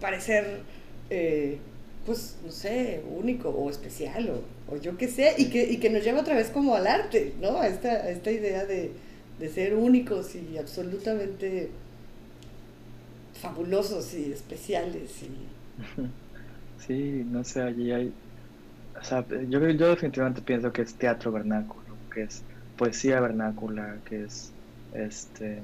parecer... 0.00 0.60
Eh, 1.10 1.58
pues, 2.06 2.36
no 2.44 2.50
sé, 2.50 3.02
único 3.14 3.50
o 3.50 3.70
especial 3.70 4.30
o, 4.30 4.74
o 4.74 4.76
yo 4.78 4.96
qué 4.96 5.06
sé, 5.06 5.34
y 5.38 5.50
que, 5.50 5.70
y 5.70 5.76
que 5.76 5.90
nos 5.90 6.02
lleva 6.02 6.20
otra 6.20 6.34
vez 6.34 6.48
como 6.48 6.74
al 6.74 6.86
arte, 6.86 7.34
¿no? 7.40 7.60
A 7.60 7.68
esta, 7.68 8.10
esta 8.10 8.30
idea 8.30 8.64
de, 8.64 8.90
de 9.38 9.48
ser 9.48 9.74
únicos 9.74 10.34
y 10.34 10.58
absolutamente 10.58 11.70
fabulosos 13.40 14.14
y 14.14 14.32
especiales. 14.32 15.22
Y... 15.22 16.06
Sí, 16.86 17.26
no 17.30 17.44
sé, 17.44 17.60
allí 17.60 17.92
hay... 17.92 18.12
O 18.98 19.04
sea, 19.04 19.22
yo, 19.28 19.68
yo 19.68 19.88
definitivamente 19.90 20.40
pienso 20.40 20.72
que 20.72 20.80
es 20.80 20.94
teatro 20.94 21.30
vernáculo, 21.30 21.94
que 22.12 22.22
es 22.22 22.42
poesía 22.76 23.20
vernácula, 23.20 23.98
que 24.06 24.24
es 24.24 24.50
este 24.94 25.60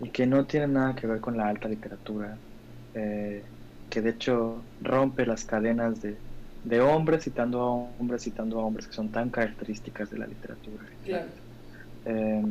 y 0.00 0.10
que 0.10 0.26
no 0.26 0.44
tiene 0.44 0.68
nada 0.68 0.94
que 0.94 1.06
ver 1.06 1.20
con 1.20 1.36
la 1.36 1.48
alta 1.48 1.68
literatura, 1.68 2.36
eh, 2.94 3.42
que 3.88 4.02
de 4.02 4.10
hecho 4.10 4.62
rompe 4.82 5.24
las 5.24 5.44
cadenas 5.44 6.02
de, 6.02 6.16
de 6.64 6.80
hombres 6.80 7.24
citando 7.24 7.60
a 7.60 7.70
hombres 7.70 8.22
citando 8.22 8.60
a 8.60 8.64
hombres 8.64 8.86
que 8.86 8.92
son 8.92 9.10
tan 9.10 9.30
características 9.30 10.10
de 10.10 10.18
la 10.18 10.26
literatura. 10.26 10.84
Claro. 11.04 11.28
Eh, 12.04 12.44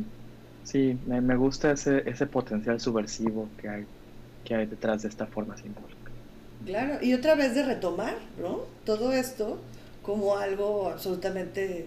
sí, 0.64 0.98
me, 1.06 1.20
me, 1.20 1.36
gusta 1.36 1.72
ese, 1.72 2.08
ese 2.08 2.26
potencial 2.26 2.80
subversivo 2.80 3.48
que 3.60 3.68
hay, 3.68 3.86
que 4.46 4.54
hay 4.54 4.66
detrás 4.66 5.02
de 5.02 5.08
esta 5.08 5.26
forma 5.26 5.56
simbólica. 5.56 6.10
Claro, 6.64 6.98
y 7.02 7.12
otra 7.14 7.34
vez 7.34 7.54
de 7.54 7.64
retomar, 7.64 8.16
¿no? 8.40 8.62
Todo 8.84 9.12
esto 9.12 9.58
como 10.02 10.36
algo 10.36 10.88
absolutamente 10.88 11.86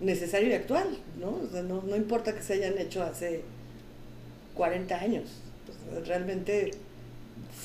necesario 0.00 0.48
y 0.48 0.54
actual, 0.54 0.88
¿no? 1.20 1.38
No, 1.62 1.82
no 1.82 1.96
importa 1.96 2.34
que 2.34 2.42
se 2.42 2.54
hayan 2.54 2.78
hecho 2.78 3.02
hace 3.02 3.42
40 4.54 4.94
años, 4.96 5.24
realmente 6.06 6.70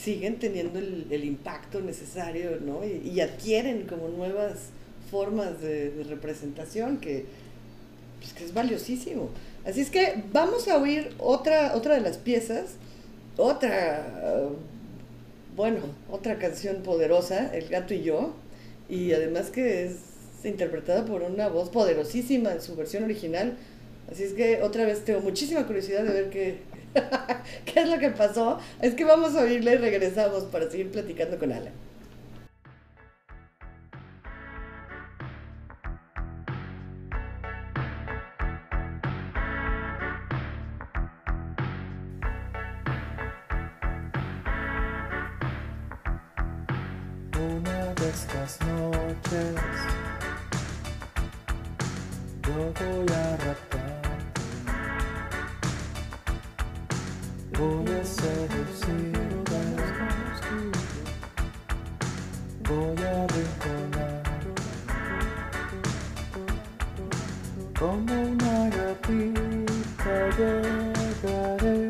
siguen 0.01 0.37
teniendo 0.39 0.79
el, 0.79 1.23
impacto 1.23 1.81
necesario, 1.81 2.59
¿no? 2.59 2.81
Y, 2.85 3.19
adquieren 3.21 3.87
como 3.87 4.09
nuevas 4.09 4.69
formas 5.09 5.61
de, 5.61 5.91
de 5.91 6.03
representación 6.03 6.97
que, 6.97 7.25
pues, 8.19 8.33
que 8.33 8.45
es 8.45 8.53
valiosísimo. 8.53 9.29
Así 9.65 9.81
es 9.81 9.89
que 9.89 10.23
vamos 10.31 10.67
a 10.67 10.77
oír 10.77 11.13
otra, 11.17 11.75
otra 11.75 11.95
de 11.95 12.01
las 12.01 12.17
piezas, 12.17 12.75
otra, 13.37 14.49
bueno, 15.55 15.79
otra 16.09 16.37
canción 16.37 16.83
poderosa, 16.83 17.55
El 17.55 17.69
gato 17.69 17.93
y 17.93 18.03
yo, 18.03 18.33
y 18.89 19.13
además 19.13 19.49
que 19.49 19.85
es 19.85 19.97
interpretada 20.43 21.05
por 21.05 21.23
una 21.23 21.47
voz 21.49 21.69
poderosísima 21.69 22.51
en 22.51 22.61
su 22.61 22.75
versión 22.75 23.03
original. 23.03 23.57
Así 24.11 24.23
es 24.23 24.33
que 24.33 24.61
otra 24.61 24.85
vez 24.85 25.03
tengo 25.03 25.21
muchísima 25.21 25.65
curiosidad 25.65 26.03
de 26.03 26.13
ver 26.13 26.29
qué, 26.29 26.59
qué 27.65 27.81
es 27.81 27.89
lo 27.89 27.97
que 27.99 28.11
pasó. 28.11 28.59
Es 28.81 28.93
que 28.93 29.03
vamos 29.03 29.35
a 29.35 29.41
oírla 29.41 29.73
y 29.73 29.77
regresamos 29.77 30.43
para 30.45 30.69
seguir 30.69 30.91
platicando 30.91 31.39
con 31.39 31.51
Alan. 31.51 31.73
Estas 48.15 48.57
noches. 48.61 49.55
Yo 52.43 52.57
voy 52.79 53.05
a 53.13 53.37
raptarte, 53.43 54.13
voy 57.57 57.91
a 57.91 58.05
seducirte, 58.05 59.61
voy 62.69 63.03
a 63.03 63.27
rinconar 63.33 64.23
como 67.77 68.13
una 68.31 68.69
gatita 68.69 70.15
llegaré, 70.37 71.89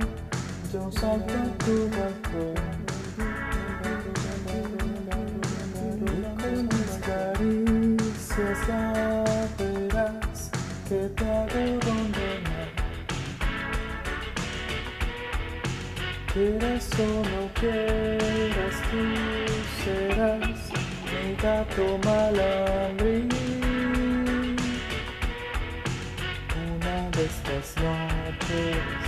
yo 0.74 0.92
salto 0.92 1.34
a 1.34 1.58
tu 1.64 1.76
balcón. 1.90 2.65
Que 10.90 11.10
te 11.16 11.26
no 11.86 12.00
Quieras 16.34 16.90
o 17.00 17.02
no 17.30 17.42
quieras, 17.54 18.76
tú 18.90 19.04
serás 19.84 20.60
mi 21.06 21.36
gato 21.42 22.00
malandrín. 22.04 23.30
Una 26.76 27.10
de 27.12 27.26
estas 27.26 27.76
noches 27.78 29.05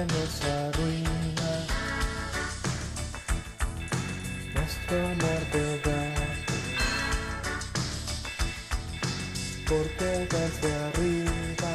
Nos 0.00 0.44
arruina 0.44 1.10
nuestro 4.54 4.96
amor 4.96 5.42
de 5.52 5.80
porque 9.68 10.26
desde 10.30 10.74
arriba 10.86 11.72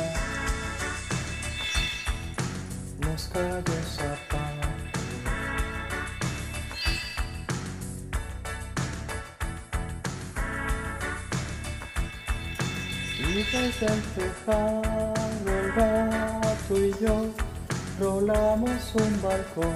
nos 2.99 3.21
cayó 3.27 3.77
zapato. 3.95 4.67
Y 13.19 13.43
desde 13.43 13.85
el 13.85 14.01
balcón 19.35 19.75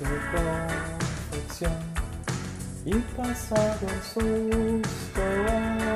de 0.00 0.16
confección 0.32 1.78
y 2.84 2.94
pasado 3.16 3.86
el 3.86 4.02
susto 4.02 5.22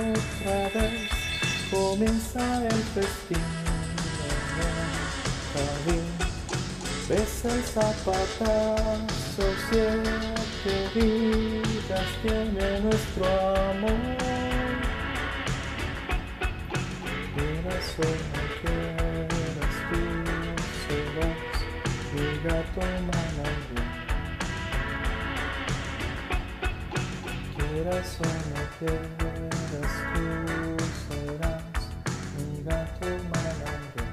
otra 0.07 0.59
vez 0.75 1.11
comienza 1.71 2.45
el 2.65 2.81
festín 2.95 3.47
en 4.65 5.93
el. 5.93 6.05
Ves 7.09 7.45
el 7.45 7.63
zapatazo, 7.63 9.47
siete 9.69 10.75
vidas 10.95 12.09
tiene 12.23 12.81
nuestro 12.81 13.46
quieras, 28.87 29.93
tú 30.15 30.77
serás 31.09 31.63
mi 32.37 32.63
gato 32.65 33.07
malandro. 33.33 34.05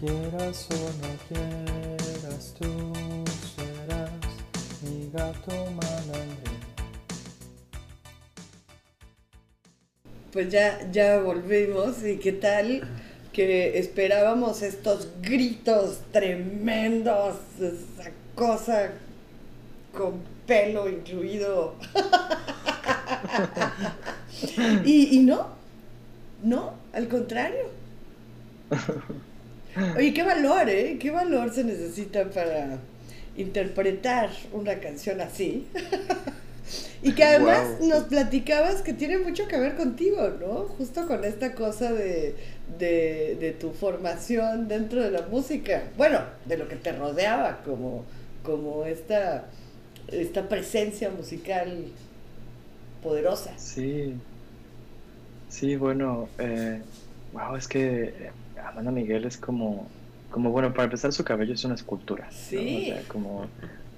Quieras 0.00 0.68
o 0.70 0.74
no 1.00 1.10
quieras, 1.28 2.54
tú 2.58 2.70
serás 3.56 4.24
mi 4.82 5.10
gato 5.12 5.54
malandro. 5.70 6.52
Pues 10.32 10.48
ya, 10.50 10.90
ya 10.90 11.20
volvimos 11.20 12.02
y 12.04 12.16
qué 12.16 12.32
tal 12.32 12.88
que 13.32 13.78
esperábamos 13.78 14.62
estos 14.62 15.08
gritos 15.20 16.00
tremendos, 16.10 17.36
esa 17.58 18.10
cosa 18.34 18.92
con 19.92 20.20
pelo 20.46 20.88
incluido. 20.88 21.74
y, 24.84 25.16
y 25.16 25.20
no, 25.20 25.48
no, 26.42 26.74
al 26.92 27.08
contrario. 27.08 27.70
Oye, 29.96 30.12
qué 30.12 30.22
valor, 30.22 30.68
¿eh? 30.68 30.98
¿Qué 31.00 31.10
valor 31.10 31.52
se 31.52 31.64
necesita 31.64 32.28
para 32.30 32.78
interpretar 33.36 34.30
una 34.52 34.78
canción 34.80 35.20
así? 35.20 35.66
y 37.02 37.14
que 37.14 37.24
además 37.24 37.70
Wow. 37.70 37.78
nos 37.80 38.04
platicabas 38.04 38.82
que 38.82 38.92
tiene 38.94 39.18
mucho 39.18 39.48
que 39.48 39.58
ver 39.58 39.76
contigo, 39.76 40.30
¿no? 40.40 40.66
Justo 40.78 41.06
con 41.06 41.24
esta 41.24 41.54
cosa 41.54 41.92
de, 41.92 42.36
de, 42.78 43.36
de 43.40 43.52
tu 43.52 43.72
formación 43.72 44.68
dentro 44.68 45.02
de 45.02 45.10
la 45.10 45.22
música. 45.22 45.84
Bueno, 45.96 46.20
de 46.44 46.56
lo 46.58 46.68
que 46.68 46.76
te 46.76 46.92
rodeaba, 46.92 47.62
como, 47.64 48.04
como 48.42 48.84
esta, 48.86 49.46
esta 50.12 50.48
presencia 50.48 51.10
musical 51.10 51.86
poderosa. 53.02 53.52
Sí, 53.58 54.14
sí, 55.48 55.76
bueno, 55.76 56.28
eh, 56.38 56.80
wow, 57.32 57.56
es 57.56 57.66
que 57.66 58.04
eh, 58.04 58.30
Amanda 58.64 58.90
Miguel 58.90 59.24
es 59.24 59.36
como, 59.36 59.88
como, 60.30 60.50
bueno, 60.50 60.72
para 60.72 60.84
empezar 60.84 61.12
su 61.12 61.24
cabello 61.24 61.54
es 61.54 61.64
una 61.64 61.74
escultura, 61.74 62.26
¿no? 62.26 62.32
Sí. 62.32 62.90
O 62.90 62.94
sea, 62.94 63.02
como, 63.08 63.46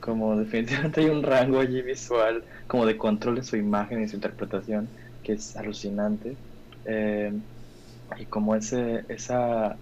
como 0.01 0.37
definitivamente 0.37 1.01
hay 1.01 1.07
un 1.09 1.23
rango 1.23 1.61
allí 1.61 1.83
visual, 1.83 2.45
como 2.67 2.87
de 2.87 2.97
control 2.97 3.37
de 3.37 3.43
su 3.43 3.57
imagen 3.57 4.03
y 4.03 4.09
su 4.09 4.17
interpretación, 4.17 4.89
que 5.23 5.35
es 5.35 5.57
alucinante. 5.57 6.37
Eh, 6.87 7.33
y 8.19 8.27
como 8.27 8.55
ese, 8.55 9.05
esa, 9.09 9.77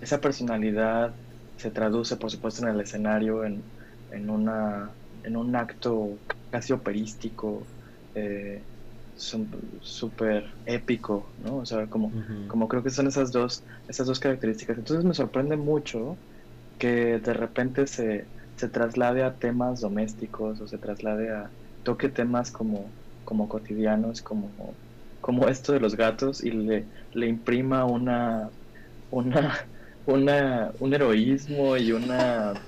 esa 0.00 0.20
personalidad 0.20 1.12
se 1.56 1.70
traduce, 1.70 2.16
por 2.16 2.30
supuesto, 2.30 2.62
en 2.62 2.74
el 2.74 2.80
escenario, 2.80 3.44
en, 3.44 3.62
en, 4.10 4.30
una, 4.30 4.90
en 5.22 5.36
un 5.36 5.56
acto 5.56 6.20
casi 6.50 6.72
operístico, 6.72 7.66
eh, 8.14 8.66
súper 9.14 10.44
épico, 10.64 11.34
¿no? 11.36 11.58
O 11.58 11.66
sea, 11.66 11.88
como, 11.88 12.12
como 12.48 12.68
creo 12.68 12.82
que 12.82 12.90
son 12.90 13.06
esas 13.06 13.32
dos, 13.32 13.64
esas 13.88 14.06
dos 14.06 14.20
características. 14.20 14.78
Entonces 14.78 15.04
me 15.04 15.14
sorprende 15.14 15.56
mucho 15.56 16.20
que 16.78 17.18
de 17.20 17.34
repente 17.34 17.86
se, 17.86 18.32
se 18.56 18.68
traslade 18.68 19.22
a 19.24 19.38
temas 19.38 19.80
domésticos 19.80 20.60
o 20.60 20.66
se 20.66 20.78
traslade 20.78 21.30
a, 21.30 21.54
toque 21.82 22.08
temas 22.08 22.50
como, 22.52 22.96
como 23.24 23.48
cotidianos, 23.48 24.22
como, 24.22 24.80
como 25.20 25.48
esto 25.48 25.72
de 25.72 25.80
los 25.80 25.96
gatos 25.96 26.42
y 26.42 26.50
le, 26.52 26.90
le 27.12 27.26
imprima 27.28 27.84
una, 27.84 28.52
una, 29.10 29.56
una, 30.04 30.72
un 30.78 30.94
heroísmo 30.94 31.76
y 31.76 31.92
una, 31.92 32.60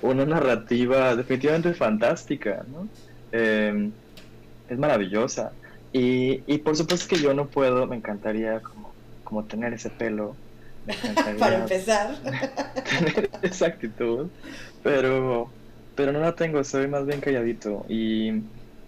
una 0.00 0.24
narrativa 0.26 1.16
definitivamente 1.16 1.74
fantástica, 1.74 2.64
¿no? 2.68 2.90
Eh, 3.32 3.92
es 4.68 4.78
maravillosa. 4.78 5.56
Y, 5.92 6.44
y 6.52 6.58
por 6.60 6.76
supuesto 6.76 7.06
que 7.08 7.22
yo 7.22 7.34
no 7.34 7.50
puedo, 7.50 7.86
me 7.86 7.96
encantaría 7.96 8.62
como, 8.62 8.96
como 9.22 9.46
tener 9.46 9.74
ese 9.74 9.90
pelo, 9.90 10.40
me 10.84 10.94
encantaría 10.94 11.38
Para 11.38 11.56
empezar. 11.56 12.16
tener 12.88 13.30
esa 13.42 13.66
actitud, 13.66 14.32
pero, 14.82 15.56
pero 15.94 16.12
no 16.12 16.20
la 16.20 16.34
tengo, 16.34 16.62
soy 16.64 16.88
más 16.88 17.06
bien 17.06 17.20
calladito 17.20 17.84
y, 17.88 18.30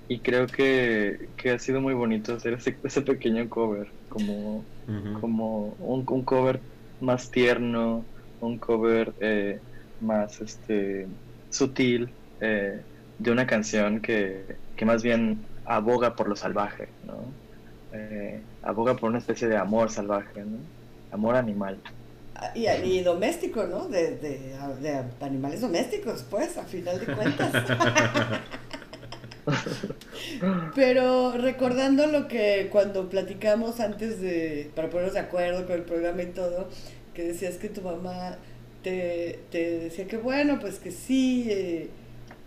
y 0.08 0.22
creo 0.22 0.50
que, 0.50 1.30
que 1.36 1.50
ha 1.52 1.58
sido 1.58 1.80
muy 1.80 1.94
bonito 1.94 2.34
hacer 2.34 2.54
ese, 2.54 2.78
ese 2.82 3.02
pequeño 3.02 3.48
cover, 3.48 3.94
como, 4.08 4.68
como 5.12 5.74
un, 5.74 6.04
un 6.08 6.24
cover 6.24 6.64
más 7.00 7.30
tierno, 7.30 8.10
un 8.38 8.58
cover 8.58 9.14
eh, 9.20 9.62
más 10.00 10.40
este, 10.40 11.16
sutil 11.50 12.16
eh, 12.40 12.84
de 13.18 13.30
una 13.30 13.46
canción 13.46 14.00
que, 14.00 14.58
que 14.76 14.84
más 14.84 15.02
bien 15.02 15.50
aboga 15.64 16.16
por 16.16 16.28
lo 16.28 16.36
salvaje, 16.36 16.96
¿no? 17.02 17.36
Eh, 17.92 18.48
aboga 18.62 18.96
por 18.96 19.10
una 19.10 19.18
especie 19.18 19.48
de 19.48 19.56
amor 19.56 19.90
salvaje, 19.90 20.44
¿no? 20.44 20.70
Amor 21.10 21.36
animal. 21.36 21.82
Y, 22.54 22.66
y 22.68 23.02
doméstico, 23.02 23.64
¿no? 23.66 23.88
De, 23.88 24.16
de, 24.16 24.56
de 24.80 25.04
animales 25.20 25.60
domésticos, 25.60 26.24
pues, 26.30 26.56
a 26.56 26.64
final 26.64 26.98
de 26.98 27.06
cuentas. 27.14 27.52
Pero 30.74 31.32
recordando 31.32 32.06
lo 32.06 32.28
que 32.28 32.68
cuando 32.70 33.08
platicamos 33.08 33.80
antes 33.80 34.20
de, 34.20 34.70
para 34.74 34.88
ponernos 34.90 35.14
de 35.14 35.20
acuerdo 35.20 35.66
con 35.66 35.76
el 35.76 35.82
programa 35.82 36.22
y 36.22 36.26
todo, 36.26 36.68
que 37.14 37.24
decías 37.24 37.56
que 37.56 37.68
tu 37.68 37.82
mamá 37.82 38.38
te, 38.82 39.40
te 39.50 39.78
decía 39.78 40.06
que 40.06 40.16
bueno, 40.16 40.58
pues 40.60 40.78
que 40.78 40.90
sí, 40.90 41.46
eh, 41.48 41.90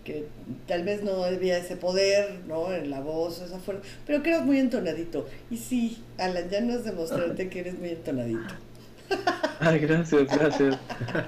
que 0.03 0.25
tal 0.67 0.83
vez 0.83 1.03
no 1.03 1.23
había 1.23 1.57
ese 1.57 1.75
poder, 1.77 2.41
¿no? 2.47 2.73
En 2.73 2.89
la 2.89 2.99
voz, 2.99 3.41
esa 3.41 3.59
fuerza, 3.59 3.83
pero 4.05 4.21
que 4.21 4.29
eras 4.29 4.45
muy 4.45 4.59
entonadito. 4.59 5.27
Y 5.49 5.57
sí, 5.57 6.03
Alan, 6.17 6.49
ya 6.49 6.61
nos 6.61 6.83
demostraste 6.83 7.49
que 7.49 7.59
eres 7.59 7.79
muy 7.79 7.89
entonadito. 7.89 8.53
Ay, 9.59 9.79
gracias, 9.79 10.27
gracias. 10.35 10.77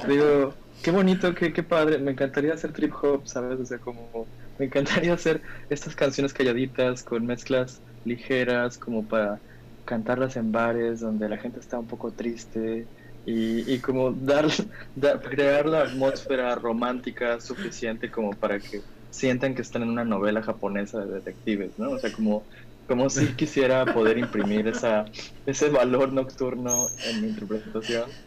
Digo, 0.08 0.54
qué 0.82 0.92
bonito, 0.92 1.34
qué, 1.36 1.54
qué 1.54 1.64
padre. 1.64 1.98
Me 2.00 2.12
encantaría 2.12 2.54
hacer 2.54 2.74
trip 2.74 2.94
hop, 3.02 3.28
¿sabes? 3.28 3.60
O 3.60 3.66
sea, 3.66 3.78
como 3.78 4.28
me 4.58 4.66
encantaría 4.66 5.14
hacer 5.14 5.42
estas 5.70 5.96
canciones 5.96 6.34
calladitas 6.34 7.04
con 7.04 7.26
mezclas 7.26 7.82
ligeras, 8.04 8.78
como 8.78 9.08
para 9.08 9.40
cantarlas 9.86 10.36
en 10.36 10.52
bares 10.52 11.00
donde 11.00 11.30
la 11.30 11.38
gente 11.38 11.60
está 11.60 11.78
un 11.80 11.88
poco 11.88 12.12
triste 12.12 12.88
y, 13.26 13.74
y 13.76 13.82
como 13.82 14.14
dar, 14.14 14.48
dar- 14.96 15.22
crear 15.22 15.68
la 15.68 15.82
atmósfera 15.84 16.56
romántica 16.56 17.40
suficiente 17.42 18.12
como 18.12 18.40
para 18.40 18.62
que 18.64 18.84
sientan 19.10 19.56
que 19.56 19.64
están 19.64 19.84
en 19.84 19.90
una 19.92 20.06
novela 20.06 20.44
japonesa 20.44 21.06
de 21.06 21.16
detectives, 21.16 21.76
¿no? 21.78 21.94
O 21.94 22.00
sea, 22.00 22.12
como, 22.14 22.48
como 22.88 23.10
si 23.10 23.36
quisiera 23.38 23.92
poder 23.92 24.18
imprimir 24.20 24.68
esa, 24.68 25.06
ese 25.46 25.70
valor 25.70 26.14
nocturno 26.14 26.92
en 27.04 27.22
mi 27.22 27.28
interpretación. 27.30 28.18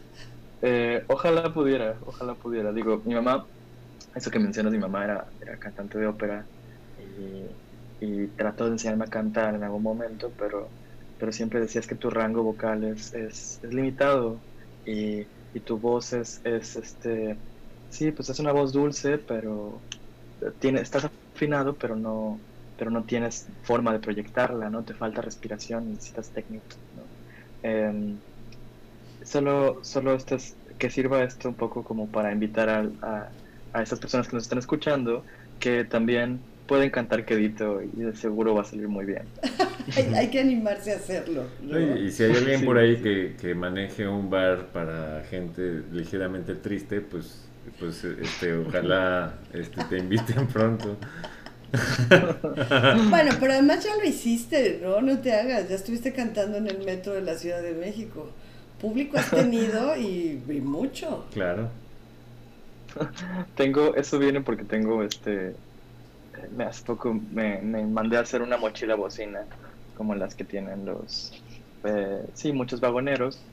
Eh, 0.61 1.05
ojalá 1.09 1.53
pudiera, 1.53 1.99
ojalá 2.03 2.35
pudiera. 2.37 2.73
Digo, 2.73 3.01
mi 3.05 3.15
mamá, 3.15 3.49
eso 4.15 4.31
que 4.31 4.39
mencionas, 4.39 4.73
mi 4.73 4.79
mamá 4.79 5.05
era, 5.05 5.33
era 5.41 5.57
cantante 5.59 5.99
de 5.99 6.07
ópera 6.07 6.49
y, 6.97 7.57
y 7.99 8.29
trató 8.35 8.65
de 8.65 8.71
enseñarme 8.73 9.05
a 9.05 9.09
cantar 9.09 9.55
en 9.55 9.63
algún 9.63 9.83
momento, 9.83 10.35
pero, 10.35 10.75
pero 11.17 11.31
siempre 11.31 11.59
decías 11.61 11.87
que 11.87 11.95
tu 11.95 12.09
rango 12.11 12.43
vocal 12.43 12.83
es, 12.85 13.13
es, 13.13 13.59
es 13.63 13.73
limitado 13.73 14.45
y, 14.89 15.31
y 15.53 15.61
tu 15.61 15.79
voz 15.79 16.13
es, 16.13 16.41
es, 16.43 16.75
este, 16.75 17.41
sí, 17.89 18.11
pues 18.11 18.29
es 18.29 18.39
una 18.39 18.51
voz 18.53 18.73
dulce, 18.73 19.17
pero 19.19 19.85
tiene, 20.59 20.81
estás 20.81 21.11
afinado, 21.35 21.77
pero 21.77 21.95
no, 21.95 22.45
pero 22.75 22.91
no 22.91 23.05
tienes 23.05 23.45
forma 23.63 23.93
de 23.93 23.99
proyectarla, 23.99 24.69
¿no? 24.69 24.85
Te 24.85 24.93
falta 24.95 25.21
respiración, 25.21 25.91
necesitas 25.91 26.31
técnica, 26.31 26.75
¿no? 26.93 27.11
Em, 27.61 28.21
solo, 29.21 29.83
solo 29.83 30.13
esto 30.15 30.35
es- 30.35 30.59
que 30.77 30.89
sirva 30.89 31.23
esto 31.23 31.49
un 31.49 31.55
poco 31.57 31.83
como 31.83 32.11
para 32.11 32.31
invitar 32.31 32.69
a, 32.69 32.79
a, 33.01 33.35
a 33.73 33.81
esas 33.83 33.99
personas 33.99 34.27
que 34.27 34.35
nos 34.35 34.43
están 34.43 34.59
escuchando 34.59 35.25
que 35.59 35.85
también 35.85 36.49
pueden 36.69 36.91
cantar 36.91 37.25
quedito 37.25 37.81
y 37.81 37.87
de 38.03 38.15
seguro 38.15 38.55
va 38.55 38.61
a 38.61 38.65
salir 38.65 38.87
muy 38.87 39.05
bien. 39.05 39.23
hay, 39.95 40.13
hay 40.15 40.29
que 40.29 40.39
animarse 40.39 40.93
a 40.93 40.97
hacerlo. 40.97 41.55
¿no? 41.61 41.79
Y, 41.79 42.07
y 42.07 42.11
si 42.11 42.23
hay 42.23 42.35
alguien 42.35 42.61
Sí. 42.61 42.65
por 42.65 42.77
ahí 42.77 43.01
que, 43.01 43.35
que 43.41 43.55
maneje 43.55 44.07
un 44.07 44.29
bar 44.29 44.67
para 44.71 45.23
gente 45.29 45.83
ligeramente 45.91 46.55
triste, 46.55 47.01
pues, 47.01 47.49
pues 47.79 48.03
este, 48.05 48.53
ojalá 48.55 49.41
este, 49.53 49.83
te 49.85 49.97
inviten 49.99 50.47
pronto. 50.47 50.99
Bueno, 53.09 53.31
pero 53.39 53.53
además 53.53 53.83
ya 53.83 53.95
lo 53.97 54.03
hiciste, 54.03 54.79
¿no? 54.81 55.01
No 55.01 55.19
te 55.21 55.33
hagas, 55.33 55.69
ya 55.69 55.75
estuviste 55.75 56.13
cantando 56.13 56.57
en 56.57 56.67
el 56.67 56.83
metro 56.83 57.13
de 57.13 57.21
la 57.21 57.35
Ciudad 57.37 57.61
de 57.61 57.73
México. 57.73 58.35
Público 58.79 59.17
has 59.17 59.33
tenido 59.33 59.95
y, 59.97 60.43
y 60.49 60.61
mucho. 60.61 61.27
Claro. 61.31 61.71
Tengo, 63.55 63.95
eso 63.95 64.19
viene 64.19 64.41
porque 64.41 64.63
tengo 64.65 65.03
este, 65.03 65.55
me- 66.51 66.69
poco 66.85 67.13
me, 67.13 67.61
me 67.61 67.85
mandé 67.87 68.17
a 68.17 68.21
hacer 68.21 68.41
una 68.41 68.57
mochila 68.57 68.95
bocina, 68.95 69.47
como 69.93 70.15
las 70.15 70.35
que 70.35 70.45
tienen 70.45 70.85
los, 70.85 71.31
eh, 71.83 72.23
sí, 72.33 72.53
muchos 72.53 72.79
vagoneros. 72.81 73.51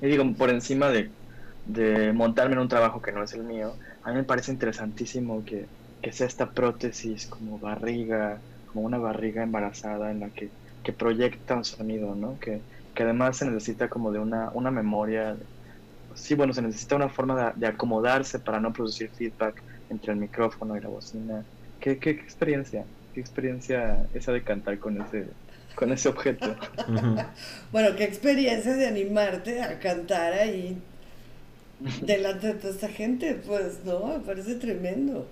Y 0.00 0.08
digo, 0.08 0.24
por 0.36 0.50
encima 0.50 0.90
de, 0.90 1.16
de 1.64 2.12
montarme 2.12 2.54
en 2.54 2.60
un 2.60 2.68
trabajo 2.68 3.00
que 3.00 3.12
no 3.12 3.22
es 3.24 3.32
el 3.34 3.44
mío, 3.44 3.78
a 4.02 4.10
mí 4.10 4.16
me 4.16 4.24
parece 4.24 4.52
interesantísimo 4.52 5.44
que, 5.44 5.70
que 6.02 6.12
sea 6.12 6.26
esta 6.26 6.52
prótesis 6.52 7.28
como 7.28 7.58
barriga, 7.58 8.42
como 8.66 8.84
una 8.86 8.98
barriga 8.98 9.42
embarazada 9.42 10.10
en 10.10 10.20
la 10.20 10.30
que, 10.32 10.54
que 10.82 10.92
proyecta 10.92 11.56
un 11.56 11.64
sonido, 11.64 12.14
¿no? 12.14 12.38
Que, 12.38 12.66
que 12.94 13.02
además 13.04 13.38
se 13.38 13.46
necesita 13.46 13.88
como 13.88 14.12
de 14.12 14.18
una, 14.20 14.50
una 14.54 14.70
memoria, 14.70 15.38
sí, 16.14 16.34
bueno, 16.34 16.52
se 16.52 16.62
necesita 16.62 16.96
una 16.96 17.08
forma 17.10 17.52
de 17.56 17.66
acomodarse 17.66 18.40
para 18.40 18.60
no 18.60 18.72
producir 18.72 19.10
feedback 19.12 19.62
entre 19.88 20.12
el 20.12 20.18
micrófono 20.18 20.76
y 20.76 20.80
la 20.80 20.88
bocina. 20.88 21.46
¿Qué, 21.86 21.98
qué, 21.98 22.16
qué 22.16 22.22
experiencia? 22.22 22.84
¿Qué 23.14 23.20
experiencia 23.20 24.08
esa 24.12 24.32
de 24.32 24.42
cantar 24.42 24.80
con 24.80 25.00
ese, 25.00 25.26
con 25.76 25.92
ese 25.92 26.08
objeto? 26.08 26.56
bueno, 27.70 27.94
qué 27.94 28.02
experiencia 28.02 28.74
de 28.74 28.88
animarte 28.88 29.62
a 29.62 29.78
cantar 29.78 30.32
ahí 30.32 30.76
delante 32.02 32.48
de 32.48 32.54
toda 32.54 32.74
esta 32.74 32.88
gente, 32.88 33.40
pues, 33.46 33.84
¿no? 33.84 34.04
Me 34.04 34.18
parece 34.18 34.56
tremendo. 34.56 35.28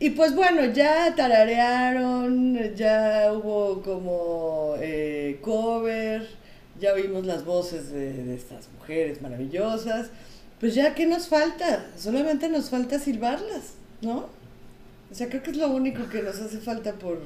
Y 0.00 0.10
pues 0.10 0.34
bueno, 0.34 0.64
ya 0.72 1.14
tararearon, 1.14 2.74
ya 2.74 3.32
hubo 3.32 3.80
como 3.82 4.74
eh, 4.80 5.38
cover, 5.40 6.28
ya 6.80 6.94
oímos 6.94 7.24
las 7.26 7.44
voces 7.44 7.92
de, 7.92 8.24
de, 8.24 8.34
estas 8.34 8.68
mujeres 8.76 9.22
maravillosas. 9.22 10.10
Pues 10.58 10.74
ya, 10.74 10.96
¿qué 10.96 11.06
nos 11.06 11.28
falta? 11.28 11.86
Solamente 11.96 12.48
nos 12.48 12.70
falta 12.70 12.98
silbarlas, 12.98 13.74
¿no? 14.02 14.36
O 15.10 15.14
sea, 15.14 15.28
creo 15.28 15.42
que 15.42 15.50
es 15.50 15.56
lo 15.56 15.68
único 15.68 16.08
que 16.08 16.22
nos 16.22 16.38
hace 16.40 16.58
falta 16.58 16.94
por, 16.94 17.20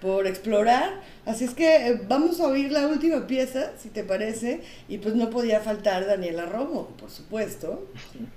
por 0.00 0.26
explorar. 0.26 1.00
Así 1.26 1.44
es 1.44 1.54
que 1.54 1.88
eh, 1.88 2.00
vamos 2.08 2.40
a 2.40 2.46
oír 2.46 2.70
la 2.70 2.86
última 2.86 3.26
pieza, 3.26 3.72
si 3.78 3.88
te 3.88 4.04
parece, 4.04 4.60
y 4.88 4.98
pues 4.98 5.14
no 5.14 5.30
podía 5.30 5.60
faltar 5.60 6.06
Daniela 6.06 6.46
Romo, 6.46 6.88
por 6.98 7.10
supuesto. 7.10 7.88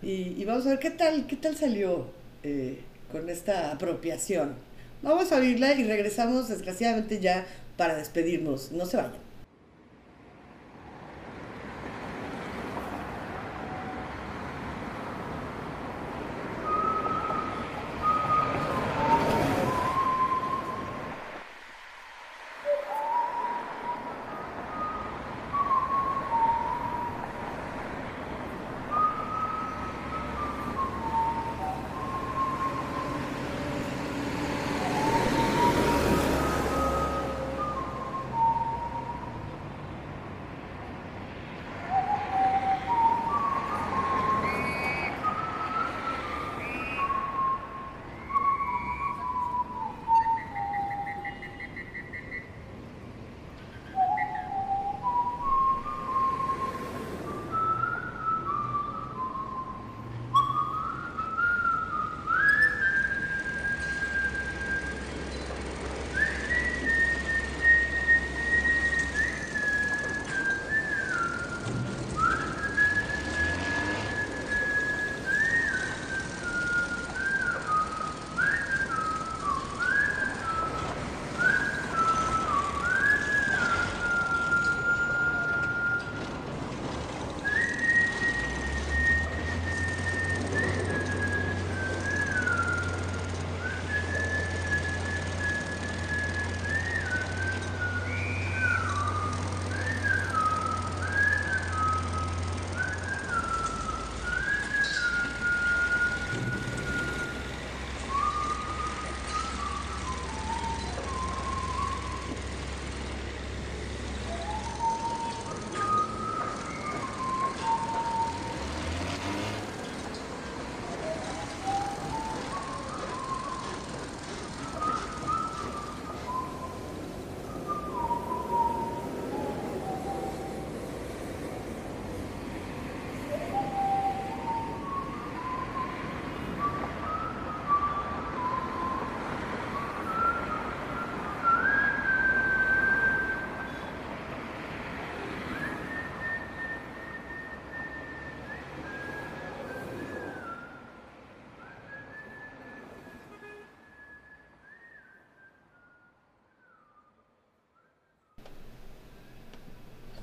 Y, 0.02 0.36
y 0.38 0.45
vamos 0.45 0.66
a 0.66 0.70
ver 0.70 0.80
qué 0.80 0.91
tal, 0.91 1.28
qué 1.28 1.36
tal 1.36 1.56
salió 1.56 2.08
eh, 2.43 2.80
con 3.12 3.30
esta 3.30 3.72
apropiación. 3.72 4.56
Vamos 5.02 5.32
a 5.32 5.38
oírla 5.38 5.74
y 5.74 5.84
regresamos 5.84 6.50
desgraciadamente 6.50 7.20
ya 7.20 7.45
para 7.78 7.95
despedirnos. 7.95 8.72
No 8.72 8.86
se 8.86 8.98
vayan. 8.98 9.26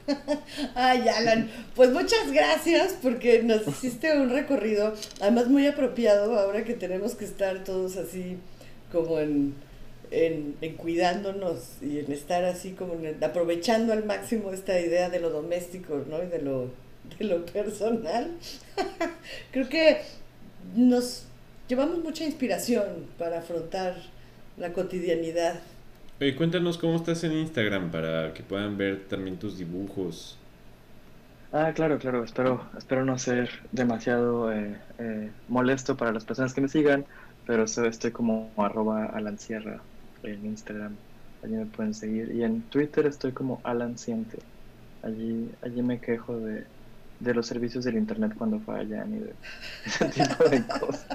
Ay, 0.74 1.08
Alan, 1.08 1.50
pues 1.74 1.90
muchas 1.90 2.30
gracias 2.32 2.96
porque 3.00 3.42
nos 3.42 3.66
hiciste 3.68 4.16
un 4.16 4.30
recorrido, 4.30 4.94
además 5.20 5.48
muy 5.48 5.66
apropiado 5.66 6.38
ahora 6.38 6.64
que 6.64 6.74
tenemos 6.74 7.14
que 7.14 7.24
estar 7.24 7.64
todos 7.64 7.96
así 7.96 8.36
como 8.92 9.18
en, 9.18 9.54
en, 10.10 10.56
en 10.60 10.74
cuidándonos 10.76 11.58
y 11.80 11.98
en 11.98 12.12
estar 12.12 12.44
así 12.44 12.72
como 12.72 12.94
en, 12.94 13.22
aprovechando 13.22 13.92
al 13.92 14.04
máximo 14.04 14.52
esta 14.52 14.78
idea 14.78 15.10
de 15.10 15.20
lo 15.20 15.30
doméstico, 15.30 16.04
¿no? 16.08 16.22
Y 16.22 16.26
de 16.26 16.40
lo, 16.40 16.70
de 17.18 17.24
lo 17.24 17.44
personal. 17.46 18.30
Creo 19.52 19.68
que 19.68 19.98
nos 20.74 21.24
llevamos 21.68 21.98
mucha 22.02 22.24
inspiración 22.24 23.06
para 23.18 23.38
afrontar 23.38 23.96
la 24.56 24.72
cotidianidad 24.72 25.60
Oye, 26.24 26.36
cuéntanos 26.36 26.78
cómo 26.78 26.96
estás 26.96 27.22
en 27.24 27.32
Instagram 27.32 27.90
para 27.90 28.32
que 28.32 28.42
puedan 28.42 28.78
ver 28.78 29.08
también 29.08 29.38
tus 29.38 29.58
dibujos. 29.58 30.38
Ah, 31.52 31.70
claro, 31.74 31.98
claro. 31.98 32.24
Espero, 32.24 32.64
espero 32.78 33.04
no 33.04 33.18
ser 33.18 33.50
demasiado 33.72 34.50
eh, 34.50 34.74
eh, 34.96 35.30
molesto 35.48 35.98
para 35.98 36.12
las 36.12 36.24
personas 36.24 36.54
que 36.54 36.62
me 36.62 36.68
sigan, 36.70 37.04
pero 37.46 37.64
estoy 37.64 38.10
como 38.10 38.54
arroba 38.56 39.04
alancierra 39.04 39.82
en 40.22 40.46
Instagram. 40.46 40.96
Allí 41.42 41.56
me 41.56 41.66
pueden 41.66 41.92
seguir. 41.92 42.34
Y 42.34 42.42
en 42.42 42.62
Twitter 42.70 43.04
estoy 43.04 43.32
como 43.32 43.60
alanciente. 43.62 44.38
Allí, 45.02 45.50
allí 45.60 45.82
me 45.82 46.00
quejo 46.00 46.38
de, 46.38 46.64
de 47.18 47.34
los 47.34 47.46
servicios 47.46 47.84
del 47.84 47.98
internet 47.98 48.32
cuando 48.34 48.60
fallan 48.60 49.12
y 49.14 49.18
de 49.18 49.34
ese 49.84 50.06
tipo 50.06 50.44
de 50.48 50.66
cosas. 50.66 51.06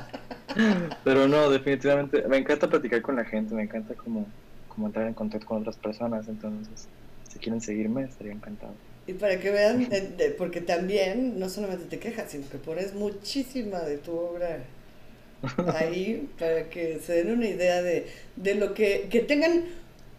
Pero 1.03 1.27
no, 1.27 1.49
definitivamente 1.49 2.27
me 2.27 2.37
encanta 2.37 2.69
platicar 2.69 3.01
con 3.01 3.15
la 3.15 3.25
gente, 3.25 3.55
me 3.55 3.63
encanta 3.63 3.95
como 3.95 4.27
como 4.79 4.87
entrar 4.87 5.07
en 5.07 5.13
contacto 5.13 5.45
con 5.45 5.59
otras 5.59 5.75
personas, 5.75 6.29
entonces 6.29 6.87
si 7.29 7.37
quieren 7.37 7.59
seguirme 7.59 8.03
estaría 8.03 8.31
encantado. 8.31 8.73
Y 9.07 9.13
para 9.13 9.37
que 9.37 9.51
vean, 9.51 9.85
eh, 9.91 10.33
porque 10.37 10.61
también 10.61 11.37
no 11.37 11.49
solamente 11.49 11.83
te 11.85 11.99
quejas, 11.99 12.31
sino 12.31 12.47
que 12.47 12.57
pones 12.57 12.93
muchísima 12.93 13.79
de 13.79 13.97
tu 13.97 14.13
obra 14.13 14.63
ahí 15.75 16.29
para 16.39 16.69
que 16.69 16.99
se 16.99 17.11
den 17.11 17.31
una 17.31 17.47
idea 17.47 17.81
de, 17.81 18.07
de 18.37 18.55
lo 18.55 18.73
que, 18.73 19.09
que 19.11 19.19
tengan 19.19 19.65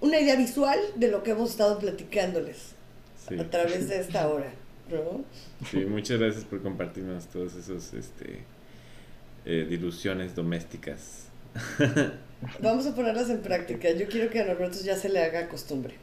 una 0.02 0.20
idea 0.20 0.36
visual 0.36 0.78
de 0.94 1.08
lo 1.08 1.22
que 1.22 1.30
hemos 1.30 1.52
estado 1.52 1.78
platicándoles 1.78 2.74
a 3.38 3.44
través 3.44 3.88
de 3.88 3.98
esta 3.98 4.28
hora, 4.28 4.52
¿no? 4.90 5.24
Sí, 5.70 5.86
muchas 5.86 6.18
gracias 6.18 6.44
por 6.44 6.61
compartirnos 6.61 7.28
todos 7.28 7.54
esos 7.54 7.94
este, 7.94 8.40
eh, 9.46 9.66
diluciones 9.70 10.34
domésticas 10.34 11.30
Vamos 12.62 12.86
a 12.86 12.94
ponerlas 12.94 13.28
en 13.28 13.40
práctica. 13.40 13.90
Yo 13.90 14.09
quiero 14.09 14.30
que 14.30 14.40
a 14.40 14.46
Norberto 14.46 14.78
ya 14.82 14.96
se 14.96 15.11
le 15.11 15.22
haga 15.22 15.48
costumbre. 15.48 15.94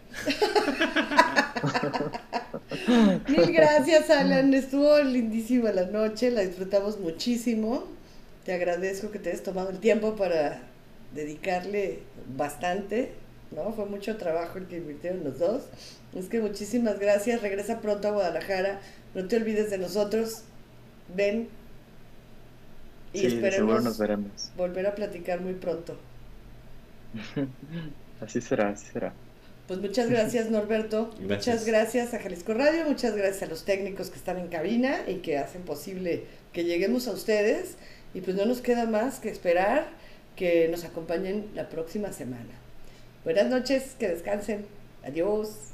Mil 3.28 3.52
gracias, 3.52 4.10
Alan. 4.10 4.54
Estuvo 4.54 5.00
lindísima 5.00 5.72
la 5.72 5.86
noche, 5.86 6.30
la 6.30 6.42
disfrutamos 6.42 7.00
muchísimo. 7.00 7.86
Te 8.46 8.54
agradezco 8.54 9.10
que 9.10 9.20
te 9.20 9.30
hayas 9.30 9.42
tomado 9.44 9.72
el 9.72 9.80
tiempo 9.80 10.16
para 10.16 10.62
dedicarle 11.14 12.00
bastante, 12.36 13.14
¿no? 13.52 13.74
Fue 13.74 13.86
mucho 13.86 14.18
trabajo 14.18 14.60
el 14.60 14.68
que 14.68 14.78
invirtieron 14.78 15.24
los 15.24 15.40
dos. 15.40 15.64
Es 16.16 16.28
que 16.28 16.40
muchísimas 16.40 17.00
gracias. 17.00 17.42
Regresa 17.42 17.82
pronto 17.82 18.10
a 18.10 18.12
Guadalajara. 18.12 18.80
No 19.16 19.28
te 19.28 19.38
olvides 19.38 19.72
de 19.72 19.80
nosotros. 19.80 20.44
Ven. 21.16 21.50
Y 23.14 23.20
Sí, 23.20 23.26
esperemos 23.28 23.56
seguro 23.56 23.82
nos 23.82 23.98
veremos. 23.98 24.52
volver 24.58 24.88
a 24.88 24.96
platicar 24.96 25.42
muy 25.42 25.54
pronto. 25.54 25.98
Así 28.22 28.42
será, 28.42 28.70
así 28.70 28.88
será. 28.92 29.14
Pues 29.68 29.80
muchas 29.80 30.10
gracias 30.10 30.50
Norberto, 30.52 31.12
Gracias. 31.20 31.28
muchas 31.56 31.66
gracias 31.66 32.14
a 32.14 32.20
Jalisco 32.20 32.54
Radio, 32.54 32.86
muchas 32.86 33.16
gracias 33.16 33.44
a 33.44 33.46
los 33.48 33.64
técnicos 33.66 34.10
que 34.10 34.18
están 34.18 34.38
en 34.40 34.48
cabina 34.48 35.02
y 35.08 35.16
que 35.18 35.38
hacen 35.38 35.62
posible 35.64 36.24
que 36.54 36.64
lleguemos 36.64 37.08
a 37.08 37.12
ustedes 37.12 37.76
y 38.14 38.22
pues 38.22 38.36
no 38.36 38.46
nos 38.46 38.62
queda 38.62 38.86
más 38.86 39.20
que 39.20 39.30
esperar 39.30 39.88
que 40.36 40.68
nos 40.70 40.84
acompañen 40.84 41.48
la 41.56 41.70
próxima 41.70 42.12
semana. 42.14 42.56
Buenas 43.24 43.48
noches, 43.48 43.96
que 44.00 44.08
descansen, 44.08 44.66
adiós. 45.04 45.74